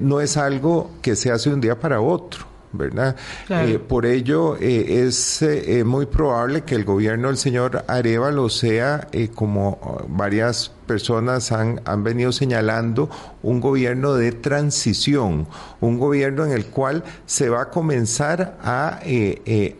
no 0.00 0.22
es 0.22 0.38
algo 0.38 0.92
que 1.02 1.14
se 1.16 1.30
hace 1.30 1.50
de 1.50 1.54
un 1.54 1.60
día 1.60 1.78
para 1.78 2.00
otro. 2.00 2.55
¿Verdad? 2.76 3.16
Eh, 3.48 3.78
por 3.78 4.06
ello 4.06 4.56
eh, 4.56 5.04
es 5.06 5.42
eh, 5.42 5.84
muy 5.84 6.06
probable 6.06 6.62
que 6.62 6.74
el 6.74 6.84
gobierno 6.84 7.28
del 7.28 7.36
señor 7.36 7.84
Arevalo 7.88 8.48
sea, 8.48 9.08
como 9.34 10.06
varias 10.08 10.72
personas 10.86 11.50
han, 11.52 11.80
han 11.84 12.04
venido 12.04 12.32
señalando, 12.32 13.10
un 13.42 13.60
gobierno 13.60 14.14
de 14.14 14.32
transición, 14.32 15.46
un 15.80 15.98
gobierno 15.98 16.44
en 16.44 16.52
el 16.52 16.66
cual 16.66 17.02
se 17.26 17.48
va 17.48 17.62
a 17.62 17.70
comenzar 17.70 18.56
a, 18.62 19.00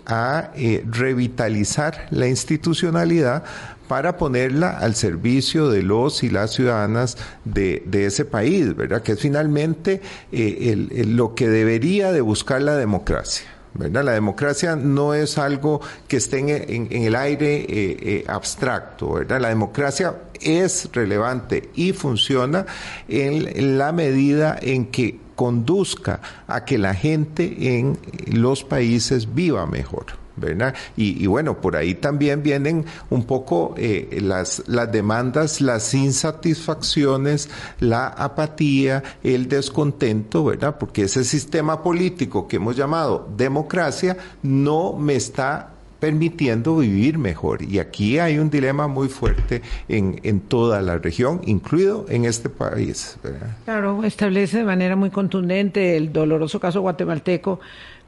a 0.07 0.51
revitalizar 0.91 2.07
la 2.11 2.27
institucionalidad 2.27 3.45
para 3.89 4.17
ponerla 4.17 4.71
al 4.71 4.95
servicio 4.95 5.69
de 5.69 5.83
los 5.83 6.23
y 6.23 6.31
las 6.31 6.53
ciudadanas 6.53 7.17
de, 7.45 7.83
ese 7.93 8.25
país, 8.25 8.77
¿verdad? 8.77 9.03
Que 9.03 9.13
es 9.13 9.21
finalmente 9.21 10.01
eh, 10.33 11.05
lo 11.07 11.35
que 11.35 11.49
debería 11.49 12.13
de 12.13 12.21
buscar 12.21 12.63
la 12.63 12.77
democracia. 12.77 13.47
¿verdad? 13.79 14.05
La 14.05 14.13
democracia 14.13 14.77
no 14.77 15.15
es 15.15 15.39
algo 15.39 15.81
que 16.09 16.17
esté 16.17 16.39
en, 16.39 16.89
el 16.91 17.15
aire 17.15 17.57
eh, 17.57 17.67
eh, 17.69 18.25
abstracto, 18.27 19.13
¿verdad? 19.13 19.41
La 19.41 19.49
democracia 19.49 20.15
es 20.41 20.89
relevante 20.93 21.71
y 21.75 21.93
funciona 21.93 22.67
en 23.09 23.79
la 23.79 23.93
medida 23.93 24.59
en 24.61 24.87
que 24.87 25.19
conduzca 25.35 26.21
a 26.47 26.65
que 26.65 26.79
la 26.79 26.95
gente 26.95 27.79
en 27.79 27.99
los 28.33 28.65
países 28.65 29.35
viva 29.35 29.67
mejor. 29.67 30.26
¿Verdad? 30.37 30.75
Y, 30.97 31.27
bueno, 31.27 31.61
por 31.61 31.77
ahí 31.77 31.95
también 31.95 32.43
vienen 32.43 32.85
un 33.11 33.25
poco 33.25 33.75
eh, 33.77 34.19
las, 34.23 34.63
las 34.67 34.91
demandas, 34.91 35.61
las 35.61 35.95
insatisfacciones, 35.95 37.49
la 37.81 38.09
apatía, 38.09 39.03
el 39.23 39.49
descontento, 39.49 40.45
¿verdad? 40.45 40.77
Porque 40.79 41.03
ese 41.03 41.25
sistema 41.25 41.83
político 41.83 42.49
que 42.49 42.57
hemos 42.57 42.77
llamado 42.77 43.29
democracia 43.37 44.17
no 44.43 44.93
me 44.95 45.17
está 45.17 45.71
permitiendo 46.01 46.77
vivir 46.77 47.19
mejor. 47.19 47.63
Y 47.63 47.79
aquí 47.79 48.19
hay 48.19 48.39
un 48.39 48.51
dilema 48.51 48.87
muy 48.87 49.09
fuerte 49.09 49.63
en, 49.89 50.21
en 50.23 50.41
toda 50.41 50.83
la 50.83 50.99
región, 50.99 51.41
incluido 51.45 52.07
en 52.09 52.25
este 52.25 52.49
país. 52.49 53.19
Claro, 53.65 54.05
establece 54.05 54.59
de 54.59 54.65
manera 54.65 54.97
muy 54.97 55.11
contundente 55.11 55.97
el 55.97 56.13
doloroso 56.13 56.61
caso 56.61 56.81
guatemalteco 56.81 57.61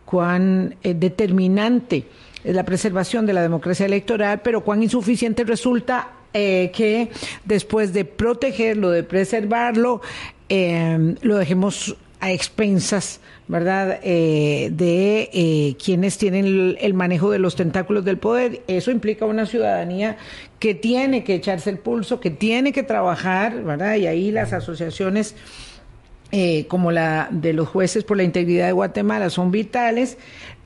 cuán 0.09 0.77
eh, 0.83 0.95
determinante 0.95 2.05
es 2.43 2.55
la 2.55 2.65
preservación 2.65 3.27
de 3.27 3.35
la 3.35 3.43
democracia 3.43 3.85
electoral, 3.85 4.41
pero 4.43 4.65
cuán 4.65 4.83
insuficiente 4.83 5.45
resulta 5.45 6.13
eh, 6.33 6.71
que 6.75 7.11
después 7.45 7.93
de 7.93 8.07
protegerlo, 8.07 8.91
de 8.91 9.03
preservarlo, 9.03 10.01
em, 10.49 11.15
lo 11.21 11.37
dejemos 11.37 11.95
a 12.21 12.33
expensas, 12.33 13.21
¿verdad?, 13.49 14.01
eh, 14.03 14.71
de 14.73 15.77
quienes 15.83 16.17
tienen 16.17 16.47
el, 16.47 16.79
el, 16.81 16.95
manejo 16.95 17.31
de 17.31 17.39
los 17.39 17.55
tentáculos 17.55 18.03
del 18.07 18.17
poder. 18.17 18.63
Eso 18.67 18.91
implica 18.91 19.27
una 19.27 19.45
ciudadanía 19.45 20.17
que 20.59 20.75
tiene 20.75 21.23
que 21.23 21.35
echarse 21.35 21.69
el 21.69 21.79
pulso, 21.79 22.19
que 22.19 22.31
tiene 22.31 22.73
que 22.73 22.83
trabajar, 22.83 23.63
¿verdad? 23.63 23.97
Y 23.97 24.07
ahí 24.07 24.31
las 24.31 24.55
asociaciones 24.55 25.37
eh, 26.31 26.67
como 26.69 26.91
la 26.93 27.29
de 27.31 27.53
los 27.53 27.69
jueces 27.69 28.05
por 28.05 28.19
la 28.19 28.23
integridad 28.23 28.67
de 28.67 28.73
Guatemala 28.73 29.31
son 29.31 29.51
vitales 29.51 30.19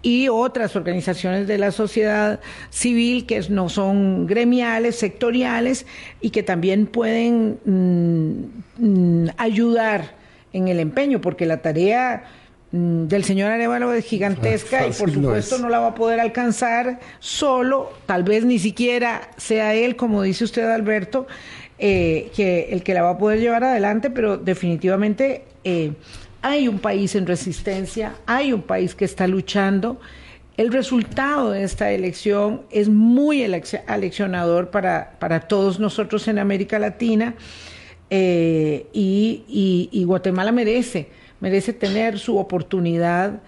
y 0.02 0.28
otras 0.28 0.74
organizaciones 0.74 1.46
de 1.46 1.58
la 1.58 1.70
sociedad 1.70 2.40
civil 2.70 3.24
que 3.26 3.40
no 3.48 3.68
son 3.68 4.26
gremiales, 4.26 4.96
sectoriales 4.96 5.86
y 6.20 6.30
que 6.30 6.42
también 6.42 6.86
pueden 6.86 7.60
mm, 7.64 8.84
mm, 8.84 9.28
ayudar 9.36 10.16
en 10.52 10.68
el 10.68 10.80
empeño, 10.80 11.20
porque 11.20 11.46
la 11.46 11.62
tarea 11.62 12.24
mm, 12.72 13.04
del 13.04 13.22
señor 13.22 13.52
Arevalo 13.52 13.92
es 13.92 14.04
gigantesca 14.04 14.86
y 14.88 14.92
por 14.92 15.12
supuesto 15.12 15.58
no, 15.58 15.64
no, 15.64 15.68
la 15.68 15.78
va 15.78 15.86
a 15.88 15.94
poder 15.94 16.18
alcanzar 16.18 16.98
solo, 17.20 17.92
tal 18.06 18.24
vez 18.24 18.44
ni 18.44 18.58
siquiera 18.58 19.30
sea 19.36 19.74
él, 19.74 19.94
como 19.94 20.22
dice 20.22 20.42
usted 20.42 20.68
Alberto, 20.68 21.28
eh, 21.78 22.30
que 22.34 22.68
el 22.70 22.82
que 22.82 22.94
la 22.94 23.02
va 23.02 23.10
a 23.10 23.18
poder 23.18 23.40
llevar 23.40 23.64
adelante, 23.64 24.10
pero 24.10 24.36
definitivamente 24.36 25.44
eh, 25.64 25.92
hay 26.42 26.68
un 26.68 26.78
país 26.78 27.14
en 27.14 27.26
resistencia, 27.26 28.16
hay 28.26 28.52
un 28.52 28.62
país 28.62 28.94
que 28.94 29.04
está 29.04 29.26
luchando. 29.26 30.00
El 30.56 30.72
resultado 30.72 31.52
de 31.52 31.62
esta 31.62 31.92
elección 31.92 32.62
es 32.70 32.88
muy 32.88 33.42
aleccionador 33.44 34.70
para, 34.70 35.16
para 35.18 35.40
todos 35.40 35.80
nosotros 35.80 36.28
en 36.28 36.38
América 36.38 36.78
Latina 36.78 37.34
eh, 38.10 38.86
y, 38.92 39.88
y 39.90 40.04
Guatemala 40.04 40.52
merece, 40.52 41.08
merece 41.40 41.72
tener 41.72 42.18
su 42.18 42.36
oportunidad 42.36 43.40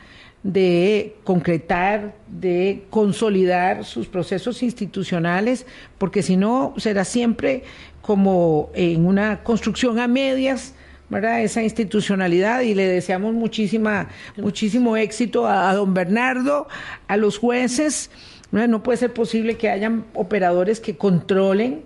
de 0.44 1.16
concretar, 1.24 2.14
de 2.28 2.84
consolidar 2.90 3.84
sus 3.84 4.06
procesos 4.06 4.62
institucionales, 4.62 5.66
porque 5.96 6.22
si 6.22 6.36
no 6.36 6.74
será 6.76 7.04
siempre 7.04 7.64
como 8.02 8.70
en 8.74 9.06
una 9.06 9.42
construcción 9.42 9.98
a 9.98 10.06
medias, 10.06 10.74
¿verdad? 11.08 11.42
Esa 11.42 11.62
institucionalidad 11.62 12.62
y 12.62 12.74
le 12.74 12.86
deseamos 12.88 13.34
muchísima, 13.34 14.08
muchísimo 14.36 14.96
éxito 14.96 15.46
a, 15.46 15.74
don 15.74 15.94
Bernardo, 15.94 16.68
a 17.08 17.16
los 17.16 17.38
jueces. 17.38 18.10
¿no? 18.50 18.82
puede 18.82 18.98
ser 18.98 19.12
posible 19.12 19.56
que 19.56 19.68
hayan 19.68 20.04
operadores 20.14 20.78
que 20.78 20.96
controlen 20.96 21.82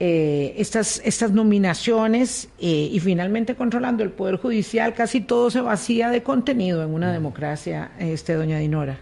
eh, 0.00 0.54
estas, 0.58 1.00
estas 1.04 1.30
nominaciones 1.30 2.48
eh, 2.60 2.90
y 2.92 3.00
finalmente 3.00 3.54
controlando 3.54 4.02
el 4.02 4.10
Poder 4.10 4.36
Judicial, 4.36 4.92
casi 4.92 5.20
todo 5.20 5.50
se 5.50 5.60
vacía 5.60 6.10
de 6.10 6.22
contenido 6.22 6.82
en 6.82 6.92
una 6.92 7.12
democracia, 7.12 7.92
este, 7.98 8.34
doña 8.34 8.58
Dinora. 8.58 8.98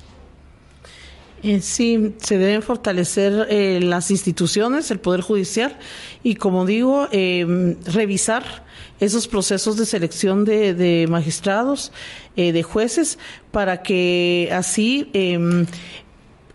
Eh, 1.42 1.60
sí, 1.60 2.14
se 2.18 2.38
deben 2.38 2.62
fortalecer 2.62 3.48
eh, 3.50 3.80
las 3.82 4.12
instituciones, 4.12 4.92
el 4.92 5.00
Poder 5.00 5.22
Judicial 5.22 5.76
y, 6.22 6.36
como 6.36 6.66
digo, 6.66 7.08
eh, 7.10 7.76
revisar 7.84 8.64
esos 9.00 9.26
procesos 9.26 9.76
de 9.76 9.84
selección 9.84 10.44
de, 10.44 10.74
de 10.74 11.08
magistrados, 11.08 11.90
de 12.36 12.62
jueces, 12.62 13.18
para 13.50 13.82
que 13.82 14.48
así 14.52 15.10
em, 15.12 15.66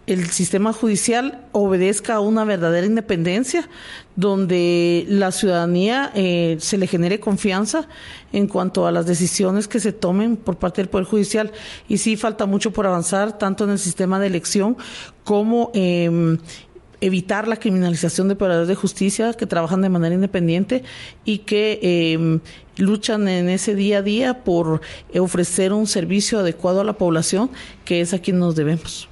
el 0.08 0.30
sistema 0.30 0.72
judicial 0.72 1.42
obedezca 1.52 2.16
a 2.16 2.20
una 2.22 2.46
verdadera 2.46 2.88
independencia, 2.88 3.70
donde 4.16 5.06
la 5.10 5.34
ciudadanía 5.34 6.12
eh, 6.16 6.56
se 6.60 6.78
le 6.78 6.88
genere 6.88 7.20
confianza 7.20 7.90
en 8.32 8.48
cuanto 8.48 8.88
a 8.88 8.92
las 8.94 9.06
decisiones 9.06 9.68
que 9.68 9.82
se 9.82 9.92
tomen 9.92 10.38
por 10.38 10.58
parte 10.58 10.82
del 10.82 10.90
Poder 10.90 11.06
Judicial. 11.06 11.52
Y 11.90 11.98
sí 11.98 12.16
falta 12.16 12.46
mucho 12.46 12.72
por 12.72 12.88
avanzar, 12.88 13.38
tanto 13.38 13.66
en 13.66 13.72
el 13.72 13.80
sistema 13.80 14.18
de 14.18 14.28
elección 14.28 14.78
como 15.26 15.72
eh, 15.74 16.38
evitar 17.02 17.46
la 17.50 17.58
criminalización 17.58 18.30
de 18.30 18.36
operadores 18.36 18.70
de 18.70 18.76
justicia 18.76 19.34
que 19.34 19.46
trabajan 19.46 19.82
de 19.82 19.90
manera 19.90 20.16
independiente 20.16 20.84
y 21.26 21.40
que 21.40 21.80
eh, 21.84 22.40
luchan 22.78 23.28
en 23.28 23.50
ese 23.50 23.76
día 23.76 23.98
a 23.98 24.02
día 24.04 24.46
por 24.46 24.80
ofrecer 25.20 25.74
un 25.74 25.86
servicio 25.86 26.40
adecuado 26.40 26.80
a 26.80 26.86
la 26.86 26.94
población, 26.94 27.52
que 27.84 28.00
es 28.00 28.14
a 28.14 28.20
quien 28.20 28.40
nos 28.40 28.56
debemos. 28.56 29.10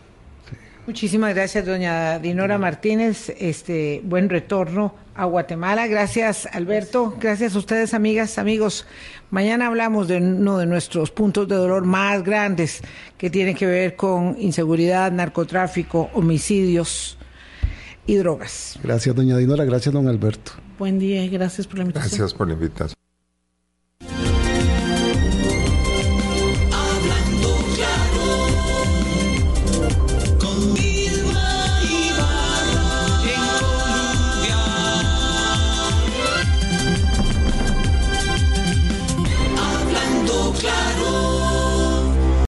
Muchísimas 0.88 1.34
gracias, 1.34 1.66
doña 1.66 2.20
Dinora 2.20 2.60
Martínez. 2.60 3.34
Este 3.40 4.02
buen 4.04 4.30
retorno 4.30 4.94
a 5.16 5.26
Guatemala. 5.26 5.88
Gracias, 5.88 6.48
Alberto. 6.52 7.16
Gracias 7.20 7.56
a 7.56 7.58
ustedes, 7.58 7.96
amigas, 7.96 8.38
amigos. 8.38 8.86
Mañana 9.32 9.66
hablamos 9.66 10.08
de 10.08 10.18
uno 10.18 10.60
de 10.60 10.68
nuestros 10.68 11.10
puntos 11.10 11.48
de 11.48 11.56
dolor 11.56 11.86
más 11.86 12.24
grandes 12.24 12.82
que 13.18 13.32
tiene 13.32 13.56
que 13.56 13.66
ver 13.66 13.96
con 13.96 14.36
inseguridad, 14.40 15.12
narcotráfico, 15.12 16.12
homicidios 16.14 17.18
y 18.06 18.18
drogas. 18.18 18.80
Gracias, 18.84 19.16
doña 19.16 19.38
Dinora. 19.38 19.66
Gracias, 19.66 19.92
don 19.92 20.08
Alberto. 20.08 20.52
Buen 20.78 21.00
día 21.00 21.24
y 21.24 21.30
gracias 21.30 21.66
por 21.66 21.78
la 21.78 21.86
invitación. 21.86 22.20
Gracias 22.20 22.34
por 22.38 22.48
la 22.48 22.54
invitación. 22.54 23.05